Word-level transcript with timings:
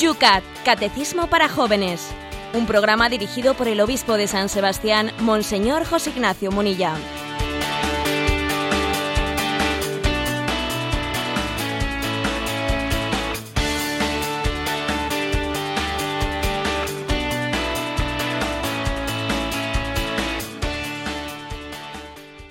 Yucat, 0.00 0.42
Catecismo 0.64 1.26
para 1.26 1.46
Jóvenes. 1.46 2.10
Un 2.54 2.64
programa 2.64 3.10
dirigido 3.10 3.52
por 3.52 3.68
el 3.68 3.82
obispo 3.82 4.16
de 4.16 4.28
San 4.28 4.48
Sebastián, 4.48 5.12
Monseñor 5.20 5.84
José 5.84 6.08
Ignacio 6.08 6.50
Munilla. 6.50 6.94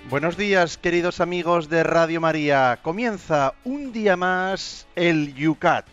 Buenos 0.07 0.37
días, 0.37 0.77
queridos 0.77 1.19
amigos 1.19 1.67
de 1.67 1.81
Radio 1.81 2.21
María. 2.21 2.77
Comienza 2.83 3.55
un 3.63 3.91
día 3.91 4.15
más 4.15 4.85
el 4.95 5.33
Yucat, 5.33 5.87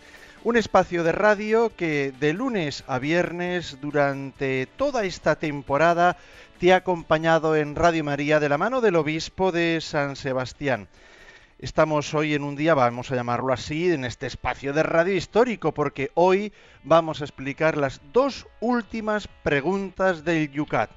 un 0.46 0.56
espacio 0.56 1.02
de 1.02 1.10
radio 1.10 1.72
que 1.74 2.12
de 2.20 2.32
lunes 2.32 2.84
a 2.86 3.00
viernes 3.00 3.78
durante 3.80 4.66
toda 4.76 5.04
esta 5.04 5.34
temporada 5.34 6.16
te 6.60 6.72
ha 6.72 6.76
acompañado 6.76 7.56
en 7.56 7.74
Radio 7.74 8.04
María 8.04 8.38
de 8.38 8.48
la 8.48 8.56
mano 8.56 8.80
del 8.80 8.94
obispo 8.94 9.50
de 9.50 9.80
San 9.80 10.14
Sebastián. 10.14 10.86
Estamos 11.58 12.14
hoy 12.14 12.34
en 12.34 12.44
un 12.44 12.54
día, 12.54 12.74
vamos 12.74 13.10
a 13.10 13.16
llamarlo 13.16 13.52
así, 13.52 13.90
en 13.90 14.04
este 14.04 14.28
espacio 14.28 14.72
de 14.72 14.84
radio 14.84 15.14
histórico, 15.14 15.74
porque 15.74 16.12
hoy 16.14 16.52
vamos 16.84 17.22
a 17.22 17.24
explicar 17.24 17.76
las 17.76 18.00
dos 18.12 18.46
últimas 18.60 19.26
preguntas 19.42 20.24
del 20.24 20.52
Yucat. 20.52 20.90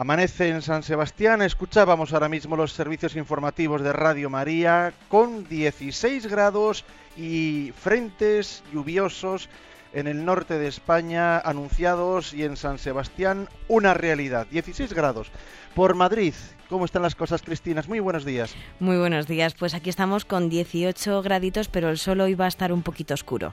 Amanece 0.00 0.48
en 0.48 0.62
San 0.62 0.82
Sebastián, 0.82 1.42
escuchábamos 1.42 2.14
ahora 2.14 2.30
mismo 2.30 2.56
los 2.56 2.72
servicios 2.72 3.16
informativos 3.16 3.82
de 3.82 3.92
Radio 3.92 4.30
María 4.30 4.94
con 5.10 5.46
16 5.46 6.26
grados 6.26 6.86
y 7.18 7.74
frentes 7.76 8.64
lluviosos 8.72 9.50
en 9.92 10.06
el 10.06 10.24
norte 10.24 10.58
de 10.58 10.68
España 10.68 11.38
anunciados 11.38 12.32
y 12.32 12.44
en 12.44 12.56
San 12.56 12.78
Sebastián 12.78 13.50
una 13.68 13.92
realidad, 13.92 14.46
16 14.50 14.94
grados. 14.94 15.30
Por 15.74 15.94
Madrid, 15.94 16.32
¿cómo 16.70 16.86
están 16.86 17.02
las 17.02 17.14
cosas, 17.14 17.42
Cristinas? 17.42 17.86
Muy 17.86 18.00
buenos 18.00 18.24
días. 18.24 18.54
Muy 18.78 18.96
buenos 18.96 19.26
días, 19.26 19.52
pues 19.52 19.74
aquí 19.74 19.90
estamos 19.90 20.24
con 20.24 20.48
18 20.48 21.20
graditos, 21.20 21.68
pero 21.68 21.90
el 21.90 21.98
sol 21.98 22.22
hoy 22.22 22.34
va 22.34 22.46
a 22.46 22.48
estar 22.48 22.72
un 22.72 22.80
poquito 22.80 23.12
oscuro. 23.12 23.52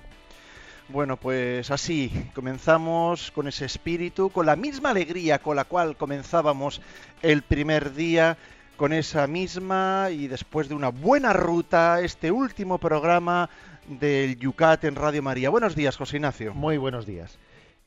Bueno, 0.90 1.18
pues 1.18 1.70
así, 1.70 2.10
comenzamos 2.34 3.32
con 3.32 3.50
ese 3.50 3.66
espíritu, 3.66 4.30
con 4.30 4.46
la 4.46 4.56
misma 4.56 4.92
alegría 4.92 5.40
con 5.40 5.58
la 5.58 5.66
cual 5.66 5.98
comenzábamos 5.98 6.82
el 7.22 7.42
primer 7.42 7.94
día, 7.94 8.38
con 8.78 8.94
esa 8.94 9.28
misma 9.28 10.08
y 10.12 10.28
después 10.30 10.70
de 10.70 10.76
una 10.76 10.88
buena 10.88 11.34
ruta, 11.34 12.00
este 12.00 12.32
último 12.32 12.78
programa 12.78 13.50
del 13.88 14.40
Yucat 14.40 14.86
en 14.86 14.96
Radio 14.96 15.22
María. 15.22 15.50
Buenos 15.50 15.76
días, 15.76 15.98
José 15.98 16.18
Ignacio. 16.18 16.54
Muy 16.54 16.78
buenos 16.78 17.06
días. 17.06 17.38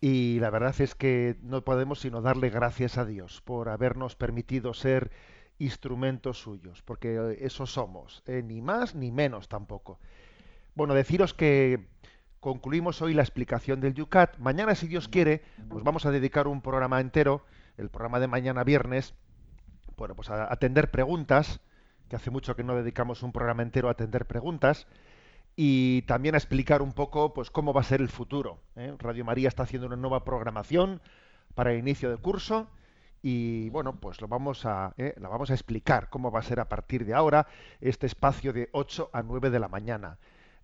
Y 0.03 0.39
la 0.41 0.51
verdad 0.51 0.79
es 0.79 0.95
que 0.95 1.37
no 1.43 1.63
podemos 1.63 2.01
sino 2.01 2.21
darle 2.21 2.51
gracias 2.51 2.99
a 2.99 3.07
Dios 3.07 3.41
por 3.41 3.71
habernos 3.71 4.15
permitido 4.15 4.75
ser 4.75 5.11
instrumentos 5.59 6.39
suyos, 6.39 6.83
porque 6.83 7.39
eso 7.41 7.65
somos, 7.65 8.23
eh, 8.27 8.43
ni 8.45 8.61
más 8.61 8.95
ni 8.95 9.11
menos 9.11 9.49
tampoco. 9.49 9.99
Bueno, 10.75 10.95
deciros 10.95 11.35
que 11.35 11.81
concluimos 12.41 13.03
hoy 13.03 13.15
la 13.15 13.23
explicación 13.23 13.81
del 13.81 13.95
Yucat. 13.95 14.39
Mañana, 14.39 14.75
si 14.75 14.89
Dios 14.89 15.09
quiere, 15.09 15.43
nos 15.69 15.85
vamos 15.85 16.07
a 16.07 16.11
dedicar 16.11 16.49
un 16.49 16.63
programa 16.63 17.01
entero, 17.01 17.45
el 17.77 17.91
programa 17.91 18.19
de 18.19 18.27
mañana 18.27 18.65
viernes, 18.65 19.15
bueno, 19.97 20.15
pues 20.15 20.31
a 20.31 20.51
atender 20.51 20.91
preguntas, 20.91 21.61
que 22.09 22.17
hace 22.17 22.31
mucho 22.31 22.57
que 22.57 22.65
no 22.65 22.75
dedicamos 22.75 23.23
un 23.23 23.33
programa 23.33 23.63
entero 23.63 23.89
a 23.89 23.93
atender 23.93 24.27
preguntas, 24.27 24.87
y 25.55 26.03
también 26.03 26.35
a 26.35 26.39
explicar 26.39 26.81
un 26.81 26.93
poco 26.93 27.35
pues 27.35 27.51
cómo 27.51 27.75
va 27.75 27.83
a 27.83 27.85
ser 27.85 28.01
el 28.01 28.09
futuro. 28.09 28.61
¿eh? 28.77 28.95
Radio 28.99 29.25
María 29.25 29.49
está 29.49 29.65
haciendo 29.65 29.87
una 29.87 29.97
nueva 29.97 30.25
programación 30.25 31.03
para 31.55 31.73
el 31.73 31.79
inicio 31.79 32.09
del 32.09 32.21
curso 32.21 32.69
y 33.23 33.69
bueno, 33.69 34.01
pues 34.01 34.23
lo 34.23 34.29
vamos 34.29 34.65
a, 34.65 34.95
¿eh? 34.97 35.15
la 35.19 35.29
vamos 35.29 35.51
a 35.51 35.55
explicar 35.55 36.09
cómo 36.09 36.31
va 36.31 36.39
a 36.41 36.45
ser 36.45 36.61
a 36.61 36.69
partir 36.69 37.05
de 37.05 37.13
ahora 37.13 37.47
este 37.83 38.07
espacio 38.07 38.55
de 38.55 38.71
8 38.73 39.11
a 39.13 39.23
9 39.23 39.51
de 39.51 39.59
la 39.59 39.69
mañana. 39.69 40.17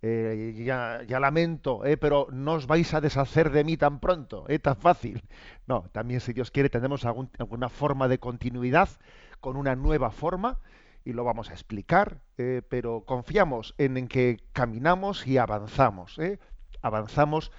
Eh, 0.03 0.63
ya, 0.63 1.19
lamento, 1.19 1.83
eh, 1.83 1.97
pero 1.97 2.27
no 2.31 2.53
os 2.53 2.67
vais 2.67 2.93
a 2.93 3.01
deshacer 3.01 3.49
de 3.49 3.63
mí 3.63 3.77
tan 3.77 3.99
pronto, 3.99 4.45
eh, 4.47 4.59
tan 4.59 4.75
fácil. 4.75 5.23
No, 5.65 5.89
también 5.91 6.19
si 6.21 6.33
Dios 6.33 6.51
quiere 6.51 6.69
tendremos 6.69 7.03
alguna 7.05 7.69
forma 7.69 8.07
de 8.07 8.19
continuidad 8.19 8.89
con 9.41 9.57
una 9.57 9.75
nueva 9.75 10.11
forma 10.11 10.59
y 11.03 11.13
lo 11.13 11.23
vamos 11.23 11.49
a 11.49 11.53
explicar, 11.53 12.19
eh, 12.37 12.61
pero 12.69 13.05
confiamos 13.05 13.73
en, 13.77 13.97
en, 13.97 14.07
que 14.07 14.39
caminamos 14.53 15.25
y 15.25 15.37
avanzamos, 15.37 16.19
avanzamos 16.81 17.51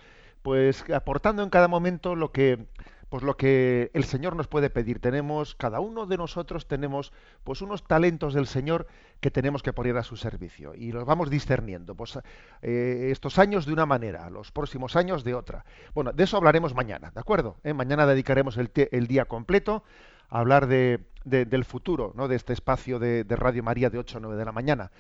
pues 0.43 0.84
aportando 0.91 1.43
en 1.43 1.50
cada 1.50 1.66
momento 1.66 2.15
lo 2.15 2.31
que 2.31 2.69
pues 3.08 3.22
lo 3.22 3.36
que 3.36 3.91
el 3.94 4.04
Señor 4.04 4.36
nos 4.36 4.48
puede 4.48 4.70
pedir. 4.70 5.00
Tenemos, 5.00 5.54
cada 5.54 5.80
uno 5.80 6.06
de 6.06 6.16
nosotros 6.16 6.66
tenemos 6.66 7.12
pues 7.44 7.62
unos 7.62 7.84
talentos 7.84 8.34
del 8.34 8.46
Señor 8.46 8.86
que 9.20 9.30
tenemos 9.30 9.62
que 9.62 9.72
poner 9.72 9.96
a 9.96 10.02
su 10.02 10.16
servicio 10.16 10.74
y 10.74 10.92
los 10.92 11.04
vamos 11.04 11.30
discerniendo. 11.30 11.94
Pues 11.94 12.19
eh, 12.62 13.08
estos 13.10 13.38
años 13.38 13.66
de 13.66 13.72
una 13.72 13.86
manera, 13.86 14.28
los 14.30 14.52
próximos 14.52 14.96
años 14.96 15.24
de 15.24 15.34
otra. 15.34 15.64
Bueno, 15.94 16.12
de 16.12 16.24
eso 16.24 16.36
hablaremos 16.36 16.74
mañana, 16.74 17.10
¿de 17.10 17.20
acuerdo? 17.20 17.56
¿Eh? 17.64 17.72
Mañana 17.72 18.06
dedicaremos 18.06 18.56
el, 18.58 18.70
el, 18.74 19.06
día 19.06 19.25
completo 19.25 19.84
a 20.28 20.40
hablar 20.40 20.66
de, 20.66 21.00
de, 21.25 21.46
del 21.46 21.64
futuro, 21.64 22.12
¿no? 22.14 22.28
De 22.28 22.36
este 22.36 22.52
espacio 22.52 22.98
de, 22.98 23.25
de, 23.25 23.36
Radio 23.36 23.62
María 23.62 23.88
de 23.88 23.98
8 23.98 24.19
a 24.19 24.20
9 24.20 24.36
de 24.36 24.44
la 24.44 24.52
mañana. 24.52 24.90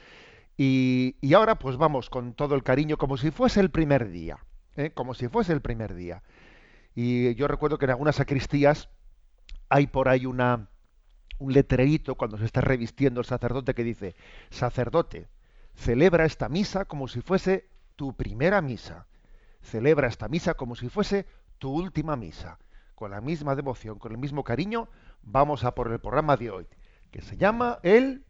Y, 0.56 1.16
y, 1.20 1.34
ahora 1.34 1.56
pues 1.56 1.76
vamos 1.76 2.10
con 2.10 2.32
todo 2.32 2.54
el 2.54 2.64
cariño 2.64 2.96
como 2.96 3.16
si 3.16 3.30
fuese 3.30 3.60
el 3.60 3.70
primer 3.70 4.10
día, 4.10 4.38
¿eh? 4.76 4.90
como 4.90 5.14
si 5.14 5.28
fuese 5.28 5.52
el 5.52 5.60
primer 5.60 5.94
día. 5.94 6.22
Y 7.00 7.36
yo 7.36 7.46
recuerdo 7.46 7.78
que 7.78 7.84
en 7.84 7.92
algunas 7.92 8.16
sacristías 8.16 8.88
hay 9.68 9.86
por 9.86 10.08
ahí 10.08 10.26
una, 10.26 10.68
un 11.38 11.52
letrerito 11.52 12.16
cuando 12.16 12.38
se 12.38 12.44
está 12.44 12.60
revistiendo 12.60 13.20
el 13.20 13.24
sacerdote 13.24 13.72
que 13.72 13.84
dice, 13.84 14.16
sacerdote, 14.50 15.28
celebra 15.76 16.24
esta 16.24 16.48
misa 16.48 16.86
como 16.86 17.06
si 17.06 17.20
fuese 17.20 17.68
tu 17.94 18.16
primera 18.16 18.60
misa. 18.62 19.06
Celebra 19.62 20.08
esta 20.08 20.26
misa 20.26 20.54
como 20.54 20.74
si 20.74 20.88
fuese 20.88 21.24
tu 21.58 21.70
última 21.70 22.16
misa. 22.16 22.58
Con 22.96 23.12
la 23.12 23.20
misma 23.20 23.54
devoción, 23.54 24.00
con 24.00 24.10
el 24.10 24.18
mismo 24.18 24.42
cariño, 24.42 24.88
vamos 25.22 25.62
a 25.62 25.76
por 25.76 25.92
el 25.92 26.00
programa 26.00 26.36
de 26.36 26.50
hoy, 26.50 26.66
que 27.12 27.22
se 27.22 27.36
llama 27.36 27.78
el... 27.84 28.24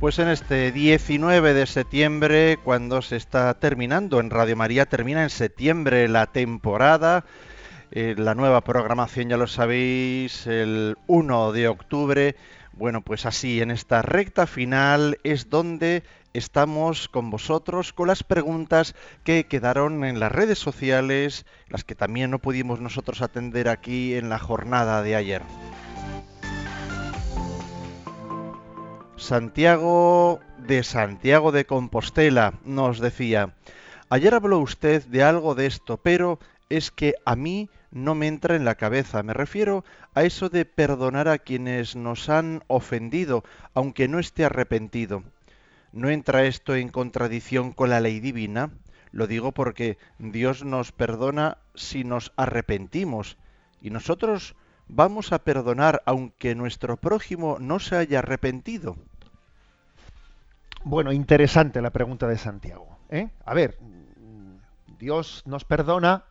Pues 0.00 0.20
en 0.20 0.28
este 0.28 0.70
19 0.70 1.54
de 1.54 1.66
septiembre, 1.66 2.56
cuando 2.62 3.02
se 3.02 3.16
está 3.16 3.52
terminando 3.54 4.20
en 4.20 4.30
Radio 4.30 4.54
María, 4.54 4.86
termina 4.86 5.24
en 5.24 5.30
septiembre 5.30 6.06
la 6.06 6.28
temporada, 6.28 7.24
eh, 7.90 8.14
la 8.16 8.36
nueva 8.36 8.60
programación 8.60 9.28
ya 9.28 9.36
lo 9.36 9.48
sabéis, 9.48 10.46
el 10.46 10.96
1 11.08 11.50
de 11.50 11.66
octubre. 11.66 12.36
Bueno, 12.74 13.02
pues 13.02 13.26
así, 13.26 13.60
en 13.60 13.72
esta 13.72 14.00
recta 14.02 14.46
final 14.46 15.18
es 15.24 15.50
donde 15.50 16.04
estamos 16.32 17.08
con 17.08 17.30
vosotros 17.30 17.92
con 17.92 18.06
las 18.06 18.22
preguntas 18.22 18.94
que 19.24 19.46
quedaron 19.46 20.04
en 20.04 20.20
las 20.20 20.30
redes 20.30 20.60
sociales, 20.60 21.44
las 21.68 21.82
que 21.82 21.96
también 21.96 22.30
no 22.30 22.38
pudimos 22.38 22.78
nosotros 22.78 23.20
atender 23.20 23.68
aquí 23.68 24.14
en 24.14 24.28
la 24.28 24.38
jornada 24.38 25.02
de 25.02 25.16
ayer. 25.16 25.42
Santiago 29.18 30.38
de 30.58 30.84
Santiago 30.84 31.50
de 31.50 31.66
Compostela 31.66 32.54
nos 32.64 33.00
decía, 33.00 33.52
ayer 34.10 34.32
habló 34.32 34.60
usted 34.60 35.04
de 35.06 35.24
algo 35.24 35.56
de 35.56 35.66
esto, 35.66 35.96
pero 35.96 36.38
es 36.68 36.92
que 36.92 37.16
a 37.24 37.34
mí 37.34 37.68
no 37.90 38.14
me 38.14 38.28
entra 38.28 38.54
en 38.54 38.64
la 38.64 38.76
cabeza. 38.76 39.24
Me 39.24 39.34
refiero 39.34 39.84
a 40.14 40.22
eso 40.22 40.50
de 40.50 40.64
perdonar 40.64 41.26
a 41.26 41.38
quienes 41.38 41.96
nos 41.96 42.28
han 42.28 42.62
ofendido, 42.68 43.42
aunque 43.74 44.06
no 44.06 44.20
esté 44.20 44.44
arrepentido. 44.44 45.24
¿No 45.92 46.10
entra 46.10 46.44
esto 46.44 46.76
en 46.76 46.88
contradicción 46.88 47.72
con 47.72 47.90
la 47.90 48.00
ley 48.00 48.20
divina? 48.20 48.70
Lo 49.10 49.26
digo 49.26 49.50
porque 49.50 49.98
Dios 50.18 50.64
nos 50.64 50.92
perdona 50.92 51.58
si 51.74 52.04
nos 52.04 52.32
arrepentimos, 52.36 53.36
y 53.82 53.90
nosotros 53.90 54.54
vamos 54.86 55.32
a 55.32 55.40
perdonar 55.40 56.02
aunque 56.06 56.54
nuestro 56.54 56.96
prójimo 56.96 57.58
no 57.58 57.80
se 57.80 57.96
haya 57.96 58.20
arrepentido? 58.20 58.96
Bueno, 60.84 61.12
interesante 61.12 61.82
la 61.82 61.90
pregunta 61.90 62.26
de 62.26 62.38
Santiago. 62.38 62.98
¿eh? 63.10 63.30
A 63.44 63.54
ver, 63.54 63.78
Dios 64.98 65.42
nos 65.46 65.64
perdona 65.64 66.24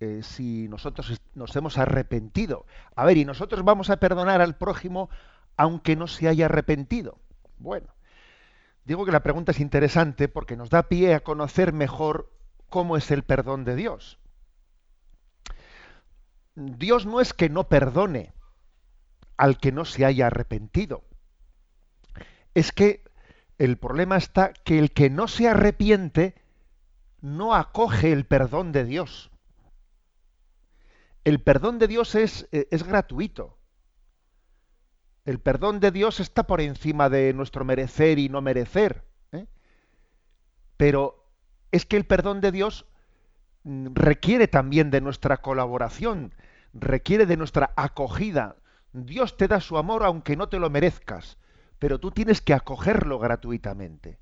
eh, 0.00 0.20
si 0.22 0.68
nosotros 0.68 1.20
nos 1.34 1.54
hemos 1.56 1.78
arrepentido. 1.78 2.66
A 2.96 3.04
ver, 3.04 3.16
y 3.16 3.24
nosotros 3.24 3.64
vamos 3.64 3.90
a 3.90 3.98
perdonar 3.98 4.40
al 4.40 4.56
prójimo 4.56 5.10
aunque 5.56 5.96
no 5.96 6.06
se 6.06 6.28
haya 6.28 6.46
arrepentido. 6.46 7.18
Bueno, 7.58 7.88
Digo 8.90 9.04
que 9.04 9.12
la 9.12 9.22
pregunta 9.22 9.52
es 9.52 9.60
interesante 9.60 10.26
porque 10.28 10.56
nos 10.56 10.70
da 10.70 10.88
pie 10.88 11.14
a 11.14 11.20
conocer 11.20 11.72
mejor 11.72 12.32
cómo 12.68 12.96
es 12.96 13.10
el 13.10 13.22
perdón 13.22 13.64
de 13.64 13.76
Dios. 13.76 14.18
Dios 16.54 17.06
no 17.06 17.20
es 17.20 17.32
que 17.32 17.48
no 17.48 17.68
perdone 17.68 18.32
al 19.36 19.58
que 19.58 19.72
no 19.72 19.84
se 19.84 20.04
haya 20.04 20.26
arrepentido. 20.26 21.04
Es 22.54 22.72
que 22.72 23.04
el 23.60 23.76
problema 23.76 24.16
está 24.16 24.54
que 24.54 24.78
el 24.78 24.90
que 24.90 25.10
no 25.10 25.28
se 25.28 25.46
arrepiente 25.46 26.34
no 27.20 27.54
acoge 27.54 28.10
el 28.10 28.24
perdón 28.24 28.72
de 28.72 28.86
Dios. 28.86 29.30
El 31.24 31.42
perdón 31.42 31.78
de 31.78 31.86
Dios 31.86 32.14
es, 32.14 32.48
eh, 32.52 32.68
es 32.70 32.84
gratuito. 32.84 33.58
El 35.26 35.40
perdón 35.40 35.78
de 35.78 35.90
Dios 35.90 36.20
está 36.20 36.44
por 36.44 36.62
encima 36.62 37.10
de 37.10 37.34
nuestro 37.34 37.66
merecer 37.66 38.18
y 38.18 38.30
no 38.30 38.40
merecer. 38.40 39.04
¿eh? 39.32 39.46
Pero 40.78 41.30
es 41.70 41.84
que 41.84 41.98
el 41.98 42.06
perdón 42.06 42.40
de 42.40 42.52
Dios 42.52 42.86
mm, 43.64 43.88
requiere 43.92 44.48
también 44.48 44.90
de 44.90 45.02
nuestra 45.02 45.42
colaboración, 45.42 46.34
requiere 46.72 47.26
de 47.26 47.36
nuestra 47.36 47.74
acogida. 47.76 48.56
Dios 48.94 49.36
te 49.36 49.48
da 49.48 49.60
su 49.60 49.76
amor 49.76 50.02
aunque 50.02 50.34
no 50.34 50.48
te 50.48 50.58
lo 50.58 50.70
merezcas, 50.70 51.36
pero 51.80 51.98
tú 51.98 52.12
tienes 52.12 52.40
que 52.40 52.54
acogerlo 52.54 53.18
gratuitamente. 53.18 54.20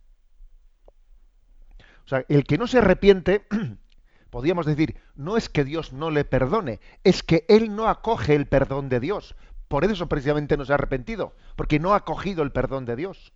O 2.06 2.08
sea, 2.08 2.24
el 2.28 2.44
que 2.44 2.56
no 2.56 2.66
se 2.66 2.78
arrepiente, 2.78 3.46
podríamos 4.30 4.64
decir, 4.64 4.98
no 5.16 5.36
es 5.36 5.50
que 5.50 5.64
Dios 5.64 5.92
no 5.92 6.10
le 6.10 6.24
perdone, 6.24 6.80
es 7.04 7.22
que 7.22 7.44
él 7.48 7.74
no 7.74 7.88
acoge 7.88 8.34
el 8.34 8.46
perdón 8.46 8.88
de 8.88 9.00
Dios. 9.00 9.34
Por 9.66 9.84
eso 9.84 10.08
precisamente 10.08 10.56
no 10.56 10.64
se 10.64 10.72
ha 10.72 10.76
arrepentido, 10.76 11.34
porque 11.56 11.80
no 11.80 11.92
ha 11.92 11.96
acogido 11.96 12.42
el 12.42 12.52
perdón 12.52 12.86
de 12.86 12.96
Dios. 12.96 13.34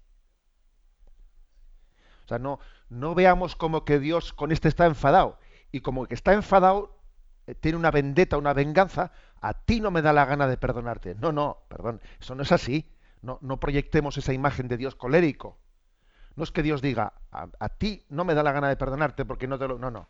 O 2.24 2.28
sea, 2.28 2.38
no, 2.38 2.60
no 2.88 3.14
veamos 3.16 3.56
como 3.56 3.84
que 3.84 3.98
Dios 3.98 4.32
con 4.32 4.52
este 4.52 4.68
está 4.68 4.86
enfadado. 4.86 5.38
Y 5.72 5.80
como 5.80 6.06
que 6.06 6.14
está 6.14 6.32
enfadado, 6.32 6.96
eh, 7.48 7.56
tiene 7.56 7.76
una 7.76 7.90
vendetta, 7.90 8.38
una 8.38 8.52
venganza, 8.52 9.10
a 9.40 9.52
ti 9.52 9.80
no 9.80 9.90
me 9.90 10.00
da 10.00 10.12
la 10.12 10.26
gana 10.26 10.46
de 10.46 10.56
perdonarte. 10.56 11.16
No, 11.16 11.32
no, 11.32 11.64
perdón, 11.68 12.00
eso 12.20 12.36
no 12.36 12.44
es 12.44 12.52
así. 12.52 12.88
No, 13.22 13.60
proyectemos 13.60 14.18
esa 14.18 14.32
imagen 14.32 14.66
de 14.68 14.76
Dios 14.76 14.96
colérico. 14.96 15.56
No 16.34 16.42
es 16.42 16.50
que 16.50 16.62
Dios 16.62 16.82
diga, 16.82 17.12
a, 17.30 17.68
ti 17.68 18.04
no 18.08 18.24
me 18.24 18.34
da 18.34 18.42
la 18.42 18.52
gana 18.52 18.68
de 18.68 18.76
perdonarte 18.76 19.24
porque 19.24 19.46
no 19.46 19.58
te 19.58 19.68
lo... 19.68 19.78
No, 19.78 19.90
no. 19.90 20.08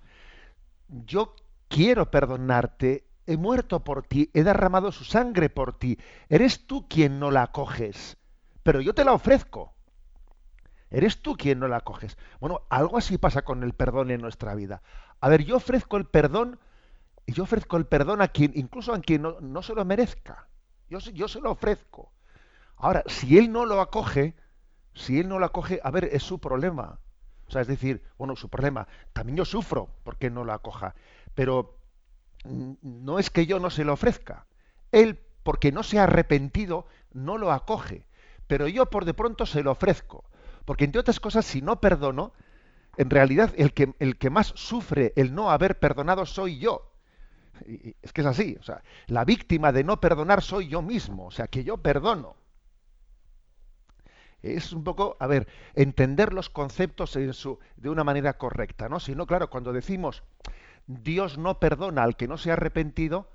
Yo 0.88 1.34
quiero 1.68 2.10
perdonarte, 2.10 3.06
he 3.26 3.36
muerto 3.36 3.84
por 3.84 4.02
ti, 4.04 4.30
he 4.32 4.42
derramado 4.42 4.92
su 4.92 5.04
sangre 5.04 5.50
por 5.50 5.78
ti. 5.78 5.98
Eres 6.28 6.66
tú 6.66 6.88
quien 6.88 7.18
no 7.18 7.30
la 7.30 7.42
acoges, 7.42 8.16
pero 8.62 8.80
yo 8.80 8.94
te 8.94 9.04
la 9.04 9.12
ofrezco. 9.12 9.74
Eres 10.90 11.20
tú 11.20 11.36
quien 11.36 11.58
no 11.58 11.68
la 11.68 11.78
acoges. 11.78 12.16
Bueno, 12.40 12.62
algo 12.70 12.98
así 12.98 13.18
pasa 13.18 13.42
con 13.42 13.62
el 13.62 13.74
perdón 13.74 14.10
en 14.10 14.20
nuestra 14.20 14.54
vida. 14.54 14.82
A 15.20 15.28
ver, 15.28 15.44
yo 15.44 15.56
ofrezco 15.56 15.96
el 15.96 16.06
perdón, 16.06 16.60
yo 17.26 17.44
ofrezco 17.44 17.76
el 17.76 17.86
perdón 17.86 18.22
a 18.22 18.28
quien, 18.28 18.52
incluso 18.54 18.94
a 18.94 19.00
quien 19.00 19.22
no, 19.22 19.40
no 19.40 19.62
se 19.62 19.74
lo 19.74 19.84
merezca. 19.84 20.48
Yo, 20.88 20.98
yo 20.98 21.28
se 21.28 21.40
lo 21.40 21.50
ofrezco. 21.50 22.12
Ahora, 22.82 23.04
si 23.06 23.38
él 23.38 23.52
no 23.52 23.64
lo 23.64 23.80
acoge, 23.80 24.34
si 24.92 25.20
él 25.20 25.28
no 25.28 25.38
lo 25.38 25.46
acoge, 25.46 25.80
a 25.84 25.90
ver, 25.92 26.06
es 26.06 26.24
su 26.24 26.40
problema. 26.40 26.98
O 27.46 27.50
sea, 27.52 27.62
es 27.62 27.68
decir, 27.68 28.02
bueno, 28.18 28.34
su 28.34 28.48
problema. 28.48 28.88
También 29.12 29.36
yo 29.36 29.44
sufro 29.44 29.88
porque 30.02 30.30
no 30.30 30.42
lo 30.42 30.52
acoja. 30.52 30.96
Pero 31.36 31.78
no 32.44 33.20
es 33.20 33.30
que 33.30 33.46
yo 33.46 33.60
no 33.60 33.70
se 33.70 33.84
lo 33.84 33.92
ofrezca. 33.92 34.46
Él, 34.90 35.20
porque 35.44 35.70
no 35.70 35.84
se 35.84 36.00
ha 36.00 36.04
arrepentido, 36.04 36.86
no 37.12 37.38
lo 37.38 37.52
acoge. 37.52 38.04
Pero 38.48 38.66
yo 38.66 38.90
por 38.90 39.04
de 39.04 39.14
pronto 39.14 39.46
se 39.46 39.62
lo 39.62 39.70
ofrezco. 39.70 40.24
Porque 40.64 40.84
entre 40.84 41.00
otras 41.00 41.20
cosas, 41.20 41.46
si 41.46 41.62
no 41.62 41.80
perdono, 41.80 42.32
en 42.96 43.10
realidad 43.10 43.54
el 43.56 43.74
que, 43.74 43.94
el 44.00 44.18
que 44.18 44.28
más 44.28 44.48
sufre 44.56 45.12
el 45.14 45.36
no 45.36 45.52
haber 45.52 45.78
perdonado 45.78 46.26
soy 46.26 46.58
yo. 46.58 46.90
Es 48.02 48.12
que 48.12 48.22
es 48.22 48.26
así. 48.26 48.56
O 48.58 48.64
sea, 48.64 48.82
la 49.06 49.24
víctima 49.24 49.70
de 49.70 49.84
no 49.84 50.00
perdonar 50.00 50.42
soy 50.42 50.66
yo 50.66 50.82
mismo. 50.82 51.26
O 51.26 51.30
sea, 51.30 51.46
que 51.46 51.62
yo 51.62 51.76
perdono. 51.76 52.41
Es 54.42 54.72
un 54.72 54.82
poco, 54.84 55.16
a 55.20 55.26
ver, 55.26 55.46
entender 55.74 56.32
los 56.32 56.50
conceptos 56.50 57.14
en 57.16 57.32
su, 57.32 57.58
de 57.76 57.90
una 57.90 58.04
manera 58.04 58.38
correcta, 58.38 58.88
¿no? 58.88 58.98
Si 58.98 59.14
no, 59.14 59.26
claro, 59.26 59.50
cuando 59.50 59.72
decimos 59.72 60.22
Dios 60.86 61.38
no 61.38 61.60
perdona 61.60 62.02
al 62.02 62.16
que 62.16 62.28
no 62.28 62.36
se 62.36 62.50
ha 62.50 62.54
arrepentido, 62.54 63.28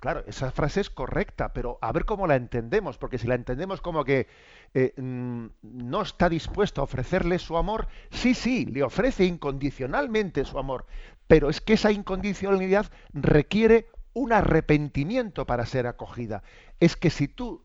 claro, 0.00 0.24
esa 0.26 0.50
frase 0.50 0.80
es 0.80 0.90
correcta, 0.90 1.52
pero 1.52 1.78
a 1.82 1.92
ver 1.92 2.04
cómo 2.04 2.26
la 2.26 2.36
entendemos, 2.36 2.98
porque 2.98 3.18
si 3.18 3.26
la 3.26 3.34
entendemos 3.34 3.80
como 3.80 4.04
que 4.04 4.28
eh, 4.74 4.94
mm, 4.96 5.46
no 5.62 6.02
está 6.02 6.28
dispuesto 6.28 6.80
a 6.80 6.84
ofrecerle 6.84 7.38
su 7.38 7.56
amor, 7.56 7.88
sí, 8.10 8.34
sí, 8.34 8.66
le 8.66 8.82
ofrece 8.82 9.24
incondicionalmente 9.24 10.44
su 10.44 10.58
amor, 10.58 10.86
pero 11.26 11.50
es 11.50 11.60
que 11.60 11.74
esa 11.74 11.92
incondicionalidad 11.92 12.90
requiere 13.12 13.88
un 14.14 14.32
arrepentimiento 14.32 15.44
para 15.46 15.66
ser 15.66 15.86
acogida. 15.86 16.42
Es 16.80 16.96
que 16.96 17.10
si 17.10 17.28
tú, 17.28 17.62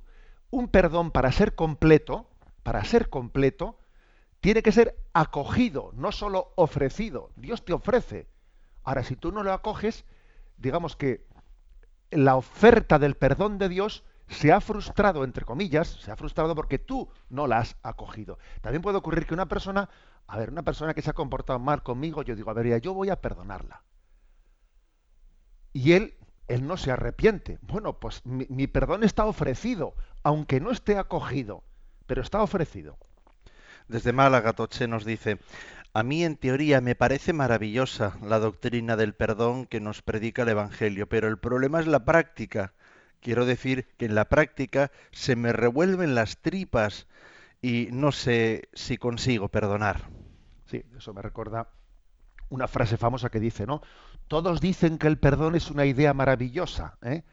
un 0.49 0.67
perdón 0.67 1.11
para 1.11 1.31
ser 1.31 1.55
completo, 1.55 2.30
para 2.63 2.83
ser 2.83 3.09
completo, 3.09 3.79
tiene 4.39 4.63
que 4.63 4.71
ser 4.71 4.97
acogido, 5.13 5.91
no 5.93 6.11
solo 6.11 6.51
ofrecido. 6.55 7.31
Dios 7.35 7.63
te 7.63 7.73
ofrece. 7.73 8.27
Ahora, 8.83 9.03
si 9.03 9.15
tú 9.15 9.31
no 9.31 9.43
lo 9.43 9.53
acoges, 9.53 10.03
digamos 10.57 10.95
que 10.95 11.25
la 12.09 12.35
oferta 12.35 12.99
del 12.99 13.15
perdón 13.15 13.57
de 13.57 13.69
Dios 13.69 14.03
se 14.27 14.51
ha 14.51 14.61
frustrado, 14.61 15.23
entre 15.23 15.45
comillas, 15.45 15.87
se 15.87 16.11
ha 16.11 16.15
frustrado 16.15 16.55
porque 16.55 16.79
tú 16.79 17.09
no 17.29 17.47
la 17.47 17.59
has 17.59 17.75
acogido. 17.83 18.39
También 18.61 18.81
puede 18.81 18.97
ocurrir 18.97 19.25
que 19.25 19.33
una 19.33 19.47
persona, 19.47 19.89
a 20.27 20.37
ver, 20.37 20.49
una 20.49 20.63
persona 20.63 20.93
que 20.93 21.01
se 21.01 21.09
ha 21.09 21.13
comportado 21.13 21.59
mal 21.59 21.83
conmigo, 21.83 22.23
yo 22.23 22.35
digo, 22.35 22.49
a 22.49 22.53
ver, 22.53 22.67
ya, 22.67 22.77
yo 22.77 22.93
voy 22.93 23.09
a 23.09 23.21
perdonarla. 23.21 23.83
Y 25.73 25.93
él, 25.93 26.15
él 26.47 26.65
no 26.65 26.77
se 26.77 26.91
arrepiente. 26.91 27.59
Bueno, 27.61 27.99
pues 27.99 28.25
mi, 28.25 28.45
mi 28.49 28.67
perdón 28.67 29.03
está 29.03 29.25
ofrecido, 29.25 29.95
aunque 30.23 30.59
no 30.59 30.71
esté 30.71 30.97
acogido, 30.97 31.63
pero 32.11 32.23
está 32.23 32.41
ofrecido. 32.43 32.97
Desde 33.87 34.11
Málaga, 34.11 34.51
Toche 34.51 34.85
nos 34.85 35.05
dice, 35.05 35.39
a 35.93 36.03
mí 36.03 36.25
en 36.25 36.35
teoría 36.35 36.81
me 36.81 36.93
parece 36.93 37.31
maravillosa 37.31 38.17
la 38.21 38.37
doctrina 38.37 38.97
del 38.97 39.13
perdón 39.13 39.65
que 39.65 39.79
nos 39.79 40.01
predica 40.01 40.41
el 40.41 40.49
Evangelio, 40.49 41.07
pero 41.07 41.29
el 41.29 41.37
problema 41.37 41.79
es 41.79 41.87
la 41.87 42.03
práctica. 42.03 42.73
Quiero 43.21 43.45
decir 43.45 43.87
que 43.95 44.07
en 44.07 44.15
la 44.15 44.25
práctica 44.25 44.91
se 45.13 45.37
me 45.37 45.53
revuelven 45.53 46.13
las 46.13 46.39
tripas 46.39 47.07
y 47.61 47.87
no 47.93 48.11
sé 48.11 48.67
si 48.73 48.97
consigo 48.97 49.47
perdonar. 49.47 50.09
Sí, 50.65 50.83
eso 50.97 51.13
me 51.13 51.21
recuerda 51.21 51.69
una 52.49 52.67
frase 52.67 52.97
famosa 52.97 53.29
que 53.29 53.39
dice, 53.39 53.65
¿no? 53.65 53.81
Todos 54.27 54.59
dicen 54.59 54.97
que 54.97 55.07
el 55.07 55.17
perdón 55.17 55.55
es 55.55 55.71
una 55.71 55.85
idea 55.85 56.13
maravillosa, 56.13 56.97
¿eh? 57.03 57.23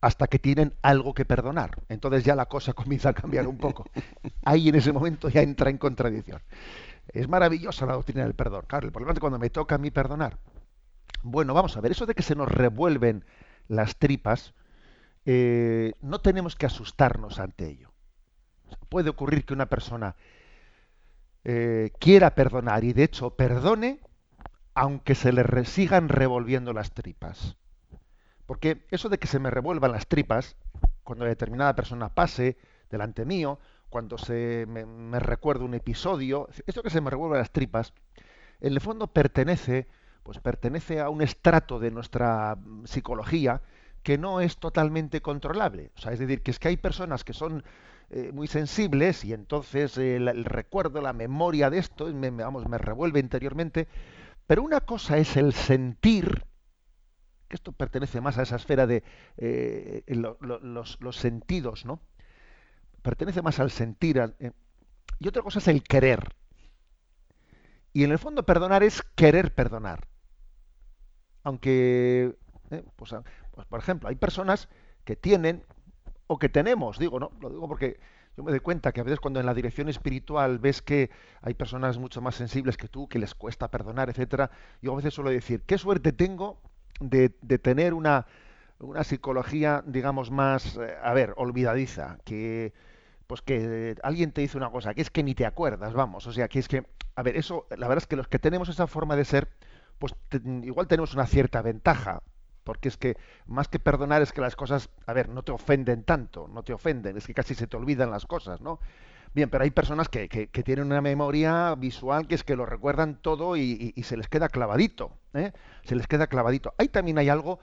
Hasta 0.00 0.26
que 0.26 0.38
tienen 0.38 0.74
algo 0.82 1.14
que 1.14 1.24
perdonar. 1.24 1.82
Entonces 1.88 2.24
ya 2.24 2.34
la 2.34 2.46
cosa 2.46 2.72
comienza 2.74 3.10
a 3.10 3.14
cambiar 3.14 3.46
un 3.46 3.58
poco. 3.58 3.86
Ahí 4.44 4.68
en 4.68 4.74
ese 4.74 4.92
momento 4.92 5.28
ya 5.28 5.42
entra 5.42 5.70
en 5.70 5.78
contradicción. 5.78 6.42
Es 7.08 7.28
maravillosa 7.28 7.86
la 7.86 7.94
doctrina 7.94 8.24
del 8.24 8.34
perdón. 8.34 8.64
Claro, 8.66 8.86
el 8.86 8.92
problema 8.92 9.12
es 9.12 9.20
cuando 9.20 9.38
me 9.38 9.50
toca 9.50 9.76
a 9.76 9.78
mí 9.78 9.90
perdonar. 9.90 10.38
Bueno, 11.22 11.54
vamos 11.54 11.76
a 11.76 11.80
ver, 11.80 11.92
eso 11.92 12.06
de 12.06 12.14
que 12.14 12.22
se 12.22 12.34
nos 12.34 12.48
revuelven 12.48 13.24
las 13.68 13.96
tripas, 13.96 14.54
eh, 15.24 15.92
no 16.00 16.20
tenemos 16.20 16.56
que 16.56 16.66
asustarnos 16.66 17.38
ante 17.38 17.68
ello. 17.68 17.90
Puede 18.88 19.10
ocurrir 19.10 19.44
que 19.44 19.54
una 19.54 19.66
persona 19.66 20.16
eh, 21.44 21.90
quiera 21.98 22.34
perdonar 22.34 22.84
y 22.84 22.92
de 22.92 23.04
hecho 23.04 23.30
perdone 23.30 24.00
aunque 24.74 25.14
se 25.14 25.32
le 25.32 25.64
sigan 25.64 26.08
revolviendo 26.08 26.72
las 26.74 26.92
tripas. 26.92 27.56
Porque 28.46 28.86
eso 28.90 29.08
de 29.08 29.18
que 29.18 29.26
se 29.26 29.38
me 29.38 29.50
revuelvan 29.50 29.92
las 29.92 30.06
tripas, 30.06 30.56
cuando 31.04 31.24
determinada 31.24 31.76
persona 31.76 32.08
pase 32.14 32.56
delante 32.90 33.24
mío, 33.24 33.58
cuando 33.90 34.18
se 34.18 34.66
me, 34.68 34.86
me 34.86 35.20
recuerda 35.20 35.64
un 35.64 35.74
episodio, 35.74 36.48
esto 36.66 36.82
que 36.82 36.90
se 36.90 37.00
me 37.00 37.10
revuelve 37.10 37.38
las 37.38 37.50
tripas, 37.50 37.92
en 38.60 38.72
el 38.72 38.80
fondo 38.80 39.08
pertenece, 39.08 39.86
pues 40.22 40.38
pertenece 40.38 41.00
a 41.00 41.08
un 41.08 41.22
estrato 41.22 41.78
de 41.78 41.90
nuestra 41.90 42.56
psicología 42.84 43.62
que 44.02 44.18
no 44.18 44.40
es 44.40 44.58
totalmente 44.58 45.20
controlable. 45.20 45.90
O 45.96 46.00
sea, 46.00 46.12
es 46.12 46.20
decir, 46.20 46.40
que 46.42 46.52
es 46.52 46.60
que 46.60 46.68
hay 46.68 46.76
personas 46.76 47.24
que 47.24 47.32
son 47.32 47.64
eh, 48.10 48.30
muy 48.32 48.46
sensibles 48.46 49.24
y 49.24 49.32
entonces 49.32 49.98
eh, 49.98 50.14
el, 50.14 50.44
recuerdo, 50.44 51.00
la 51.00 51.12
memoria 51.12 51.70
de 51.70 51.78
esto, 51.78 52.06
me, 52.14 52.30
vamos, 52.30 52.68
me 52.68 52.78
revuelve 52.78 53.18
interiormente. 53.18 53.88
Pero 54.46 54.62
una 54.62 54.80
cosa 54.80 55.18
es 55.18 55.36
el 55.36 55.52
sentir, 55.52 56.44
esto 57.54 57.72
pertenece 57.72 58.20
más 58.20 58.38
a 58.38 58.42
esa 58.42 58.56
esfera 58.56 58.86
de 58.86 59.02
eh, 59.36 60.02
lo, 60.08 60.36
lo, 60.40 60.58
los, 60.58 61.00
los, 61.00 61.16
sentidos, 61.16 61.84
¿no? 61.84 62.00
pertenece 63.06 63.40
más 63.40 63.60
al 63.60 63.70
sentir. 63.70 64.18
Eh, 64.40 64.50
y 65.20 65.28
otra 65.28 65.42
cosa 65.42 65.60
es 65.60 65.68
el 65.68 65.84
querer. 65.84 66.34
Y 67.92 68.02
en 68.02 68.10
el 68.10 68.18
fondo 68.18 68.44
perdonar 68.44 68.82
es 68.82 69.00
querer 69.14 69.54
perdonar. 69.54 70.08
Aunque, 71.44 72.36
eh, 72.72 72.84
pues, 72.96 73.14
pues, 73.52 73.66
por 73.68 73.78
ejemplo, 73.78 74.08
hay 74.08 74.16
personas 74.16 74.68
que 75.04 75.14
tienen, 75.14 75.64
o 76.26 76.36
que 76.40 76.48
tenemos, 76.48 76.98
digo, 76.98 77.20
¿no? 77.20 77.30
Lo 77.40 77.48
digo 77.48 77.68
porque 77.68 78.00
yo 78.36 78.42
me 78.42 78.50
doy 78.50 78.58
cuenta 78.58 78.90
que 78.90 79.00
a 79.00 79.04
veces 79.04 79.20
cuando 79.20 79.38
en 79.38 79.46
la 79.46 79.54
dirección 79.54 79.88
espiritual 79.88 80.58
ves 80.58 80.82
que 80.82 81.10
hay 81.42 81.54
personas 81.54 81.98
mucho 81.98 82.20
más 82.20 82.34
sensibles 82.34 82.76
que 82.76 82.88
tú, 82.88 83.08
que 83.08 83.20
les 83.20 83.36
cuesta 83.36 83.70
perdonar, 83.70 84.10
etcétera, 84.10 84.50
yo 84.82 84.92
a 84.92 84.96
veces 84.96 85.14
suelo 85.14 85.30
decir, 85.30 85.62
qué 85.62 85.78
suerte 85.78 86.12
tengo 86.12 86.60
de, 87.00 87.28
tener 87.58 87.94
una, 87.94 88.26
una 88.78 89.04
psicología, 89.04 89.82
digamos, 89.86 90.30
más, 90.30 90.76
eh, 90.76 90.94
a 91.02 91.12
ver, 91.14 91.34
olvidadiza, 91.36 92.18
que 92.24 92.72
pues 93.26 93.42
que 93.42 93.96
alguien 94.04 94.30
te 94.30 94.40
dice 94.40 94.56
una 94.56 94.70
cosa, 94.70 94.94
que 94.94 95.02
es 95.02 95.10
que 95.10 95.24
ni 95.24 95.34
te 95.34 95.46
acuerdas, 95.46 95.92
vamos, 95.94 96.26
o 96.28 96.32
sea, 96.32 96.46
que 96.46 96.60
es 96.60 96.68
que, 96.68 96.86
a 97.16 97.22
ver, 97.24 97.36
eso, 97.36 97.66
la 97.70 97.88
verdad 97.88 98.04
es 98.04 98.06
que 98.06 98.14
los 98.14 98.28
que 98.28 98.38
tenemos 98.38 98.68
esa 98.68 98.86
forma 98.86 99.16
de 99.16 99.24
ser, 99.24 99.48
pues 99.98 100.14
igual 100.62 100.86
tenemos 100.86 101.12
una 101.14 101.26
cierta 101.26 101.60
ventaja, 101.60 102.22
porque 102.62 102.88
es 102.88 102.96
que 102.96 103.16
más 103.46 103.68
que 103.68 103.78
perdonar 103.78 104.22
es 104.22 104.32
que 104.32 104.40
las 104.40 104.56
cosas, 104.56 104.90
a 105.06 105.12
ver, 105.12 105.28
no 105.28 105.42
te 105.42 105.52
ofenden 105.52 106.02
tanto, 106.04 106.48
no 106.48 106.62
te 106.62 106.72
ofenden, 106.72 107.16
es 107.16 107.26
que 107.26 107.34
casi 107.34 107.54
se 107.54 107.66
te 107.66 107.76
olvidan 107.76 108.10
las 108.10 108.26
cosas, 108.26 108.60
¿no? 108.60 108.80
Bien, 109.34 109.50
pero 109.50 109.64
hay 109.64 109.70
personas 109.70 110.08
que, 110.08 110.28
que, 110.28 110.62
tienen 110.62 110.86
una 110.86 111.02
memoria 111.02 111.74
visual 111.74 112.26
que 112.26 112.34
es 112.34 112.42
que 112.42 112.56
lo 112.56 112.64
recuerdan 112.64 113.20
todo 113.20 113.56
y, 113.56 113.92
se 114.02 114.16
les 114.16 114.28
queda 114.28 114.48
clavadito, 114.48 115.12
¿eh? 115.38 115.52
se 115.84 115.94
les 115.94 116.06
queda 116.06 116.26
clavadito. 116.26 116.74
Ahí 116.78 116.88
también 116.88 117.18
hay 117.18 117.28
algo, 117.28 117.60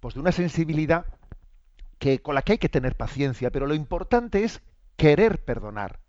pues 0.00 0.14
de 0.14 0.20
una 0.20 0.32
sensibilidad 0.32 1.06
que 1.98 2.20
con 2.20 2.34
la 2.34 2.42
que 2.42 2.52
hay 2.52 2.58
que 2.58 2.68
tener 2.68 2.96
paciencia, 2.96 3.50
pero 3.50 3.66
lo 3.66 3.74
importante 3.74 4.44
es 4.44 4.62
querer 4.96 5.44
perdonar. 5.44 6.00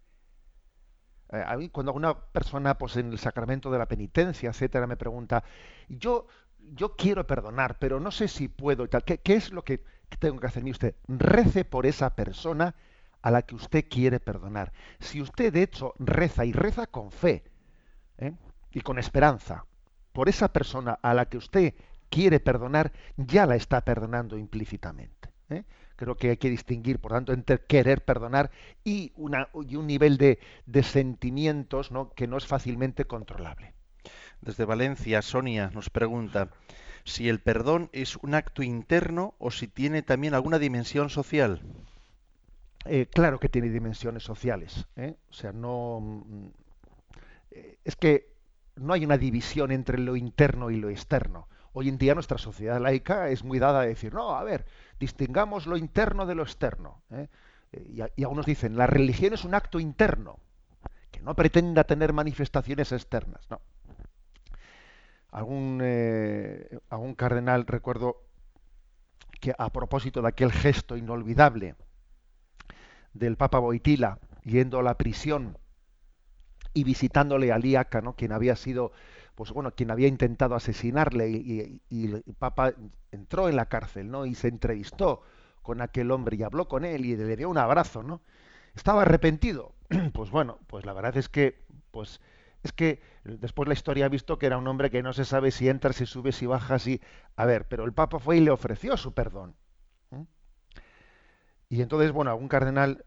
Eh, 1.31 1.43
a 1.45 1.57
mí 1.57 1.69
cuando 1.69 1.93
una 1.93 2.15
persona, 2.17 2.77
pues 2.77 2.97
en 2.97 3.11
el 3.11 3.19
sacramento 3.19 3.71
de 3.71 3.77
la 3.77 3.87
penitencia, 3.87 4.49
etcétera, 4.49 4.87
me 4.87 4.97
pregunta, 4.97 5.43
yo, 5.87 6.27
yo 6.59 6.95
quiero 6.95 7.25
perdonar, 7.25 7.77
pero 7.79 7.99
no 7.99 8.11
sé 8.11 8.27
si 8.27 8.47
puedo 8.47 8.87
tal. 8.87 9.03
¿Qué, 9.03 9.19
es 9.25 9.51
lo 9.51 9.63
que, 9.63 9.83
tengo 10.19 10.39
que 10.39 10.47
hacer? 10.47 10.63
usted 10.65 10.95
rece 11.07 11.65
por 11.65 11.85
esa 11.85 12.15
persona 12.15 12.75
a 13.21 13.31
la 13.31 13.41
que 13.41 13.55
usted 13.55 13.85
quiere 13.89 14.19
perdonar. 14.19 14.71
Si 14.99 15.21
usted 15.21 15.53
de 15.53 15.63
hecho 15.63 15.93
reza 15.99 16.45
y 16.45 16.53
reza 16.53 16.87
con 16.87 17.11
fe 17.11 17.43
¿eh? 18.17 18.33
y 18.71 18.81
con 18.81 18.97
esperanza 18.97 19.65
por 20.19 20.27
esa 20.27 20.51
persona 20.51 20.99
a 21.01 21.13
la 21.13 21.29
que 21.29 21.37
usted 21.37 21.75
quiere 22.09 22.41
perdonar, 22.41 22.91
ya 23.15 23.45
la 23.45 23.55
está 23.55 23.85
perdonando 23.85 24.37
implícitamente. 24.37 25.29
¿eh? 25.49 25.63
Creo 25.95 26.17
que 26.17 26.31
hay 26.31 26.35
que 26.35 26.49
distinguir, 26.49 26.99
por 26.99 27.13
tanto, 27.13 27.31
entre 27.31 27.63
querer 27.63 28.03
perdonar 28.03 28.51
y, 28.83 29.13
una, 29.15 29.47
y 29.65 29.77
un 29.77 29.87
nivel 29.87 30.17
de, 30.17 30.39
de 30.65 30.83
sentimientos 30.83 31.89
¿no? 31.91 32.09
que 32.09 32.27
no 32.27 32.35
es 32.35 32.45
fácilmente 32.45 33.05
controlable. 33.05 33.73
Desde 34.41 34.65
Valencia, 34.65 35.21
Sonia 35.21 35.71
nos 35.73 35.89
pregunta 35.89 36.49
si 37.05 37.29
el 37.29 37.39
perdón 37.39 37.89
es 37.93 38.17
un 38.17 38.33
acto 38.33 38.61
interno 38.61 39.35
o 39.39 39.51
si 39.51 39.69
tiene 39.69 40.01
también 40.01 40.33
alguna 40.33 40.59
dimensión 40.59 41.09
social. 41.09 41.61
Eh, 42.83 43.05
claro 43.05 43.39
que 43.39 43.47
tiene 43.47 43.69
dimensiones 43.69 44.23
sociales. 44.23 44.85
¿eh? 44.97 45.15
O 45.29 45.33
sea, 45.33 45.53
no. 45.53 46.01
Mm, 46.01 46.47
es 47.85 47.95
que 47.95 48.37
no 48.79 48.93
hay 48.93 49.05
una 49.05 49.17
división 49.17 49.71
entre 49.71 49.97
lo 49.97 50.15
interno 50.15 50.69
y 50.71 50.77
lo 50.77 50.89
externo. 50.89 51.47
Hoy 51.73 51.89
en 51.89 51.97
día 51.97 52.15
nuestra 52.15 52.37
sociedad 52.37 52.79
laica 52.81 53.29
es 53.29 53.43
muy 53.43 53.59
dada 53.59 53.81
a 53.81 53.85
decir, 53.85 54.13
no, 54.13 54.35
a 54.35 54.43
ver, 54.43 54.65
distingamos 54.99 55.67
lo 55.67 55.77
interno 55.77 56.25
de 56.25 56.35
lo 56.35 56.43
externo. 56.43 57.03
¿eh? 57.11 57.27
Eh, 57.71 58.11
y, 58.15 58.23
algunos 58.23 58.45
dicen, 58.45 58.75
la 58.75 58.87
religión 58.87 59.33
es 59.33 59.43
un 59.43 59.53
acto 59.53 59.79
interno, 59.79 60.39
que 61.11 61.21
no 61.21 61.35
pretenda 61.35 61.83
tener 61.83 62.13
manifestaciones 62.13 62.91
externas. 62.91 63.47
No. 63.49 63.61
Algún, 65.31 65.79
eh, 65.83 66.79
algún 66.89 67.13
cardenal, 67.13 67.67
recuerdo 67.67 68.23
que 69.39 69.53
a 69.57 69.69
propósito 69.69 70.21
de 70.21 70.29
aquel 70.29 70.51
gesto 70.51 70.97
inolvidable 70.97 71.75
del 73.13 73.37
Papa 73.37 73.59
Boitila 73.59 74.19
yendo 74.43 74.79
a 74.79 74.83
la 74.83 74.97
prisión 74.97 75.57
y 76.73 76.83
visitándole 76.83 77.51
a 77.51 77.57
Liaca, 77.57 78.01
¿no? 78.01 78.15
quien 78.15 78.31
había 78.31 78.55
sido 78.55 78.91
pues 79.39 79.53
bueno, 79.53 79.71
quien 79.71 79.89
había 79.89 80.09
intentado 80.09 80.53
asesinarle 80.53 81.29
y, 81.29 81.81
el 81.89 82.23
Papa 82.37 82.73
entró 83.09 83.47
en 83.47 83.55
la 83.55 83.67
cárcel, 83.67 84.11
¿no? 84.11 84.25
Y 84.25 84.35
se 84.35 84.49
entrevistó 84.49 85.21
con 85.61 85.79
aquel 85.79 86.11
hombre 86.11 86.35
y 86.35 86.43
habló 86.43 86.67
con 86.67 86.83
él 86.83 87.05
y 87.05 87.15
le 87.15 87.37
dio 87.37 87.49
un 87.49 87.57
abrazo, 87.57 88.03
¿no? 88.03 88.19
Estaba 88.75 89.03
arrepentido. 89.03 89.75
Pues 90.13 90.29
bueno, 90.29 90.59
pues 90.67 90.85
la 90.85 90.91
verdad 90.91 91.15
es 91.15 91.29
que, 91.29 91.63
pues 91.91 92.19
es 92.63 92.73
que 92.73 93.01
después 93.23 93.69
la 93.69 93.75
historia 93.75 94.07
ha 94.07 94.09
visto 94.09 94.37
que 94.37 94.45
era 94.45 94.57
un 94.57 94.67
hombre 94.67 94.89
que 94.89 95.01
no 95.01 95.13
se 95.13 95.23
sabe 95.23 95.51
si 95.51 95.69
entra, 95.69 95.93
si 95.93 96.05
sube, 96.05 96.33
si 96.33 96.45
baja, 96.45 96.77
si... 96.77 96.99
A 97.37 97.45
ver, 97.45 97.65
pero 97.65 97.85
el 97.85 97.93
Papa 97.93 98.19
fue 98.19 98.35
y 98.35 98.41
le 98.41 98.51
ofreció 98.51 98.97
su 98.97 99.13
perdón. 99.13 99.55
Y 101.69 101.81
entonces, 101.81 102.11
bueno, 102.11 102.31
algún 102.31 102.49
cardenal 102.49 103.05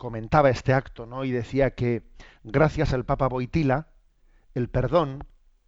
comentaba 0.00 0.48
este 0.48 0.72
acto, 0.72 1.04
¿no? 1.04 1.24
Y 1.24 1.30
decía 1.30 1.74
que 1.74 2.02
gracias 2.42 2.94
al 2.94 3.04
Papa 3.04 3.28
Boitila, 3.28 3.88
el 4.54 4.70
perdón 4.70 5.24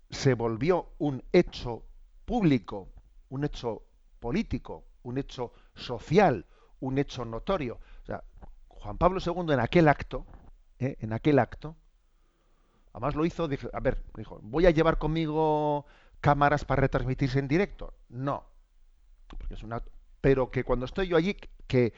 se 0.08 0.32
volvió 0.32 0.94
un 0.96 1.22
hecho 1.32 1.84
público, 2.24 2.88
un 3.28 3.44
hecho 3.44 3.82
político, 4.20 4.86
un 5.02 5.18
hecho 5.18 5.52
social, 5.74 6.46
un 6.80 6.96
hecho 6.96 7.26
notorio. 7.26 7.78
O 8.04 8.06
sea, 8.06 8.24
Juan 8.68 8.96
Pablo 8.96 9.20
II 9.24 9.52
en 9.52 9.60
aquel 9.60 9.86
acto, 9.86 10.24
¿eh? 10.78 10.96
en 11.00 11.12
aquel 11.12 11.38
acto, 11.38 11.76
además 12.94 13.14
lo 13.14 13.26
hizo, 13.26 13.44
a 13.44 13.80
ver, 13.80 14.02
dijo, 14.16 14.40
¿voy 14.42 14.64
a 14.64 14.70
llevar 14.70 14.96
conmigo 14.96 15.84
cámaras 16.22 16.64
para 16.64 16.80
retransmitirse 16.80 17.38
en 17.38 17.48
directo? 17.48 17.92
No, 18.08 18.46
porque 19.28 19.52
es 19.52 19.62
una, 19.62 19.82
pero 20.22 20.50
que 20.50 20.64
cuando 20.64 20.86
estoy 20.86 21.08
yo 21.08 21.18
allí, 21.18 21.36
que 21.66 21.92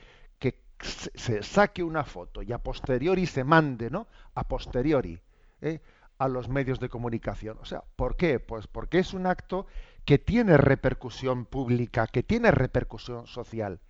se 0.84 1.42
saque 1.42 1.82
una 1.82 2.04
foto 2.04 2.42
y 2.42 2.52
a 2.52 2.58
posteriori 2.58 3.26
se 3.26 3.44
mande, 3.44 3.90
¿no? 3.90 4.06
A 4.34 4.46
posteriori. 4.46 5.20
¿eh? 5.60 5.80
a 6.18 6.28
los 6.28 6.48
medios 6.48 6.80
de 6.80 6.88
comunicación. 6.88 7.58
O 7.60 7.64
sea, 7.64 7.82
¿por 7.96 8.16
qué? 8.16 8.40
Pues 8.40 8.66
porque 8.66 8.98
es 8.98 9.14
un 9.14 9.26
acto 9.26 9.66
que 10.04 10.18
tiene 10.18 10.56
repercusión 10.56 11.46
pública, 11.46 12.06
que 12.06 12.22
tiene 12.22 12.50
repercusión 12.50 13.26
social. 13.26 13.80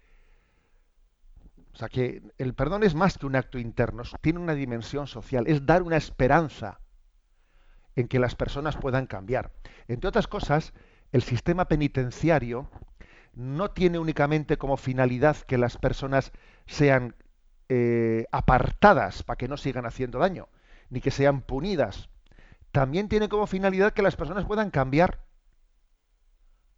O 1.73 1.77
sea, 1.77 1.89
que 1.89 2.23
el 2.39 2.55
perdón 2.55 2.85
es 2.85 2.95
más 2.95 3.19
que 3.19 3.27
un 3.27 3.37
acto 3.37 3.59
interno, 3.59 4.05
tiene 4.21 4.39
una 4.39 4.55
dimensión 4.55 5.07
social, 5.07 5.47
es 5.49 5.67
dar 5.67 5.83
una 5.83 5.97
esperanza 5.97 6.81
en 7.97 8.07
que 8.07 8.21
las 8.21 8.37
personas 8.37 8.77
puedan 8.77 9.07
cambiar. 9.07 9.51
Entre 9.89 10.09
otras 10.09 10.29
cosas, 10.29 10.73
el 11.13 11.23
sistema 11.23 11.67
penitenciario 11.67 12.71
no 13.37 13.71
tiene 13.71 13.99
únicamente 13.99 14.57
como 14.59 14.77
finalidad 14.77 15.37
que 15.37 15.59
las 15.59 15.77
personas 15.77 16.33
sean 16.67 17.15
eh, 17.69 18.27
apartadas 18.33 19.23
para 19.23 19.37
que 19.37 19.49
no 19.49 19.57
sigan 19.57 19.87
haciendo 19.87 20.19
daño, 20.19 20.49
ni 20.91 21.01
que 21.01 21.11
sean 21.11 21.43
punidas 21.43 22.09
también 22.75 23.09
tiene 23.09 23.29
como 23.29 23.47
finalidad 23.47 23.93
que 23.93 24.03
las 24.03 24.17
personas 24.17 24.47
puedan 24.47 24.73
cambiar. 24.73 25.21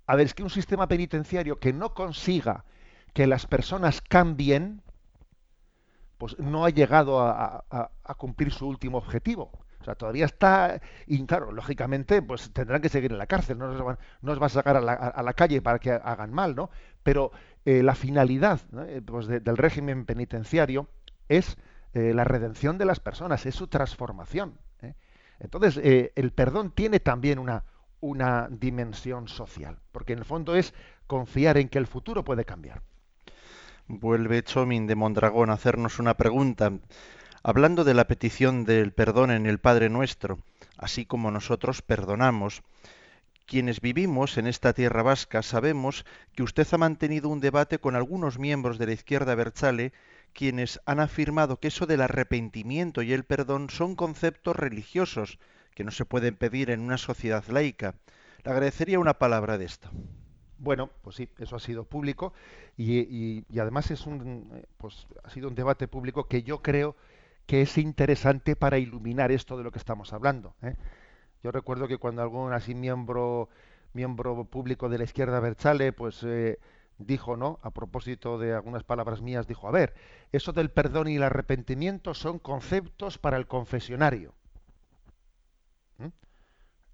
A 0.07 0.15
ver, 0.15 0.27
es 0.27 0.35
que 0.35 0.43
un 0.43 0.51
sistema 0.51 0.89
penitenciario 0.89 1.59
que 1.59 1.73
no 1.73 1.95
consiga 1.95 2.67
que 3.15 3.27
las 3.27 3.47
personas 3.47 4.03
cambien, 4.03 4.83
pues 6.19 6.39
no 6.39 6.67
ha 6.67 6.69
llegado 6.71 7.19
a, 7.23 7.65
cumplir 8.19 8.53
su 8.53 8.69
último 8.69 8.99
objetivo. 8.99 9.51
Sea, 9.87 9.95
todavía 9.95 10.25
está, 10.25 10.81
y 11.07 11.25
claro, 11.27 11.53
lógicamente, 11.53 12.21
pues 12.21 12.53
tendrán 12.53 12.83
que 12.83 12.89
seguir 12.89 13.13
en 13.13 13.19
la 13.19 13.29
cárcel, 13.29 13.57
no 13.57 13.73
nos, 14.21 14.43
va 14.43 14.47
a 14.47 14.49
sacar 14.49 14.77
a 14.77 15.23
la, 15.23 15.33
calle 15.35 15.63
para 15.63 15.79
que 15.79 15.93
hagan 15.93 16.33
mal, 16.33 16.57
¿no? 16.57 16.71
Pero 17.05 17.31
eh, 17.65 17.85
la 17.85 17.95
finalidad 17.95 18.61
eh, 18.89 19.01
pues 19.07 19.29
del 19.29 19.57
régimen 19.57 20.05
penitenciario 20.05 20.89
es 21.29 21.57
eh, 21.95 22.13
la 22.15 22.25
redención 22.25 22.79
de 22.79 22.85
las 22.85 22.99
personas, 22.99 23.47
es 23.47 23.55
su 23.55 23.69
transformación. 23.69 24.59
Entonces, 25.39 25.79
el 26.17 26.33
perdón 26.33 26.73
tiene 26.73 26.99
también 26.99 27.39
una, 27.39 27.63
una 28.01 28.49
dimensión 28.51 29.29
social, 29.29 29.79
porque 29.93 30.15
en 30.15 30.21
el 30.21 30.25
fondo 30.25 30.57
es 30.57 30.75
confiar 31.07 31.59
en 31.59 31.69
que 31.69 31.79
el 31.79 31.87
futuro 31.87 32.25
puede 32.25 32.45
cambiar. 32.45 32.83
Vuelve 33.87 34.43
Chomin 34.43 34.89
de 34.89 34.97
Mondragón 34.97 35.51
a 35.51 35.53
hacernos 35.53 36.01
una 36.01 36.15
pregunta. 36.15 36.73
Hablando 37.49 37.85
de 37.85 37.95
la 37.95 38.09
petición 38.09 38.65
del 38.65 38.91
perdón 38.91 39.31
en 39.31 39.47
el 39.47 39.61
Padre 39.61 39.89
Nuestro, 39.89 40.41
así 40.79 41.07
como 41.07 41.31
nosotros 41.31 41.81
perdonamos, 41.81 42.65
quienes 43.47 43.81
vivimos 43.81 44.37
en 44.37 44.49
esta 44.49 44.73
tierra 44.73 45.05
vasca 45.05 45.45
sabemos 45.45 46.05
que 46.35 46.43
usted 46.43 46.67
ha 46.73 46.77
mantenido 46.77 47.29
un 47.29 47.39
debate 47.39 47.79
con 47.79 47.95
algunos 47.95 48.41
miembros 48.41 48.79
de 48.79 48.87
la 48.87 48.95
izquierda 48.95 49.37
Berchale 49.37 49.93
quienes 50.33 50.81
han 50.87 50.99
afirmado 50.99 51.61
que 51.61 51.69
eso 51.69 51.87
del 51.87 52.01
arrepentimiento 52.01 53.01
y 53.03 53.13
el 53.13 53.23
perdón 53.23 53.71
son 53.71 53.95
conceptos 53.95 54.57
religiosos 54.57 55.39
que 55.77 55.85
no 55.85 55.93
se 55.93 56.05
pueden 56.05 56.35
pedir 56.35 56.71
en 56.71 56.81
una 56.81 56.99
sociedad 56.99 57.45
laica. 57.47 57.95
Le 58.43 58.51
agradecería 58.51 58.99
una 58.99 59.21
palabra 59.21 59.57
de 59.57 59.67
esto. 59.67 59.89
Bueno, 60.59 60.91
pues 61.03 61.15
sí, 61.15 61.29
eso 61.39 61.55
ha 61.55 61.61
sido 61.61 61.85
público 61.85 62.33
y, 62.77 63.45
además 63.57 63.93
es 63.93 64.05
un, 64.05 64.51
eh, 64.53 64.65
pues 64.79 65.07
ha 65.23 65.31
sido 65.31 65.47
un 65.47 65.55
debate 65.55 65.87
público 65.87 66.27
que 66.27 66.43
yo 66.43 66.61
creo 66.61 66.97
que 67.47 67.63
es 67.63 67.79
interesante 67.79 68.57
para 68.57 68.79
iluminar 68.79 69.33
esto 69.33 69.57
de 69.57 69.65
lo 69.65 69.71
que 69.71 69.79
estamos 69.79 70.13
hablando. 70.13 70.55
¿eh? 70.63 70.77
Yo 71.43 71.53
recuerdo 71.53 71.89
que 71.89 71.99
cuando 71.99 72.23
algún 72.23 72.53
así 72.53 72.75
miembro 72.75 73.49
miembro 73.93 74.45
público 74.45 74.89
de 74.89 74.99
la 74.99 75.05
izquierda 75.05 75.41
Berchale, 75.41 75.93
pues 75.93 76.23
eh, 76.23 76.59
dijo, 76.99 77.37
¿no? 77.37 77.59
A 77.63 77.71
propósito 77.71 78.39
de 78.39 78.55
algunas 78.55 78.85
palabras 78.85 79.23
mías, 79.23 79.47
dijo, 79.47 79.67
a 79.67 79.71
ver, 79.73 79.95
eso 80.33 80.53
del 80.53 80.71
perdón 80.71 81.09
y 81.09 81.17
el 81.17 81.23
arrepentimiento 81.23 82.15
son 82.15 82.39
conceptos 82.39 83.19
para 83.19 83.39
el 83.39 83.47
confesionario. 83.47 84.35
¿Mm? 85.99 86.09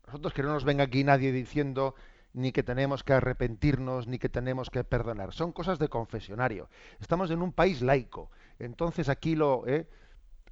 Nosotros 0.06 0.32
que 0.32 0.42
no 0.42 0.52
nos 0.52 0.64
venga 0.64 0.85
aquí 0.85 1.04
nadie 1.04 1.32
diciendo 1.32 1.94
ni 2.35 2.52
que 2.52 2.62
tenemos 2.62 3.04
que 3.04 3.12
arrepentirnos, 3.12 4.06
ni 4.06 4.18
que 4.18 4.28
tenemos 4.28 4.71
que 4.71 4.85
perdonar. 4.85 5.35
Son 5.35 5.52
cosas 5.52 5.78
de 5.78 5.88
confesionario. 5.88 6.71
Estamos 6.99 7.30
en 7.30 7.42
un 7.42 7.52
país 7.52 7.82
laico. 7.82 8.30
Entonces 8.59 9.11
aquí 9.11 9.35
lo... 9.35 9.66
¿eh? 9.66 9.87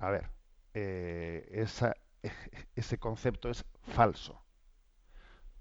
A 0.00 0.10
ver, 0.10 0.30
eh, 0.74 1.66
ese 2.74 2.98
concepto 2.98 3.50
es 3.50 3.64
falso. 3.82 4.42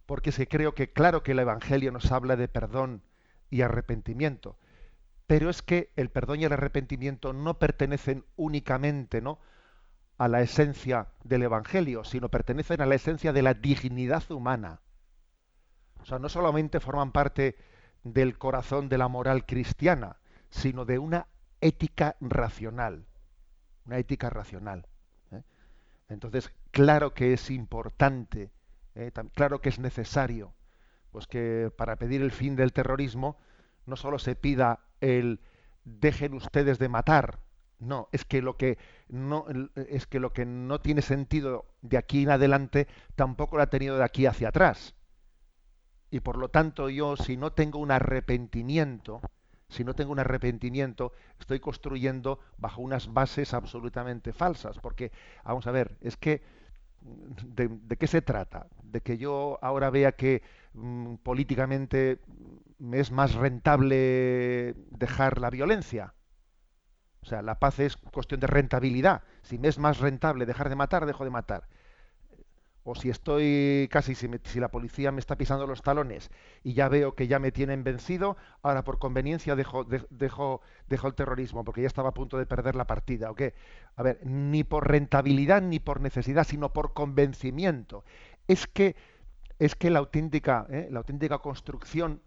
Porque 0.06 0.32
se 0.32 0.48
creo 0.48 0.74
que 0.74 0.92
claro 0.92 1.22
que 1.22 1.34
el 1.34 1.40
Evangelio 1.40 1.92
nos 1.92 2.12
habla 2.12 2.36
de 2.36 2.48
perdón 2.48 3.04
y 3.50 3.62
arrepentimiento. 3.62 4.58
Pero 5.28 5.50
es 5.50 5.62
que 5.62 5.92
el 5.96 6.10
perdón 6.10 6.40
y 6.40 6.46
el 6.46 6.54
arrepentimiento 6.54 7.34
no 7.34 7.60
pertenecen 7.60 8.26
únicamente 8.36 9.22
¿no? 9.22 9.40
a 10.18 10.28
la 10.28 10.42
esencia 10.42 11.10
del 11.24 11.44
Evangelio, 11.44 12.04
sino 12.04 12.30
pertenecen 12.30 12.82
a 12.82 12.86
la 12.86 12.96
esencia 12.96 13.34
de 13.34 13.42
la 13.42 13.54
dignidad 13.54 14.32
humana. 14.32 14.80
O 16.02 16.06
sea, 16.06 16.18
no 16.18 16.30
solamente 16.30 16.80
forman 16.80 17.12
parte 17.12 17.58
del 18.04 18.38
corazón 18.38 18.88
de 18.90 18.98
la 18.98 19.10
moral 19.10 19.46
cristiana, 19.46 20.18
sino 20.50 20.86
de 20.86 20.98
una 20.98 21.28
ética 21.62 22.16
racional. 22.22 23.09
Una 23.90 23.98
ética 23.98 24.30
racional. 24.30 24.86
¿eh? 25.32 25.42
Entonces, 26.10 26.52
claro 26.70 27.16
que 27.16 27.34
es 27.34 27.50
importante, 27.50 28.52
¿eh? 28.94 29.12
claro 29.34 29.62
que 29.62 29.70
es 29.70 29.80
necesario, 29.80 30.54
pues 31.10 31.26
que 31.26 31.72
para 31.76 31.96
pedir 31.96 32.22
el 32.22 32.30
fin 32.30 32.56
del 32.56 32.72
terrorismo 32.72 33.40
no 33.88 33.96
solo 33.96 34.20
se 34.20 34.36
pida 34.36 34.82
el 35.02 35.42
dejen 35.86 36.36
ustedes 36.36 36.78
de 36.78 36.88
matar, 36.88 37.40
no, 37.80 38.10
es 38.12 38.26
que 38.26 38.44
lo 38.44 38.58
que 38.58 38.78
no 39.08 39.48
es 39.74 40.06
que 40.06 40.20
lo 40.20 40.34
que 40.34 40.46
no 40.46 40.82
tiene 40.82 41.02
sentido 41.02 41.66
de 41.82 41.98
aquí 41.98 42.22
en 42.22 42.30
adelante 42.30 42.88
tampoco 43.16 43.58
lo 43.58 43.64
ha 43.64 43.72
tenido 43.72 43.98
de 43.98 44.04
aquí 44.04 44.28
hacia 44.28 44.50
atrás. 44.50 44.94
Y 46.12 46.20
por 46.20 46.38
lo 46.38 46.50
tanto 46.50 46.92
yo 46.92 47.16
si 47.16 47.38
no 47.38 47.54
tengo 47.54 47.80
un 47.80 47.90
arrepentimiento, 47.90 49.20
si 49.70 49.84
no 49.84 49.94
tengo 49.94 50.12
un 50.12 50.20
arrepentimiento, 50.20 51.14
estoy 51.40 51.60
construyendo 51.60 52.40
bajo 52.58 52.82
unas 52.82 53.14
bases 53.14 53.54
absolutamente 53.54 54.34
falsas, 54.34 54.80
porque 54.80 55.12
vamos 55.44 55.68
a 55.68 55.72
ver, 55.72 55.98
es 56.02 56.18
que 56.18 56.42
¿de, 57.02 57.98
qué 57.98 58.08
se 58.08 58.22
trata? 58.22 58.68
¿De 58.84 59.02
que 59.02 59.18
yo 59.18 59.60
ahora 59.62 59.90
vea 59.90 60.14
que 60.14 60.42
mm, 60.74 61.16
políticamente 61.16 62.20
me 62.80 63.00
es 63.00 63.12
más 63.12 63.36
rentable 63.36 64.76
dejar 64.90 65.40
la 65.40 65.50
violencia? 65.50 66.14
O 67.22 67.26
sea, 67.26 67.42
la 67.42 67.60
paz 67.60 67.80
es 67.80 67.98
cuestión 67.98 68.40
de 68.40 68.48
rentabilidad. 68.48 69.24
Si 69.44 69.60
me 69.60 69.68
es 69.68 69.78
más 69.78 70.00
rentable 70.00 70.46
dejar 70.46 70.70
de 70.70 70.76
matar, 70.76 71.06
dejo 71.06 71.24
de 71.24 71.30
matar 71.30 71.68
o 72.90 72.96
si 72.96 73.10
estoy 73.10 73.88
casi, 73.92 74.16
si, 74.16 74.60
la 74.60 74.70
policía 74.70 75.12
me 75.12 75.20
está 75.20 75.36
pisando 75.36 75.68
los 75.68 75.84
talones 75.84 76.32
y 76.64 76.74
ya 76.74 76.90
veo 76.90 77.14
que 77.14 77.28
ya 77.28 77.38
me 77.38 77.52
tienen 77.52 77.84
vencido, 77.84 78.36
ahora 78.64 78.84
por 78.84 78.98
conveniencia 78.98 79.56
dejo, 79.56 79.86
el 80.90 81.14
terrorismo, 81.14 81.64
porque 81.64 81.82
ya 81.82 81.88
estaba 81.88 82.10
a 82.10 82.14
punto 82.14 82.40
de 82.40 82.48
perder 82.48 82.76
la 82.76 82.88
partida. 82.88 83.30
¿o 83.30 83.36
qué? 83.36 83.54
A 83.96 84.02
ver, 84.02 84.20
ni 84.26 84.64
por 84.64 84.88
rentabilidad 84.88 85.62
ni 85.62 85.80
por 85.80 86.02
necesidad, 86.02 86.46
sino 86.46 86.74
por 86.74 86.94
convencimiento. 86.94 88.04
Es 88.48 88.66
que, 88.66 88.96
es 89.60 89.76
que 89.76 89.92
la 89.92 90.00
auténtica, 90.00 90.66
¿eh? 90.70 90.88
la 90.90 91.00
auténtica 91.00 91.38
construcción, 91.38 92.22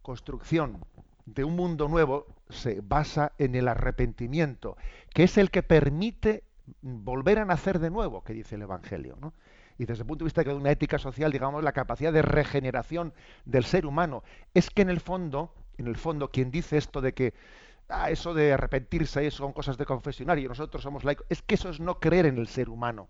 construcción 0.00 0.82
de 1.26 1.44
un 1.44 1.56
mundo 1.56 1.88
nuevo 1.88 2.26
se 2.48 2.80
basa 2.80 3.32
en 3.36 3.54
el 3.54 3.68
arrepentimiento, 3.68 4.78
que 5.12 5.24
es 5.24 5.36
el 5.36 5.50
que 5.50 5.62
permite 5.62 6.44
volver 6.80 7.38
a 7.38 7.44
nacer 7.44 7.80
de 7.80 7.90
nuevo, 7.90 8.24
que 8.24 8.32
dice 8.32 8.54
el 8.54 8.62
Evangelio. 8.62 9.18
¿no? 9.20 9.34
Y 9.80 9.86
desde 9.86 10.02
el 10.02 10.06
punto 10.06 10.24
de 10.24 10.26
vista 10.26 10.44
de 10.44 10.52
una 10.52 10.70
ética 10.70 10.98
social, 10.98 11.32
digamos, 11.32 11.64
la 11.64 11.72
capacidad 11.72 12.12
de 12.12 12.20
regeneración 12.20 13.14
del 13.46 13.64
ser 13.64 13.86
humano. 13.86 14.22
Es 14.52 14.68
que 14.68 14.82
en 14.82 14.90
el 14.90 15.00
fondo, 15.00 15.54
en 15.78 15.86
el 15.86 15.96
fondo, 15.96 16.30
quien 16.30 16.50
dice 16.50 16.76
esto 16.76 17.00
de 17.00 17.14
que 17.14 17.32
ah, 17.88 18.10
eso 18.10 18.34
de 18.34 18.52
arrepentirse 18.52 19.26
eso 19.26 19.38
son 19.38 19.54
cosas 19.54 19.78
de 19.78 19.86
confesionario, 19.86 20.50
nosotros 20.50 20.82
somos 20.82 21.02
laicos, 21.02 21.24
es 21.30 21.40
que 21.40 21.54
eso 21.54 21.70
es 21.70 21.80
no 21.80 21.98
creer 21.98 22.26
en 22.26 22.36
el 22.36 22.46
ser 22.46 22.68
humano. 22.68 23.08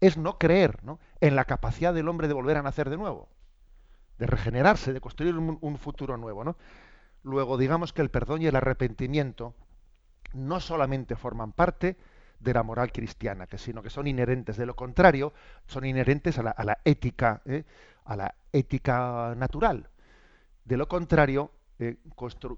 Es 0.00 0.18
no 0.18 0.36
creer 0.36 0.84
¿no? 0.84 1.00
en 1.22 1.34
la 1.34 1.46
capacidad 1.46 1.94
del 1.94 2.08
hombre 2.08 2.28
de 2.28 2.34
volver 2.34 2.58
a 2.58 2.62
nacer 2.62 2.90
de 2.90 2.98
nuevo, 2.98 3.30
de 4.18 4.26
regenerarse, 4.26 4.92
de 4.92 5.00
construir 5.00 5.34
un, 5.34 5.56
un 5.62 5.78
futuro 5.78 6.18
nuevo. 6.18 6.44
¿no? 6.44 6.58
Luego, 7.22 7.56
digamos 7.56 7.94
que 7.94 8.02
el 8.02 8.10
perdón 8.10 8.42
y 8.42 8.48
el 8.48 8.56
arrepentimiento 8.56 9.54
no 10.34 10.60
solamente 10.60 11.16
forman 11.16 11.52
parte 11.52 11.96
de 12.38 12.54
la 12.54 12.62
moral 12.62 12.92
cristiana, 12.92 13.46
que 13.46 13.58
sino 13.58 13.82
que 13.82 13.90
son 13.90 14.06
inherentes. 14.06 14.56
De 14.56 14.66
lo 14.66 14.76
contrario, 14.76 15.32
son 15.66 15.84
inherentes 15.84 16.38
a 16.38 16.42
la, 16.42 16.78
ética, 16.84 17.42
¿eh? 17.44 17.64
a 18.04 18.16
la 18.16 18.34
ética 18.52 19.34
natural. 19.36 19.88
De 20.64 20.76
lo 20.76 20.88
contrario, 20.88 21.50
eh, 21.78 21.96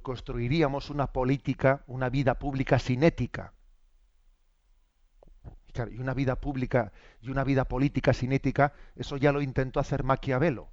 construiríamos 0.02 0.90
una 0.90 1.06
política, 1.08 1.82
una 1.86 2.08
vida 2.08 2.38
pública 2.38 2.78
sin 2.78 3.02
ética. 3.02 3.52
y 5.90 5.98
una 5.98 6.14
vida 6.14 6.34
pública 6.36 6.92
y 7.22 7.30
una 7.30 7.44
vida 7.44 7.64
política 7.64 8.12
sin 8.12 8.32
ética, 8.32 8.72
eso 8.96 9.16
ya 9.16 9.32
lo 9.32 9.40
intentó 9.40 9.78
hacer 9.80 10.02
Maquiavelo 10.02 10.68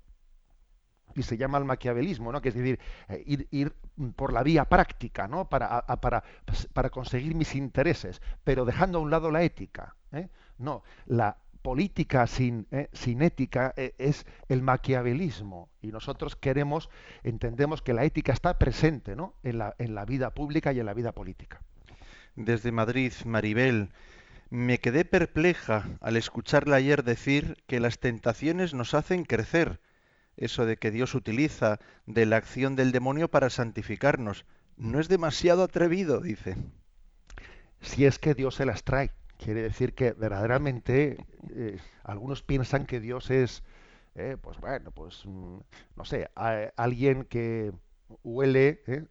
y 1.15 1.23
se 1.23 1.37
llama 1.37 1.57
el 1.57 1.65
maquiavelismo, 1.65 2.31
¿no? 2.31 2.41
que 2.41 2.49
es 2.49 2.55
decir, 2.55 2.79
eh, 3.09 3.47
ir, 3.51 3.73
por 4.15 4.33
la 4.33 4.43
vía 4.43 4.65
práctica 4.65 5.27
¿no? 5.27 5.49
para, 5.49 5.81
para, 5.81 6.23
pues, 6.45 6.67
para, 6.73 6.89
conseguir 6.89 7.35
mis 7.35 7.55
intereses, 7.55 8.21
pero 8.43 8.65
dejando 8.65 8.99
a 8.99 9.01
un 9.01 9.09
lado 9.09 9.31
la 9.31 9.43
ética. 9.43 9.95
¿eh? 10.11 10.29
No, 10.57 10.83
la 11.05 11.37
política 11.61 12.27
sin, 12.27 12.67
¿eh? 12.71 12.89
sin 12.93 13.21
ética 13.21 13.73
es 13.75 14.25
el 14.47 14.61
maquiavelismo 14.61 15.69
y 15.81 15.87
nosotros 15.87 16.35
queremos, 16.35 16.89
entendemos 17.23 17.81
que 17.81 17.93
la 17.93 18.03
ética 18.03 18.31
está 18.31 18.57
presente 18.57 19.15
¿no? 19.15 19.33
en, 19.43 19.57
la, 19.57 19.75
en 19.79 19.95
la 19.95 20.05
vida 20.05 20.29
pública 20.33 20.71
y 20.71 20.79
en 20.79 20.85
la 20.85 20.93
vida 20.93 21.11
política. 21.11 21.61
Desde 22.35 22.71
Madrid, 22.71 23.11
Maribel, 23.25 23.89
me 24.49 24.79
quedé 24.79 25.03
perpleja 25.03 25.89
al 25.99 26.15
escucharla 26.15 26.77
ayer 26.77 27.03
decir 27.03 27.57
que 27.65 27.79
las 27.79 27.99
tentaciones 27.99 28.73
nos 28.73 28.93
hacen 28.93 29.25
crecer 29.25 29.81
eso 30.37 30.65
de 30.65 30.77
que 30.77 30.91
Dios 30.91 31.15
utiliza 31.15 31.79
de 32.05 32.25
la 32.25 32.37
acción 32.37 32.75
del 32.75 32.91
demonio 32.91 33.29
para 33.29 33.49
santificarnos. 33.49 34.45
No 34.77 34.99
es 34.99 35.09
demasiado 35.09 35.63
atrevido, 35.63 36.21
dice. 36.21 36.55
Si 37.81 38.05
es 38.05 38.19
que 38.19 38.35
Dios 38.35 38.55
se 38.55 38.65
las 38.65 38.83
trae. 38.83 39.11
Quiere 39.37 39.61
decir 39.61 39.93
que 39.93 40.13
verdaderamente 40.13 41.25
eh, 41.49 41.77
algunos 42.03 42.41
piensan 42.41 42.85
que 42.85 42.99
Dios 42.99 43.29
es, 43.29 43.63
eh, 44.15 44.37
pues 44.41 44.57
bueno, 44.59 44.91
pues 44.91 45.23
mm, 45.25 45.57
no 45.95 46.05
sé, 46.05 46.29
alguien 46.75 47.23
que 47.23 47.71
huele, 48.23 48.81
eh, 48.87 49.05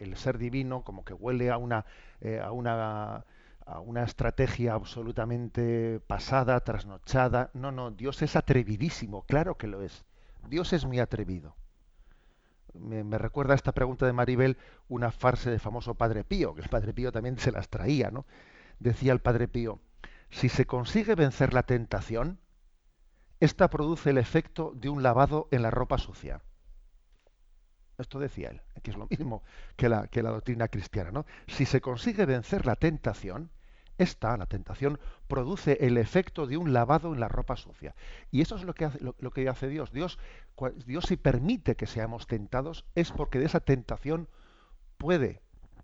el, 0.00 0.16
ser 0.16 0.38
divino, 0.38 0.82
como 0.84 1.04
que 1.04 1.14
huele 1.14 1.50
a 1.50 1.58
una, 1.58 1.84
a 2.40 2.52
una 2.52 3.24
a 3.66 3.80
una 3.80 4.04
estrategia 4.04 4.74
absolutamente 4.74 6.00
pasada, 6.06 6.60
trasnochada. 6.60 7.50
No, 7.54 7.72
no, 7.72 7.90
Dios 7.90 8.22
es 8.22 8.36
atrevidísimo, 8.36 9.24
claro 9.26 9.56
que 9.56 9.66
lo 9.66 9.82
es. 9.82 10.04
Dios 10.48 10.72
es 10.72 10.84
muy 10.84 10.98
atrevido. 11.00 11.56
Me, 12.74 13.18
recuerda 13.18 13.54
esta 13.54 13.72
pregunta 13.72 14.04
de 14.04 14.12
Maribel 14.12 14.58
una 14.88 15.12
farse 15.12 15.50
de 15.50 15.58
famoso 15.58 15.94
Padre 15.94 16.24
Pío, 16.24 16.54
que 16.54 16.62
el 16.62 16.68
Padre 16.68 16.92
Pío 16.92 17.12
también 17.12 17.38
se 17.38 17.52
las 17.52 17.68
traía, 17.68 18.10
¿no? 18.10 18.26
Decía 18.80 19.12
el 19.12 19.20
Padre 19.20 19.46
Pío, 19.46 19.80
si 20.30 20.48
se 20.48 20.66
consigue 20.66 21.14
vencer 21.14 21.54
la 21.54 21.62
tentación, 21.62 22.40
esta 23.38 23.70
produce 23.70 24.10
el 24.10 24.18
efecto 24.18 24.72
de 24.74 24.88
un 24.88 25.02
lavado 25.02 25.48
en 25.52 25.62
la 25.62 25.70
ropa 25.70 25.98
sucia. 25.98 26.42
Esto 27.98 28.18
decía 28.18 28.50
él, 28.50 28.60
que 28.82 28.90
es 28.90 28.96
lo 28.96 29.06
mismo 29.08 29.42
que 29.76 29.88
la, 29.88 30.08
que 30.08 30.22
la 30.22 30.30
doctrina 30.30 30.68
cristiana. 30.68 31.10
¿no? 31.10 31.26
Si 31.46 31.64
se 31.64 31.80
consigue 31.80 32.26
vencer 32.26 32.66
la 32.66 32.76
tentación, 32.76 33.50
esta, 33.98 34.36
la 34.36 34.46
tentación, 34.46 34.98
produce 35.28 35.78
el 35.80 35.98
efecto 35.98 36.46
de 36.46 36.56
un 36.56 36.72
lavado 36.72 37.14
en 37.14 37.20
la 37.20 37.28
ropa 37.28 37.56
sucia. 37.56 37.94
Y 38.30 38.40
eso 38.40 38.56
es 38.56 38.64
lo 38.64 38.74
que 38.74 38.86
hace, 38.86 38.98
lo, 39.00 39.30
que 39.30 39.48
hace 39.48 39.68
Dios. 39.68 39.92
Dios. 39.92 40.18
Dios 40.86 41.04
si 41.04 41.16
permite 41.16 41.76
que 41.76 41.86
seamos 41.86 42.26
tentados 42.26 42.84
es 42.94 43.12
porque 43.12 43.38
de 43.38 43.46
esa 43.46 43.60
tentación 43.60 44.28
puede, 44.98 45.40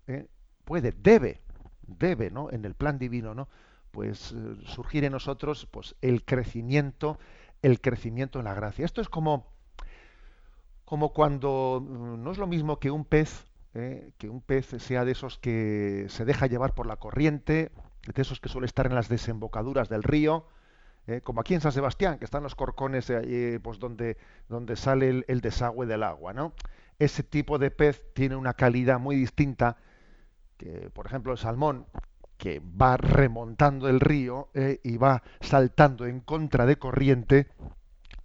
¿eh? 0.07 0.27
puede, 0.65 0.91
debe, 0.91 1.41
debe, 1.83 2.31
¿no? 2.31 2.51
En 2.51 2.65
el 2.65 2.75
plan 2.75 2.99
divino, 2.99 3.33
¿no? 3.33 3.47
Pues 3.91 4.31
eh, 4.31 4.55
surgir 4.65 5.03
en 5.03 5.13
nosotros, 5.13 5.67
pues 5.69 5.95
el 6.01 6.23
crecimiento, 6.23 7.19
el 7.61 7.79
crecimiento 7.81 8.39
en 8.39 8.45
la 8.45 8.53
gracia. 8.53 8.85
Esto 8.85 9.01
es 9.01 9.09
como 9.09 9.47
como 10.91 11.13
cuando 11.13 11.81
mm, 11.81 12.21
no 12.21 12.31
es 12.33 12.37
lo 12.37 12.47
mismo 12.47 12.77
que 12.77 12.91
un 12.91 13.05
pez, 13.05 13.45
eh, 13.75 14.11
que 14.17 14.27
un 14.27 14.41
pez 14.41 14.75
sea 14.79 15.05
de 15.05 15.13
esos 15.13 15.37
que 15.37 16.07
se 16.09 16.25
deja 16.25 16.47
llevar 16.47 16.73
por 16.73 16.85
la 16.85 16.97
corriente, 16.97 17.71
de 18.13 18.21
esos 18.21 18.41
que 18.41 18.49
suele 18.49 18.65
estar 18.65 18.87
en 18.87 18.95
las 18.95 19.07
desembocaduras 19.07 19.87
del 19.87 20.03
río, 20.03 20.47
¿eh? 21.07 21.21
como 21.21 21.39
aquí 21.39 21.53
en 21.53 21.61
San 21.61 21.71
Sebastián, 21.71 22.19
que 22.19 22.25
están 22.25 22.43
los 22.43 22.55
corcones 22.55 23.09
pues 23.63 23.79
donde, 23.79 24.17
donde 24.49 24.75
sale 24.75 25.23
el, 25.25 25.39
desagüe 25.39 25.85
del 25.85 26.03
agua, 26.03 26.33
¿no? 26.33 26.51
Ese 26.99 27.23
tipo 27.23 27.57
de 27.57 27.71
pez 27.71 28.03
tiene 28.13 28.35
una 28.35 28.55
calidad 28.55 28.99
muy 28.99 29.15
distinta 29.15 29.77
que, 30.57 30.89
por 30.89 31.05
ejemplo, 31.05 31.31
el 31.31 31.37
salmón, 31.37 31.85
que 32.37 32.59
va 32.59 32.97
remontando 32.97 33.87
el 33.87 34.01
río 34.01 34.49
eh, 34.53 34.81
y 34.83 34.97
va 34.97 35.23
saltando 35.39 36.05
en 36.05 36.19
contra 36.19 36.65
de 36.65 36.75
corriente 36.75 37.47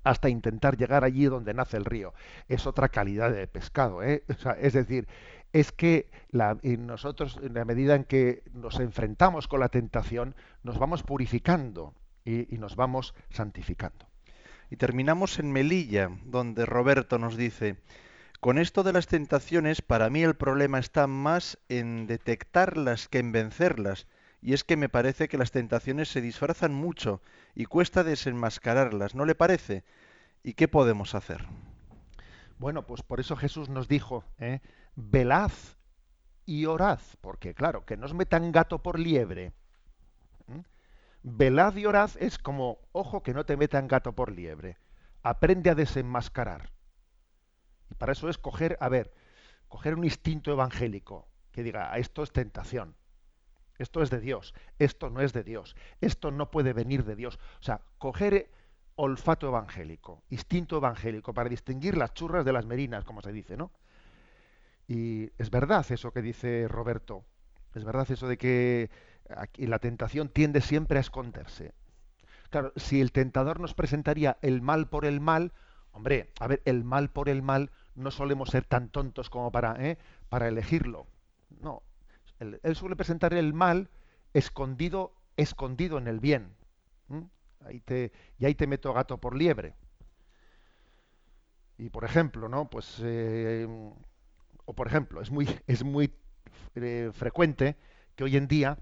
hasta 0.06 0.28
intentar 0.28 0.76
llegar 0.76 1.02
allí 1.02 1.24
donde 1.24 1.52
nace 1.52 1.76
el 1.76 1.84
río. 1.84 2.14
Es 2.48 2.66
otra 2.68 2.88
calidad 2.88 3.32
de 3.32 3.48
pescado. 3.48 4.02
es 4.02 4.72
decir, 4.72 5.08
es 5.52 5.72
que 5.72 6.08
nosotros, 6.62 7.40
en 7.42 7.54
la 7.54 7.64
medida 7.64 7.96
en 7.96 8.04
que 8.04 8.44
nos 8.52 8.78
enfrentamos 8.78 9.48
con 9.48 9.58
la 9.58 9.68
tentación, 9.68 10.36
nos 10.62 10.78
vamos 10.78 11.02
purificando 11.02 11.92
y, 12.24 12.46
nos 12.56 12.76
vamos 12.76 13.14
santificando. 13.30 14.06
Y 14.70 14.76
terminamos 14.76 15.40
en 15.40 15.50
Melilla, 15.50 16.08
donde 16.24 16.66
Roberto 16.66 17.18
nos 17.18 17.36
dice, 17.36 17.76
con 18.38 18.58
esto 18.58 18.84
de 18.84 18.92
las 18.92 19.08
tentaciones, 19.08 19.82
para 19.82 20.08
mí 20.08 20.22
el 20.22 20.36
problema 20.36 20.78
está 20.78 21.08
más 21.08 21.58
en 21.68 22.06
detectarlas 22.06 23.08
que 23.08 23.18
en 23.18 23.32
vencerlas. 23.32 24.06
Y 24.46 24.52
es 24.52 24.62
que 24.62 24.76
me 24.76 24.88
parece 24.88 25.26
que 25.26 25.38
las 25.38 25.50
tentaciones 25.50 26.08
se 26.08 26.20
disfrazan 26.20 26.72
mucho 26.72 27.20
y 27.56 27.64
cuesta 27.64 28.04
desenmascararlas, 28.04 29.16
¿no 29.16 29.24
le 29.24 29.34
parece? 29.34 29.82
¿Y 30.44 30.54
qué 30.54 30.68
podemos 30.68 31.16
hacer? 31.16 31.44
Bueno, 32.56 32.86
pues 32.86 33.02
por 33.02 33.18
eso 33.18 33.34
Jesús 33.34 33.68
nos 33.68 33.88
dijo, 33.88 34.22
¿eh? 34.38 34.60
velad 34.94 35.50
y 36.44 36.66
orad, 36.66 37.00
porque 37.20 37.54
claro, 37.54 37.84
que 37.84 37.96
no 37.96 38.06
os 38.06 38.14
metan 38.14 38.52
gato 38.52 38.80
por 38.84 39.00
liebre. 39.00 39.52
Velad 41.24 41.74
y 41.74 41.86
orad 41.86 42.10
es 42.20 42.38
como, 42.38 42.78
ojo, 42.92 43.24
que 43.24 43.34
no 43.34 43.44
te 43.44 43.56
metan 43.56 43.88
gato 43.88 44.12
por 44.12 44.30
liebre. 44.30 44.78
Aprende 45.24 45.70
a 45.70 45.74
desenmascarar. 45.74 46.70
Y 47.90 47.94
para 47.94 48.12
eso 48.12 48.28
es 48.28 48.38
coger, 48.38 48.76
a 48.78 48.88
ver, 48.88 49.12
coger 49.66 49.96
un 49.96 50.04
instinto 50.04 50.52
evangélico 50.52 51.26
que 51.50 51.64
diga, 51.64 51.98
esto 51.98 52.22
es 52.22 52.30
tentación. 52.30 52.94
Esto 53.78 54.02
es 54.02 54.10
de 54.10 54.20
Dios, 54.20 54.54
esto 54.78 55.10
no 55.10 55.20
es 55.20 55.32
de 55.32 55.42
Dios, 55.42 55.76
esto 56.00 56.30
no 56.30 56.50
puede 56.50 56.72
venir 56.72 57.04
de 57.04 57.16
Dios. 57.16 57.38
O 57.60 57.62
sea, 57.62 57.80
coger 57.98 58.50
olfato 58.96 59.48
evangélico, 59.48 60.22
instinto 60.30 60.78
evangélico, 60.78 61.34
para 61.34 61.48
distinguir 61.48 61.96
las 61.96 62.14
churras 62.14 62.44
de 62.44 62.52
las 62.52 62.66
merinas, 62.66 63.04
como 63.04 63.20
se 63.22 63.32
dice, 63.32 63.56
¿no? 63.56 63.70
Y 64.88 65.30
es 65.38 65.50
verdad 65.50 65.84
eso 65.90 66.12
que 66.12 66.22
dice 66.22 66.66
Roberto, 66.68 67.24
es 67.74 67.84
verdad 67.84 68.10
eso 68.10 68.26
de 68.26 68.38
que 68.38 68.90
aquí 69.36 69.66
la 69.66 69.78
tentación 69.78 70.28
tiende 70.28 70.60
siempre 70.60 70.98
a 70.98 71.00
esconderse. 71.00 71.74
Claro, 72.50 72.72
si 72.76 73.00
el 73.00 73.12
tentador 73.12 73.60
nos 73.60 73.74
presentaría 73.74 74.38
el 74.40 74.62
mal 74.62 74.88
por 74.88 75.04
el 75.04 75.20
mal, 75.20 75.52
hombre, 75.92 76.30
a 76.40 76.46
ver, 76.46 76.62
el 76.64 76.84
mal 76.84 77.10
por 77.10 77.28
el 77.28 77.42
mal 77.42 77.70
no 77.94 78.10
solemos 78.10 78.50
ser 78.50 78.64
tan 78.64 78.88
tontos 78.88 79.30
como 79.30 79.50
para, 79.50 79.74
¿eh? 79.84 79.98
para 80.28 80.48
elegirlo. 80.48 81.06
No, 81.60 81.82
él, 82.40 82.76
suele 82.76 82.96
presentar 82.96 83.34
el 83.34 83.52
mal 83.52 83.88
escondido, 84.34 85.14
escondido 85.36 85.98
en 85.98 86.08
el 86.08 86.20
bien. 86.20 86.54
Ahí 87.64 87.80
te, 87.80 88.12
y 88.38 88.46
ahí 88.46 88.54
te 88.54 88.66
meto 88.66 88.92
gato 88.92 89.18
por 89.18 89.36
liebre. 89.36 89.74
Y 91.78 91.90
por 91.90 92.04
ejemplo, 92.04 92.48
¿no? 92.48 92.70
Pues 92.70 93.00
eh, 93.02 93.66
o 94.66 94.72
por 94.74 94.86
ejemplo, 94.86 95.20
es 95.20 95.30
muy, 95.30 95.48
es 95.66 95.84
muy 95.84 96.12
eh, 96.74 97.10
frecuente 97.12 97.76
que 98.14 98.24
hoy 98.24 98.36
en 98.36 98.48
día 98.48 98.78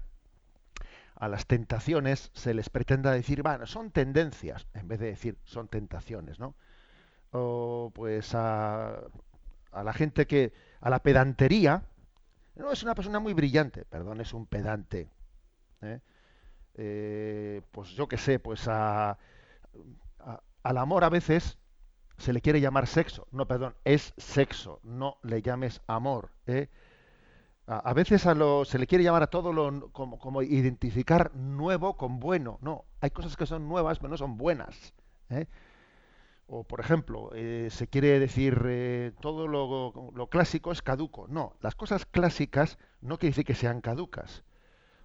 a 1.15 1.29
las 1.29 1.45
tentaciones 1.45 2.31
se 2.33 2.53
les 2.53 2.69
pretenda 2.69 3.11
decir, 3.11 3.41
bueno, 3.41 3.65
son 3.65 3.91
tendencias, 3.91 4.67
en 4.73 4.87
vez 4.87 4.99
de 4.99 5.07
decir 5.07 5.37
son 5.45 5.67
tentaciones, 5.69 6.39
¿no? 6.39 6.55
O 7.31 7.91
pues 7.93 8.35
a, 8.35 9.01
a 9.71 9.83
la 9.83 9.93
gente 9.93 10.27
que, 10.27 10.53
a 10.81 10.89
la 10.89 10.99
pedantería, 10.99 11.83
no, 12.55 12.71
es 12.71 12.83
una 12.83 12.95
persona 12.95 13.19
muy 13.19 13.33
brillante, 13.33 13.85
perdón, 13.85 14.21
es 14.21 14.33
un 14.33 14.45
pedante. 14.45 15.09
¿eh? 15.81 15.99
Eh, 16.75 17.61
pues 17.71 17.89
yo 17.91 18.07
qué 18.07 18.17
sé, 18.17 18.39
pues 18.39 18.67
a, 18.67 19.17
al 20.63 20.77
amor 20.77 21.03
a 21.03 21.09
veces 21.09 21.57
se 22.17 22.33
le 22.33 22.41
quiere 22.41 22.61
llamar 22.61 22.87
sexo. 22.87 23.27
No, 23.31 23.47
perdón, 23.47 23.75
es 23.83 24.13
sexo, 24.17 24.79
no 24.83 25.17
le 25.23 25.41
llames 25.41 25.81
amor. 25.87 26.31
¿eh? 26.47 26.69
A, 27.67 27.93
veces 27.93 28.25
a 28.25 28.35
lo, 28.35 28.63
se 28.63 28.79
le 28.79 28.87
quiere 28.87 29.03
llamar 29.03 29.23
a 29.23 29.27
todo 29.27 29.51
lo 29.51 29.91
como, 29.91 30.19
como, 30.19 30.41
identificar 30.41 31.35
nuevo 31.35 31.97
con 31.97 32.19
bueno. 32.19 32.57
No, 32.61 32.85
hay 33.01 33.11
cosas 33.11 33.35
que 33.35 33.45
son 33.45 33.67
nuevas, 33.67 33.99
pero 33.99 34.09
no 34.09 34.17
son 34.17 34.37
buenas. 34.37 34.93
¿Eh? 36.47 36.51
O, 36.55 36.63
por 36.63 36.79
ejemplo, 36.79 37.31
eh, 37.33 37.69
se 37.71 37.87
quiere 37.87 38.19
decir 38.19 39.13
todo 39.19 39.47
lo, 39.47 40.11
lo, 40.13 40.27
clásico 40.27 40.71
es 40.71 40.81
caduco. 40.81 41.27
No, 41.27 41.53
las 41.61 41.75
cosas 41.75 42.05
clásicas 42.05 42.77
no 43.01 43.17
quiere 43.17 43.31
decir 43.31 43.45
que 43.45 43.55
sean 43.55 43.81
caducas. 43.81 44.43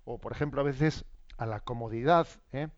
O, 0.05 0.19
por 0.19 0.33
ejemplo, 0.33 0.61
a 0.61 0.65
veces 0.65 1.05
a 1.39 1.47
la 1.47 1.61
comodidad, 1.61 2.27
¿eh? 2.53 2.69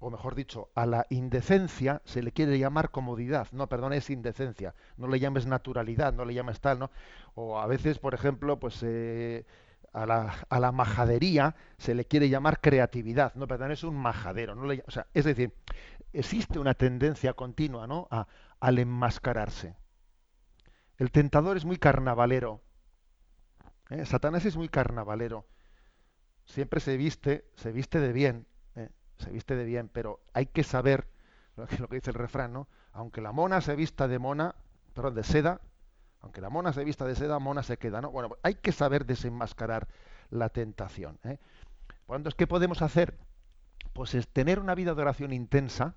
o 0.00 0.10
mejor 0.10 0.34
dicho, 0.34 0.70
a 0.74 0.86
la 0.86 1.06
indecencia 1.10 2.00
se 2.04 2.22
le 2.22 2.32
quiere 2.32 2.58
llamar 2.58 2.90
comodidad. 2.90 3.48
No, 3.52 3.68
perdón, 3.68 3.92
es 3.92 4.10
indecencia. 4.10 4.74
No 4.96 5.08
le 5.08 5.18
llames 5.18 5.46
naturalidad, 5.46 6.12
no 6.12 6.24
le 6.24 6.34
llames 6.34 6.60
tal, 6.60 6.78
¿no? 6.78 6.90
O 7.34 7.58
a 7.58 7.66
veces, 7.66 7.98
por 7.98 8.14
ejemplo, 8.14 8.58
pues 8.60 8.80
eh, 8.82 9.44
a, 9.92 10.06
la, 10.06 10.34
a, 10.48 10.60
la, 10.60 10.72
majadería 10.72 11.56
se 11.78 11.94
le 11.94 12.04
quiere 12.04 12.28
llamar 12.28 12.60
creatividad. 12.60 13.34
No, 13.34 13.48
perdón, 13.48 13.72
es 13.72 13.82
un 13.82 13.96
majadero. 13.96 14.54
No 14.54 14.66
le, 14.66 14.84
o 14.86 14.90
sea, 14.90 15.06
es 15.14 15.24
decir, 15.24 15.52
existe 16.12 16.58
una 16.58 16.74
tendencia 16.74 17.32
continua, 17.34 17.86
¿no? 17.86 18.08
A, 18.10 18.26
al 18.60 18.78
enmascararse. 18.78 19.76
El 20.96 21.10
tentador 21.10 21.56
es 21.56 21.64
muy 21.64 21.78
carnavalero. 21.78 22.62
¿eh? 23.90 24.04
Satanás 24.04 24.44
es 24.44 24.56
muy 24.56 24.68
carnavalero. 24.68 25.46
Siempre 26.44 26.80
se 26.80 26.96
viste, 26.96 27.50
se 27.56 27.72
viste 27.72 28.00
de 28.00 28.12
bien 28.12 28.46
se 29.18 29.30
viste 29.30 29.56
de 29.56 29.64
bien, 29.64 29.88
pero 29.88 30.20
hay 30.32 30.46
que 30.46 30.64
saber 30.64 31.08
lo 31.56 31.66
que, 31.66 31.78
lo 31.78 31.86
dice 31.88 32.10
el 32.10 32.14
refrán, 32.14 32.52
¿no? 32.52 32.68
Aunque 32.92 33.20
la 33.20 33.32
mona 33.32 33.60
se 33.60 33.74
vista 33.76 34.08
de 34.08 34.18
mona, 34.18 34.54
perdón, 34.94 35.14
de 35.14 35.24
seda, 35.24 35.60
aunque 36.20 36.40
la 36.40 36.50
mona 36.50 36.72
se 36.72 36.84
vista 36.84 37.04
de 37.04 37.14
seda, 37.14 37.38
mona 37.38 37.62
se 37.62 37.76
queda, 37.76 38.00
¿no? 38.00 38.10
Bueno, 38.10 38.36
hay 38.42 38.54
que 38.54 38.72
saber 38.72 39.06
desenmascarar 39.06 39.88
la 40.30 40.48
tentación. 40.48 41.18
¿eh? 41.24 41.38
Entonces, 42.08 42.34
¿qué 42.34 42.46
podemos 42.46 42.82
hacer? 42.82 43.16
Pues 43.98 44.14
es 44.14 44.28
tener 44.28 44.60
una 44.60 44.76
vida 44.76 44.94
de 44.94 45.02
oración 45.02 45.32
intensa 45.32 45.96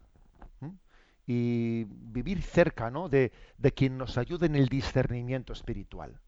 y 1.27 1.83
vivir 1.83 2.41
cerca 2.41 2.89
¿no? 2.89 3.09
de, 3.09 3.31
de, 3.59 3.71
quien 3.73 3.99
nos 3.99 4.17
ayude 4.17 4.47
en 4.47 4.55
el 4.55 4.69
discernimiento 4.69 5.53
espiritual. 5.53 6.19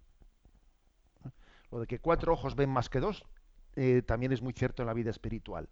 Lo 1.71 1.79
de 1.79 1.87
que 1.87 1.97
cuatro 1.97 2.31
ojos 2.31 2.55
ven 2.55 2.69
más 2.69 2.89
que 2.89 2.99
dos 2.99 3.25
eh, 3.75 4.03
también 4.05 4.31
es 4.31 4.43
muy 4.43 4.53
cierto 4.53 4.83
en 4.83 4.85
la 4.85 4.93
vida 4.93 5.09
espiritual 5.09 5.67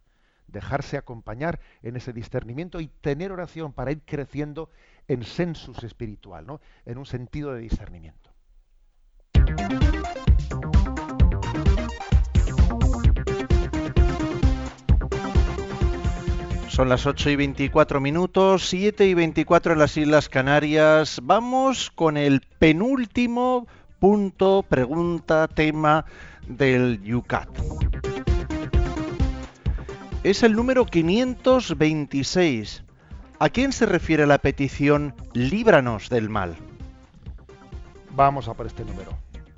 dejarse 0.47 0.97
acompañar 0.97 1.59
en 1.83 1.95
ese 1.95 2.13
discernimiento 2.13 2.79
y 2.79 2.87
tener 2.87 3.31
oración 3.31 3.71
para 3.71 3.91
ir 3.91 4.01
creciendo 4.03 4.71
en 5.07 5.21
sensus 5.21 5.83
espiritual, 5.83 6.47
¿no? 6.47 6.61
en 6.87 6.97
un 6.97 7.05
sentido 7.05 7.53
de 7.53 7.61
discernimiento. 7.61 8.31
Son 16.71 16.89
las 16.89 17.05
8 17.05 17.29
y 17.31 17.35
24 17.35 17.99
minutos, 17.99 18.67
7 18.69 19.05
y 19.05 19.13
24 19.13 19.73
en 19.73 19.79
las 19.79 19.97
Islas 19.97 20.29
Canarias. 20.29 21.19
Vamos 21.21 21.91
con 21.91 22.17
el 22.17 22.41
penúltimo 22.59 23.67
punto, 23.99 24.63
pregunta, 24.67 25.47
tema 25.47 26.05
del 26.47 27.03
Yucat 27.03 27.49
es 30.23 30.43
el 30.43 30.53
número 30.53 30.85
526. 30.85 32.83
¿A 33.39 33.49
quién 33.49 33.71
se 33.71 33.87
refiere 33.87 34.27
la 34.27 34.37
petición 34.37 35.15
líbranos 35.33 36.09
del 36.09 36.29
mal? 36.29 36.55
Vamos 38.11 38.47
a 38.47 38.53
por 38.53 38.67
este 38.67 38.85
número. 38.85 39.17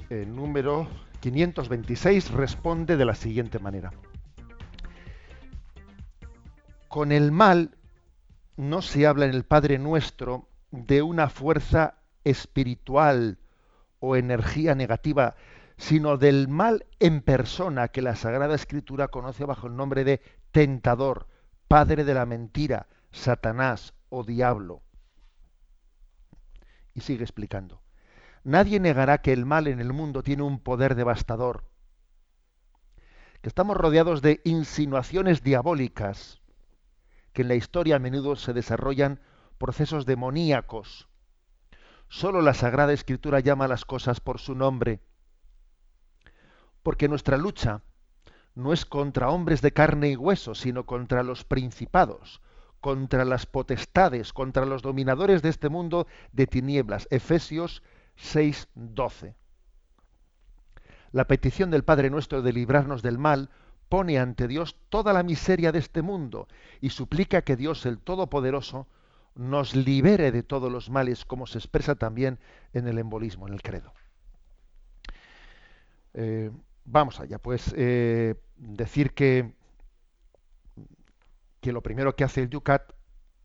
El 0.09 0.33
número 0.33 0.87
526 1.19 2.31
responde 2.31 2.95
de 2.95 3.03
la 3.03 3.15
siguiente 3.15 3.59
manera. 3.59 3.91
Con 6.93 7.11
el 7.11 7.31
mal 7.31 7.75
no 8.55 8.83
se 8.83 9.07
habla 9.07 9.25
en 9.25 9.31
el 9.31 9.45
Padre 9.45 9.79
Nuestro 9.79 10.47
de 10.69 11.01
una 11.01 11.27
fuerza 11.27 11.95
espiritual 12.23 13.39
o 13.97 14.15
energía 14.15 14.75
negativa, 14.75 15.35
sino 15.75 16.17
del 16.17 16.49
mal 16.49 16.85
en 16.99 17.21
persona 17.21 17.87
que 17.87 18.03
la 18.03 18.15
Sagrada 18.15 18.53
Escritura 18.53 19.07
conoce 19.07 19.43
bajo 19.43 19.65
el 19.65 19.75
nombre 19.75 20.03
de 20.03 20.21
tentador, 20.51 21.25
padre 21.67 22.03
de 22.03 22.13
la 22.13 22.27
mentira, 22.27 22.85
Satanás 23.11 23.95
o 24.09 24.23
diablo. 24.23 24.83
Y 26.93 27.01
sigue 27.01 27.23
explicando. 27.23 27.81
Nadie 28.43 28.79
negará 28.79 29.17
que 29.17 29.33
el 29.33 29.47
mal 29.47 29.65
en 29.65 29.79
el 29.79 29.93
mundo 29.93 30.21
tiene 30.21 30.43
un 30.43 30.59
poder 30.59 30.93
devastador, 30.93 31.63
que 33.41 33.49
estamos 33.49 33.77
rodeados 33.77 34.21
de 34.21 34.41
insinuaciones 34.43 35.41
diabólicas, 35.41 36.42
que 37.33 37.41
en 37.41 37.49
la 37.49 37.55
historia 37.55 37.97
a 37.97 37.99
menudo 37.99 38.35
se 38.35 38.53
desarrollan 38.53 39.19
procesos 39.57 40.05
demoníacos. 40.05 41.07
Solo 42.07 42.41
la 42.41 42.53
Sagrada 42.53 42.93
Escritura 42.93 43.39
llama 43.39 43.67
las 43.67 43.85
cosas 43.85 44.19
por 44.19 44.39
su 44.39 44.55
nombre. 44.55 45.01
Porque 46.83 47.07
nuestra 47.07 47.37
lucha 47.37 47.81
no 48.55 48.71
es 48.71 48.85
contra 48.85 49.29
hombres 49.29 49.61
de 49.61 49.73
carne 49.73 50.09
y 50.09 50.15
hueso, 50.15 50.53
sino 50.53 50.85
contra 50.85 51.23
los 51.23 51.43
principados, 51.43 52.41
contra 52.81 53.25
las 53.25 53.45
potestades, 53.45 54.31
contra 54.31 54.65
los 54.65 54.81
dominadores 54.81 55.41
de 55.41 55.49
este 55.49 55.69
mundo 55.69 56.05
de 56.33 56.45
tinieblas. 56.45 57.07
Efesios 57.09 57.81
6:12. 58.15 59.35
La 61.11 61.25
petición 61.25 61.71
del 61.71 61.83
Padre 61.83 62.09
nuestro 62.09 62.41
de 62.41 62.53
librarnos 62.53 63.01
del 63.01 63.17
mal 63.17 63.49
pone 63.93 64.17
ante 64.17 64.47
Dios 64.47 64.75
toda 64.89 65.13
la 65.13 65.21
miseria 65.21 65.71
de 65.71 65.77
este 65.77 66.01
mundo 66.01 66.47
y 66.81 66.89
suplica 66.89 67.43
que 67.43 67.55
Dios 67.55 67.85
el 67.85 67.99
Todopoderoso 67.99 68.87
nos 69.35 69.75
libere 69.75 70.31
de 70.31 70.41
todos 70.41 70.71
los 70.71 70.89
males, 70.89 71.25
como 71.25 71.45
se 71.45 71.59
expresa 71.59 71.93
también 71.93 72.39
en 72.73 72.87
el 72.87 72.97
embolismo, 72.97 73.47
en 73.47 73.53
el 73.53 73.61
credo. 73.61 73.93
Eh, 76.15 76.49
vamos 76.85 77.19
allá, 77.19 77.37
pues 77.37 77.71
eh, 77.77 78.33
decir 78.57 79.13
que, 79.13 79.53
que 81.61 81.71
lo 81.71 81.83
primero 81.83 82.15
que 82.15 82.23
hace 82.23 82.41
el 82.41 82.49
Yucat 82.49 82.93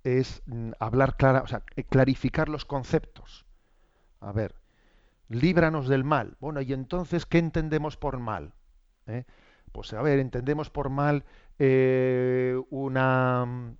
es 0.02 0.40
mm, 0.46 0.70
hablar 0.80 1.18
clara, 1.18 1.42
o 1.42 1.46
sea, 1.46 1.60
clarificar 1.90 2.48
los 2.48 2.64
conceptos. 2.64 3.44
A 4.20 4.32
ver, 4.32 4.54
líbranos 5.28 5.88
del 5.88 6.04
mal. 6.04 6.38
Bueno, 6.40 6.62
y 6.62 6.72
entonces, 6.72 7.26
¿qué 7.26 7.36
entendemos 7.36 7.98
por 7.98 8.18
mal? 8.18 8.54
¿Eh? 9.06 9.26
Pues 9.72 9.92
a 9.92 10.02
ver, 10.02 10.18
entendemos 10.18 10.70
por 10.70 10.90
mal 10.90 11.24
eh, 11.58 12.60
una, 12.70 13.74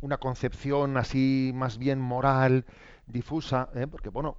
una 0.00 0.16
concepción 0.18 0.96
así 0.96 1.52
más 1.54 1.78
bien 1.78 2.00
moral, 2.00 2.64
difusa, 3.06 3.68
¿eh? 3.74 3.86
porque 3.86 4.08
bueno, 4.08 4.38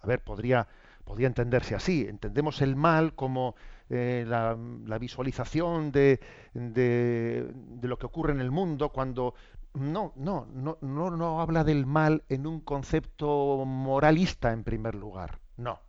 a 0.00 0.06
ver, 0.06 0.22
podría, 0.22 0.68
podría 1.04 1.26
entenderse 1.28 1.74
así. 1.74 2.06
Entendemos 2.08 2.62
el 2.62 2.76
mal 2.76 3.14
como 3.14 3.54
la, 3.88 4.56
la, 4.84 4.98
visualización 4.98 5.92
de, 5.92 6.18
de, 6.54 7.48
de, 7.54 7.88
lo 7.88 7.98
que 7.98 8.06
ocurre 8.06 8.32
en 8.32 8.40
el 8.40 8.50
mundo 8.50 8.88
cuando 8.88 9.34
no, 9.76 10.12
no, 10.16 10.46
no, 10.52 10.78
no, 10.80 11.10
no 11.10 11.40
habla 11.40 11.62
del 11.62 11.86
mal 11.86 12.24
en 12.28 12.46
un 12.46 12.60
concepto 12.60 13.64
moralista 13.66 14.52
en 14.52 14.64
primer 14.64 14.94
lugar. 14.94 15.38
No. 15.56 15.85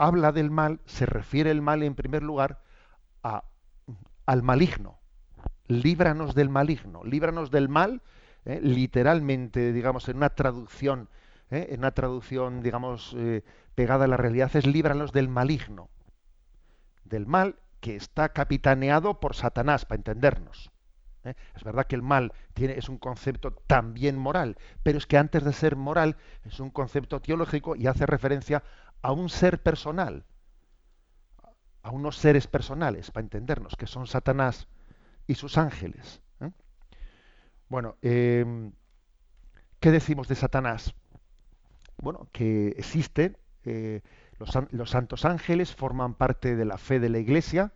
Habla 0.00 0.32
del 0.32 0.50
mal, 0.50 0.80
se 0.86 1.04
refiere 1.04 1.50
el 1.50 1.60
mal 1.60 1.82
en 1.82 1.94
primer 1.94 2.22
lugar 2.22 2.62
al 3.22 4.42
maligno. 4.42 4.98
Líbranos 5.68 6.34
del 6.34 6.48
maligno, 6.48 7.04
líbranos 7.04 7.50
del 7.50 7.68
mal, 7.68 8.00
eh, 8.46 8.60
literalmente, 8.62 9.74
digamos, 9.74 10.08
en 10.08 10.16
una 10.16 10.30
traducción, 10.30 11.10
eh, 11.50 11.66
en 11.72 11.80
una 11.80 11.90
traducción, 11.90 12.62
digamos, 12.62 13.14
eh, 13.18 13.44
pegada 13.74 14.06
a 14.06 14.08
la 14.08 14.16
realidad, 14.16 14.50
es 14.54 14.66
líbranos 14.66 15.12
del 15.12 15.28
maligno. 15.28 15.90
Del 17.04 17.26
mal 17.26 17.56
que 17.80 17.94
está 17.94 18.30
capitaneado 18.30 19.20
por 19.20 19.36
Satanás, 19.36 19.84
para 19.84 19.98
entendernos. 19.98 20.70
¿Eh? 21.24 21.34
Es 21.54 21.64
verdad 21.64 21.86
que 21.86 21.96
el 21.96 22.02
mal 22.02 22.32
tiene, 22.54 22.78
es 22.78 22.88
un 22.88 22.98
concepto 22.98 23.52
también 23.52 24.16
moral, 24.16 24.56
pero 24.82 24.98
es 24.98 25.06
que 25.06 25.18
antes 25.18 25.44
de 25.44 25.52
ser 25.52 25.76
moral 25.76 26.16
es 26.44 26.60
un 26.60 26.70
concepto 26.70 27.20
teológico 27.20 27.76
y 27.76 27.86
hace 27.86 28.06
referencia 28.06 28.62
a 29.02 29.12
un 29.12 29.28
ser 29.28 29.62
personal, 29.62 30.24
a 31.82 31.90
unos 31.90 32.16
seres 32.16 32.46
personales, 32.46 33.10
para 33.10 33.24
entendernos, 33.24 33.76
que 33.76 33.86
son 33.86 34.06
Satanás 34.06 34.68
y 35.26 35.34
sus 35.34 35.58
ángeles. 35.58 36.20
¿eh? 36.40 36.50
Bueno, 37.68 37.96
em, 38.02 38.72
¿qué 39.78 39.90
decimos 39.90 40.28
de 40.28 40.34
Satanás? 40.34 40.94
Bueno, 41.98 42.28
que 42.32 42.68
existe, 42.78 43.36
eh, 43.64 44.00
los, 44.38 44.50
los 44.70 44.90
santos 44.90 45.24
ángeles 45.24 45.74
forman 45.74 46.14
parte 46.14 46.56
de 46.56 46.64
la 46.64 46.78
fe 46.78 46.98
de 46.98 47.10
la 47.10 47.18
Iglesia, 47.18 47.72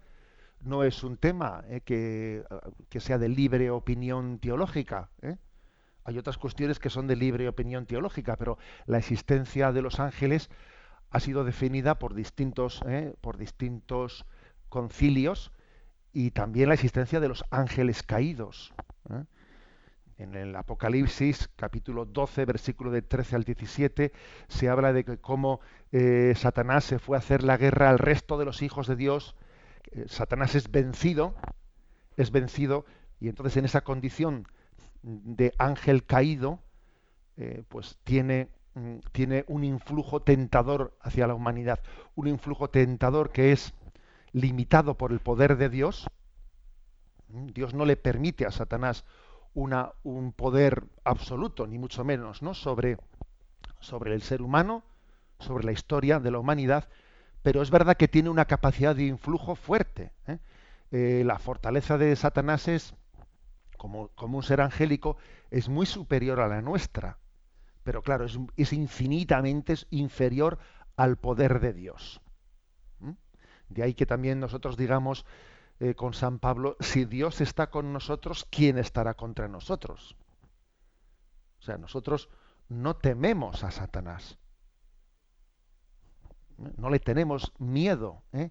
no 0.64 0.82
es 0.82 1.04
un 1.04 1.16
tema 1.16 1.64
eh, 1.68 1.80
que, 1.80 3.00
sea 3.00 3.18
de 3.18 3.28
libre 3.28 3.70
opinión 3.70 4.38
teológica. 4.38 5.10
¿eh? 5.22 5.36
Hay 6.04 6.18
otras 6.18 6.38
cuestiones 6.38 6.78
que 6.78 6.90
son 6.90 7.06
de 7.06 7.16
libre 7.16 7.48
opinión 7.48 7.86
teológica, 7.86 8.36
pero 8.36 8.58
la 8.86 8.98
existencia 8.98 9.72
de 9.72 9.82
los 9.82 10.00
ángeles 10.00 10.50
ha 11.10 11.20
sido 11.20 11.44
definida 11.44 11.98
por 11.98 12.14
distintos, 12.14 12.82
¿eh? 12.86 13.14
por 13.20 13.36
distintos 13.36 14.26
concilios 14.68 15.52
y 16.12 16.30
también 16.30 16.68
la 16.68 16.74
existencia 16.74 17.20
de 17.20 17.28
los 17.28 17.44
ángeles 17.50 18.02
caídos. 18.02 18.72
En 20.16 20.34
el 20.34 20.54
Apocalipsis, 20.54 21.48
capítulo 21.56 22.04
12, 22.04 22.44
versículo 22.44 22.90
de 22.90 23.02
13 23.02 23.36
al 23.36 23.44
17, 23.44 24.12
se 24.48 24.68
habla 24.68 24.92
de 24.92 25.04
cómo 25.18 25.60
Satanás 26.36 26.84
se 26.84 26.98
fue 27.00 27.16
a 27.16 27.18
hacer 27.18 27.42
la 27.42 27.56
guerra 27.56 27.90
al 27.90 27.98
resto 27.98 28.38
de 28.38 28.44
los 28.44 28.62
hijos 28.62 28.86
de 28.86 28.96
Dios 28.96 29.34
Satanás 30.06 30.54
es 30.54 30.70
vencido, 30.70 31.34
es 32.16 32.30
vencido, 32.30 32.84
y 33.20 33.28
entonces 33.28 33.56
en 33.56 33.64
esa 33.64 33.82
condición 33.82 34.48
de 35.02 35.52
ángel 35.58 36.04
caído, 36.04 36.60
eh, 37.36 37.62
pues 37.68 37.98
tiene, 38.04 38.48
mm, 38.74 38.98
tiene 39.12 39.44
un 39.48 39.64
influjo 39.64 40.22
tentador 40.22 40.96
hacia 41.00 41.26
la 41.26 41.34
humanidad, 41.34 41.80
un 42.14 42.28
influjo 42.28 42.70
tentador 42.70 43.30
que 43.30 43.52
es 43.52 43.74
limitado 44.32 44.96
por 44.96 45.12
el 45.12 45.20
poder 45.20 45.56
de 45.56 45.68
Dios. 45.68 46.06
Mm, 47.28 47.46
Dios 47.48 47.74
no 47.74 47.84
le 47.84 47.96
permite 47.96 48.46
a 48.46 48.50
Satanás 48.50 49.04
una, 49.54 49.92
un 50.02 50.32
poder 50.32 50.84
absoluto, 51.04 51.66
ni 51.66 51.78
mucho 51.78 52.04
menos, 52.04 52.42
¿no? 52.42 52.54
sobre, 52.54 52.98
sobre 53.80 54.14
el 54.14 54.22
ser 54.22 54.42
humano, 54.42 54.82
sobre 55.38 55.64
la 55.64 55.72
historia 55.72 56.18
de 56.18 56.30
la 56.30 56.38
humanidad, 56.38 56.88
pero 57.44 57.60
es 57.60 57.70
verdad 57.70 57.98
que 57.98 58.08
tiene 58.08 58.30
una 58.30 58.46
capacidad 58.46 58.96
de 58.96 59.04
influjo 59.04 59.54
fuerte. 59.54 60.12
¿eh? 60.26 60.38
Eh, 60.90 61.22
la 61.26 61.38
fortaleza 61.38 61.98
de 61.98 62.16
Satanás 62.16 62.68
es, 62.68 62.94
como, 63.76 64.10
un 64.16 64.42
ser 64.42 64.62
angélico, 64.62 65.18
es 65.50 65.68
muy 65.68 65.84
superior 65.84 66.40
a 66.40 66.48
la 66.48 66.62
nuestra, 66.62 67.18
pero 67.82 68.00
claro, 68.00 68.24
es, 68.24 68.38
es 68.56 68.72
infinitamente 68.72 69.74
inferior 69.90 70.58
al 70.96 71.18
poder 71.18 71.60
de 71.60 71.74
Dios. 71.74 72.22
De 73.68 73.82
ahí 73.82 73.92
que 73.92 74.06
también 74.06 74.40
nosotros 74.40 74.78
digamos 74.78 75.26
eh, 75.80 75.94
con 75.94 76.14
San 76.14 76.38
Pablo, 76.38 76.78
si 76.80 77.04
Dios 77.04 77.42
está 77.42 77.68
con 77.68 77.92
nosotros, 77.92 78.46
¿quién 78.50 78.78
estará 78.78 79.12
contra 79.12 79.48
nosotros? 79.48 80.16
O 81.58 81.62
sea, 81.62 81.76
nosotros 81.76 82.30
no 82.70 82.96
tememos 82.96 83.64
a 83.64 83.70
Satanás. 83.70 84.38
No 86.56 86.90
le 86.90 86.98
tenemos 87.00 87.52
miedo. 87.58 88.22
¿eh? 88.32 88.50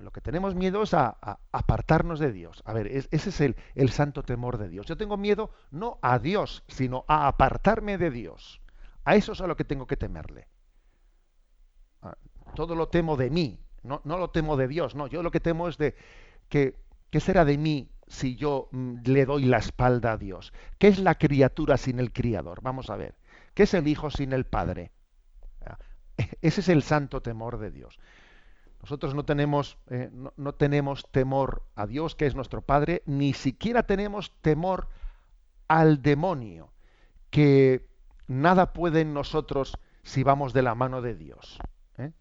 Lo 0.00 0.10
que 0.10 0.20
tenemos 0.20 0.54
miedo 0.54 0.82
es 0.82 0.94
a, 0.94 1.16
apartarnos 1.52 2.18
de 2.18 2.32
Dios. 2.32 2.62
A 2.64 2.72
ver, 2.72 2.86
ese 2.88 3.08
es 3.12 3.40
el, 3.40 3.56
el, 3.74 3.90
santo 3.90 4.22
temor 4.22 4.58
de 4.58 4.68
Dios. 4.68 4.86
Yo 4.86 4.96
tengo 4.96 5.16
miedo 5.16 5.50
no 5.70 5.98
a 6.02 6.18
Dios, 6.18 6.64
sino 6.68 7.04
a 7.08 7.28
apartarme 7.28 7.98
de 7.98 8.10
Dios. 8.10 8.60
A 9.04 9.16
eso 9.16 9.32
es 9.32 9.40
a 9.40 9.46
lo 9.46 9.56
que 9.56 9.64
tengo 9.64 9.86
que 9.86 9.96
temerle. 9.96 10.48
Ah, 12.02 12.16
todo 12.54 12.74
lo 12.74 12.88
temo 12.88 13.16
de 13.16 13.30
mí, 13.30 13.60
no, 13.82 14.00
no 14.04 14.18
lo 14.18 14.30
temo 14.30 14.56
de 14.56 14.68
Dios. 14.68 14.94
No, 14.94 15.06
yo 15.06 15.22
lo 15.22 15.30
que 15.30 15.40
temo 15.40 15.68
es 15.68 15.78
de 15.78 15.94
que, 16.48 16.74
¿qué 17.10 17.20
será 17.20 17.44
de 17.44 17.58
mí 17.58 17.90
si 18.06 18.36
yo 18.36 18.68
mm, 18.72 18.96
le 19.04 19.26
doy 19.26 19.44
la 19.44 19.58
espalda 19.58 20.12
a 20.12 20.16
Dios? 20.16 20.52
¿Qué 20.78 20.88
es 20.88 20.98
la 20.98 21.16
criatura 21.16 21.76
sin 21.76 22.00
el 22.00 22.12
criador? 22.12 22.60
Vamos 22.62 22.90
a 22.90 22.96
ver. 22.96 23.14
¿Qué 23.54 23.64
es 23.64 23.74
el 23.74 23.86
hijo 23.86 24.10
sin 24.10 24.32
el 24.32 24.46
padre? 24.46 24.90
Ese 26.42 26.60
es 26.60 26.68
el 26.68 26.82
santo 26.82 27.20
temor 27.22 27.58
de 27.58 27.70
Dios. 27.70 27.98
Nosotros 28.80 29.14
no 29.14 29.24
tenemos, 29.24 29.78
eh, 29.88 30.10
no, 30.36 30.54
tenemos 30.54 31.10
temor 31.10 31.62
a 31.74 31.86
Dios, 31.86 32.14
que 32.14 32.26
es 32.26 32.34
nuestro 32.34 32.60
Padre, 32.60 33.02
ni 33.06 33.32
siquiera 33.32 33.84
tenemos 33.84 34.32
temor 34.42 34.88
al 35.68 36.02
demonio, 36.02 36.70
que 37.30 37.88
nada 38.26 38.74
puede 38.74 39.00
en 39.00 39.14
nosotros 39.14 39.78
si 40.02 40.22
vamos 40.22 40.52
de 40.52 40.60
la 40.60 40.74
mano 40.74 41.00
de 41.00 41.14
Dios. 41.14 41.58
¿eh? 41.96 42.12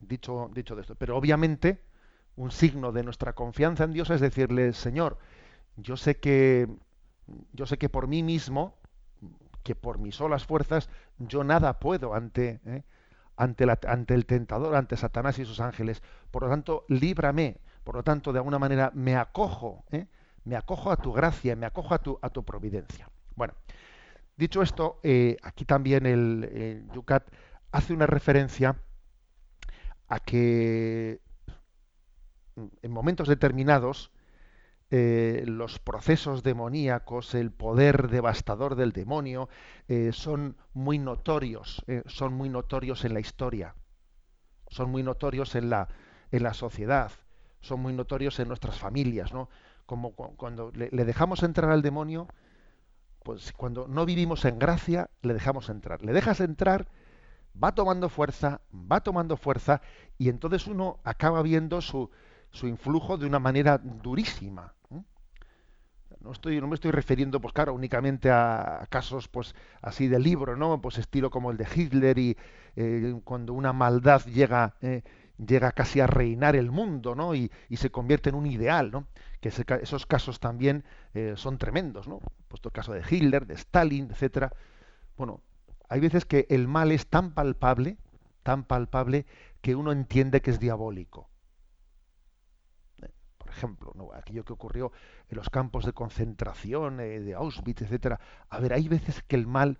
Dicho, 0.00 0.50
dicho 0.54 0.74
de 0.74 0.80
esto. 0.80 0.94
Pero 0.94 1.14
obviamente, 1.14 1.84
un 2.36 2.50
signo 2.50 2.90
de 2.90 3.02
nuestra 3.02 3.34
confianza 3.34 3.84
en 3.84 3.92
Dios 3.92 4.08
es 4.08 4.22
decirle, 4.22 4.72
Señor, 4.72 5.18
yo 5.76 5.98
sé 5.98 6.18
que, 6.18 6.68
yo 7.52 7.66
sé 7.66 7.76
que 7.76 7.90
por 7.90 8.08
mí 8.08 8.22
mismo 8.22 8.77
que 9.62 9.74
por 9.74 9.98
mis 9.98 10.16
solas 10.16 10.44
fuerzas 10.44 10.88
yo 11.18 11.44
nada 11.44 11.78
puedo 11.78 12.14
ante, 12.14 12.60
¿eh? 12.66 12.82
ante, 13.36 13.66
ante, 13.86 14.14
el 14.14 14.26
tentador, 14.26 14.74
ante 14.74 14.96
Satanás 14.96 15.38
y 15.38 15.44
sus 15.44 15.60
ángeles. 15.60 16.02
Por 16.30 16.42
lo 16.42 16.48
tanto, 16.48 16.84
líbrame. 16.88 17.60
Por 17.84 17.94
lo 17.94 18.02
tanto, 18.02 18.32
de 18.32 18.38
alguna 18.38 18.58
manera 18.58 18.90
me 18.94 19.16
acojo, 19.16 19.84
¿eh? 19.90 20.06
me 20.44 20.56
acojo 20.56 20.90
a 20.90 20.96
tu 20.96 21.12
gracia, 21.12 21.56
me 21.56 21.66
acojo 21.66 21.94
a 21.94 21.98
tu, 21.98 22.18
a 22.20 22.30
tu 22.30 22.44
providencia. 22.44 23.08
Bueno, 23.34 23.54
dicho 24.36 24.62
esto, 24.62 25.00
eh, 25.02 25.36
aquí 25.42 25.64
también 25.64 26.06
el, 26.06 26.88
Yucat 26.92 27.28
hace 27.70 27.92
una 27.92 28.06
referencia 28.06 28.76
a 30.08 30.20
que 30.20 31.20
en 32.82 32.90
momentos 32.90 33.28
determinados 33.28 34.10
eh, 34.90 35.44
los 35.46 35.78
procesos 35.78 36.42
demoníacos, 36.42 37.34
el 37.34 37.50
poder 37.50 38.08
devastador 38.08 38.74
del 38.74 38.92
demonio, 38.92 39.50
eh, 39.86 40.12
son 40.12 40.56
muy 40.72 40.98
notorios, 40.98 41.84
eh, 41.88 42.02
son 42.06 42.32
muy 42.32 42.48
notorios 42.48 43.04
en 43.04 43.12
la 43.12 43.20
historia, 43.20 43.74
son 44.68 44.90
muy 44.90 45.02
notorios 45.02 45.54
en 45.56 45.68
la, 45.68 45.88
en 46.30 46.42
la 46.42 46.54
sociedad, 46.54 47.12
son 47.60 47.80
muy 47.80 47.92
notorios 47.92 48.40
en 48.40 48.48
nuestras 48.48 48.78
familias, 48.78 49.34
¿no? 49.34 49.50
Como 49.84 50.12
cuando 50.12 50.70
le, 50.72 50.88
dejamos 50.90 51.42
entrar 51.42 51.70
al 51.70 51.82
demonio, 51.82 52.26
pues 53.22 53.52
cuando 53.52 53.88
no 53.88 54.06
vivimos 54.06 54.46
en 54.46 54.58
gracia, 54.58 55.10
le 55.20 55.34
dejamos 55.34 55.68
entrar. 55.68 56.02
Le 56.02 56.14
dejas 56.14 56.40
entrar, 56.40 56.88
va 57.62 57.74
tomando 57.74 58.08
fuerza, 58.08 58.62
va 58.72 59.02
tomando 59.02 59.36
fuerza, 59.36 59.82
y 60.16 60.30
entonces 60.30 60.66
uno 60.66 60.98
acaba 61.04 61.42
viendo 61.42 61.82
su, 61.82 62.10
su 62.50 62.66
influjo 62.66 63.16
de 63.16 63.26
una 63.26 63.38
manera 63.38 63.78
durísima. 63.78 64.74
No, 66.20 66.32
estoy, 66.32 66.60
no 66.60 66.66
me 66.66 66.74
estoy 66.74 66.90
refiriendo, 66.90 67.40
pues 67.40 67.52
claro, 67.54 67.74
únicamente 67.74 68.30
a 68.30 68.86
casos 68.90 69.28
pues 69.28 69.54
así 69.82 70.08
de 70.08 70.18
libro, 70.18 70.56
¿no? 70.56 70.80
Pues 70.80 70.98
estilo 70.98 71.30
como 71.30 71.50
el 71.50 71.56
de 71.56 71.66
Hitler 71.74 72.18
y 72.18 72.36
eh, 72.74 73.20
cuando 73.24 73.52
una 73.52 73.72
maldad 73.72 74.22
llega, 74.24 74.74
eh, 74.82 75.02
llega 75.38 75.70
casi 75.72 76.00
a 76.00 76.08
reinar 76.08 76.56
el 76.56 76.70
mundo, 76.72 77.14
¿no? 77.14 77.34
Y, 77.34 77.50
se 77.70 77.90
convierte 77.90 78.30
en 78.30 78.34
un 78.34 78.46
ideal, 78.46 78.90
¿no? 78.90 79.06
Que 79.40 79.48
esos 79.48 80.06
casos 80.06 80.40
también 80.40 80.84
eh, 81.14 81.34
son 81.36 81.56
tremendos, 81.56 82.08
¿no? 82.08 82.20
Puesto 82.48 82.70
el 82.70 82.72
caso 82.72 82.92
de 82.92 83.02
Hitler, 83.08 83.46
de 83.46 83.54
Stalin, 83.54 84.10
etcétera. 84.10 84.52
Bueno, 85.16 85.40
hay 85.88 86.00
veces 86.00 86.24
que 86.24 86.46
el 86.50 86.66
mal 86.66 86.90
es 86.90 87.06
tan 87.06 87.32
palpable, 87.32 87.96
tan 88.42 88.64
palpable, 88.64 89.24
que 89.60 89.76
uno 89.76 89.92
entiende 89.92 90.40
que 90.42 90.50
es 90.50 90.58
diabólico 90.58 91.28
ejemplo, 93.58 93.92
¿no? 93.94 94.12
aquello 94.12 94.44
que 94.44 94.52
ocurrió 94.52 94.92
en 95.28 95.36
los 95.36 95.50
campos 95.50 95.84
de 95.84 95.92
concentración 95.92 97.00
eh, 97.00 97.20
de 97.20 97.34
Auschwitz, 97.34 97.82
etcétera. 97.82 98.20
A 98.48 98.60
ver, 98.60 98.72
hay 98.72 98.88
veces 98.88 99.22
que 99.26 99.36
el 99.36 99.46
mal 99.46 99.78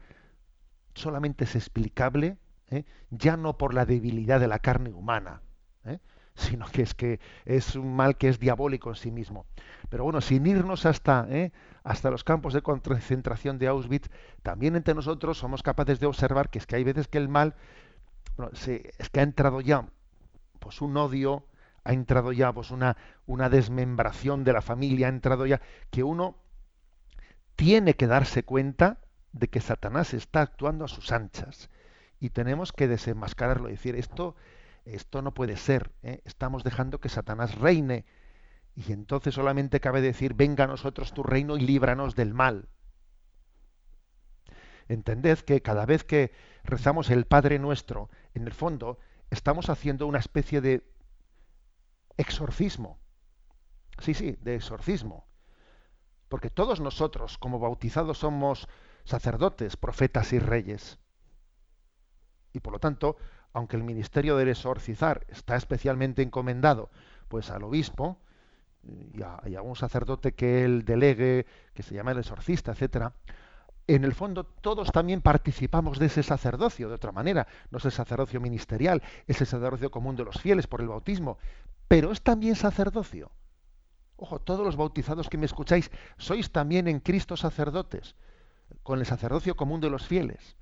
solamente 0.94 1.44
es 1.44 1.54
explicable, 1.54 2.36
¿eh? 2.70 2.84
ya 3.10 3.36
no 3.36 3.56
por 3.56 3.74
la 3.74 3.86
debilidad 3.86 4.40
de 4.40 4.48
la 4.48 4.58
carne 4.58 4.92
humana, 4.92 5.42
¿eh? 5.84 6.00
sino 6.34 6.66
que 6.66 6.82
es 6.82 6.94
que 6.94 7.20
es 7.44 7.76
un 7.76 7.94
mal 7.94 8.16
que 8.16 8.28
es 8.28 8.38
diabólico 8.38 8.90
en 8.90 8.96
sí 8.96 9.10
mismo. 9.10 9.46
Pero 9.88 10.04
bueno, 10.04 10.20
sin 10.20 10.46
irnos 10.46 10.86
hasta, 10.86 11.26
hasta 11.84 12.10
los 12.10 12.24
campos 12.24 12.52
de 12.52 12.62
concentración 12.62 13.58
de 13.58 13.68
Auschwitz, 13.68 14.10
también 14.42 14.76
entre 14.76 14.94
nosotros 14.94 15.38
somos 15.38 15.62
capaces 15.62 16.00
de 16.00 16.06
observar 16.06 16.50
que 16.50 16.58
es 16.58 16.66
que 16.66 16.76
hay 16.76 16.84
veces 16.84 17.08
que 17.08 17.18
el 17.18 17.28
mal, 17.28 17.54
es 18.52 19.10
que 19.10 19.20
ha 19.20 19.22
entrado 19.22 19.60
ya 19.60 19.88
pues 20.58 20.80
un 20.80 20.96
odio, 20.96 21.44
ha 21.84 21.92
entrado 21.92 22.32
ya 22.32 22.52
pues 22.52 22.70
una, 22.70 22.96
una 23.26 23.48
desmembración 23.48 24.44
de 24.44 24.52
la 24.52 24.62
familia, 24.62 25.06
ha 25.06 25.10
entrado 25.10 25.46
ya 25.46 25.60
que 25.90 26.02
uno 26.02 26.36
tiene 27.56 27.94
que 27.94 28.06
darse 28.06 28.44
cuenta 28.44 28.98
de 29.32 29.48
que 29.48 29.60
Satanás 29.60 30.14
está 30.14 30.42
actuando 30.42 30.84
a 30.84 30.88
sus 30.88 31.12
anchas 31.12 31.70
y 32.20 32.30
tenemos 32.30 32.72
que 32.72 32.88
desenmascararlo, 32.88 33.68
decir 33.68 33.96
esto 33.96 34.36
esto 34.84 35.20
no 35.22 35.34
puede 35.34 35.56
ser, 35.56 35.92
¿eh? 36.02 36.22
estamos 36.24 36.64
dejando 36.64 37.00
que 37.00 37.08
Satanás 37.10 37.56
reine 37.56 38.06
y 38.74 38.92
entonces 38.92 39.34
solamente 39.34 39.80
cabe 39.80 40.00
decir 40.00 40.34
venga 40.34 40.64
a 40.64 40.68
nosotros 40.68 41.12
tu 41.12 41.22
reino 41.22 41.56
y 41.56 41.60
líbranos 41.60 42.14
del 42.14 42.32
mal. 42.32 42.68
Entended 44.88 45.40
que 45.40 45.60
cada 45.60 45.84
vez 45.84 46.04
que 46.04 46.32
rezamos 46.64 47.10
el 47.10 47.26
Padre 47.26 47.58
Nuestro, 47.58 48.08
en 48.34 48.46
el 48.46 48.54
fondo 48.54 48.98
estamos 49.30 49.68
haciendo 49.68 50.06
una 50.06 50.20
especie 50.20 50.62
de 50.62 50.82
exorcismo. 52.18 52.98
Sí, 53.98 54.12
sí, 54.12 54.36
de 54.42 54.56
exorcismo. 54.56 55.26
Porque 56.28 56.50
todos 56.50 56.80
nosotros, 56.80 57.38
como 57.38 57.58
bautizados, 57.58 58.18
somos 58.18 58.68
sacerdotes, 59.04 59.76
profetas 59.76 60.34
y 60.34 60.38
reyes. 60.38 60.98
Y 62.52 62.60
por 62.60 62.74
lo 62.74 62.78
tanto, 62.78 63.16
aunque 63.52 63.76
el 63.76 63.82
ministerio 63.82 64.36
del 64.36 64.48
exorcizar 64.48 65.24
está 65.28 65.56
especialmente 65.56 66.22
encomendado 66.22 66.90
pues 67.28 67.50
al 67.50 67.64
obispo 67.64 68.20
y 68.82 69.22
a, 69.22 69.62
un 69.62 69.76
sacerdote 69.76 70.32
que 70.32 70.64
él 70.64 70.84
delegue, 70.84 71.46
que 71.74 71.82
se 71.82 71.94
llama 71.94 72.12
el 72.12 72.18
exorcista, 72.18 72.72
etcétera, 72.72 73.14
en 73.86 74.04
el 74.04 74.14
fondo 74.14 74.44
todos 74.44 74.92
también 74.92 75.22
participamos 75.22 75.98
de 75.98 76.06
ese 76.06 76.22
sacerdocio, 76.22 76.88
de 76.88 76.94
otra 76.94 77.12
manera, 77.12 77.46
no 77.70 77.78
es 77.78 77.84
el 77.86 77.92
sacerdocio 77.92 78.40
ministerial, 78.40 79.02
es 79.26 79.40
el 79.40 79.46
sacerdocio 79.46 79.90
común 79.90 80.14
de 80.16 80.24
los 80.24 80.40
fieles 80.40 80.66
por 80.66 80.80
el 80.80 80.88
bautismo, 80.88 81.38
pero 81.88 82.12
es 82.12 82.22
también 82.22 82.54
sacerdocio. 82.54 83.32
Ojo, 84.16 84.40
todos 84.40 84.64
los 84.64 84.76
bautizados 84.76 85.28
que 85.28 85.38
me 85.38 85.46
escucháis, 85.46 85.90
sois 86.18 86.52
también 86.52 86.86
en 86.88 87.00
Cristo 87.00 87.36
sacerdotes, 87.36 88.14
con 88.82 88.98
el 88.98 89.06
sacerdocio 89.06 89.56
común 89.56 89.80
de 89.80 89.90
los 89.90 90.06
fieles. 90.06 90.56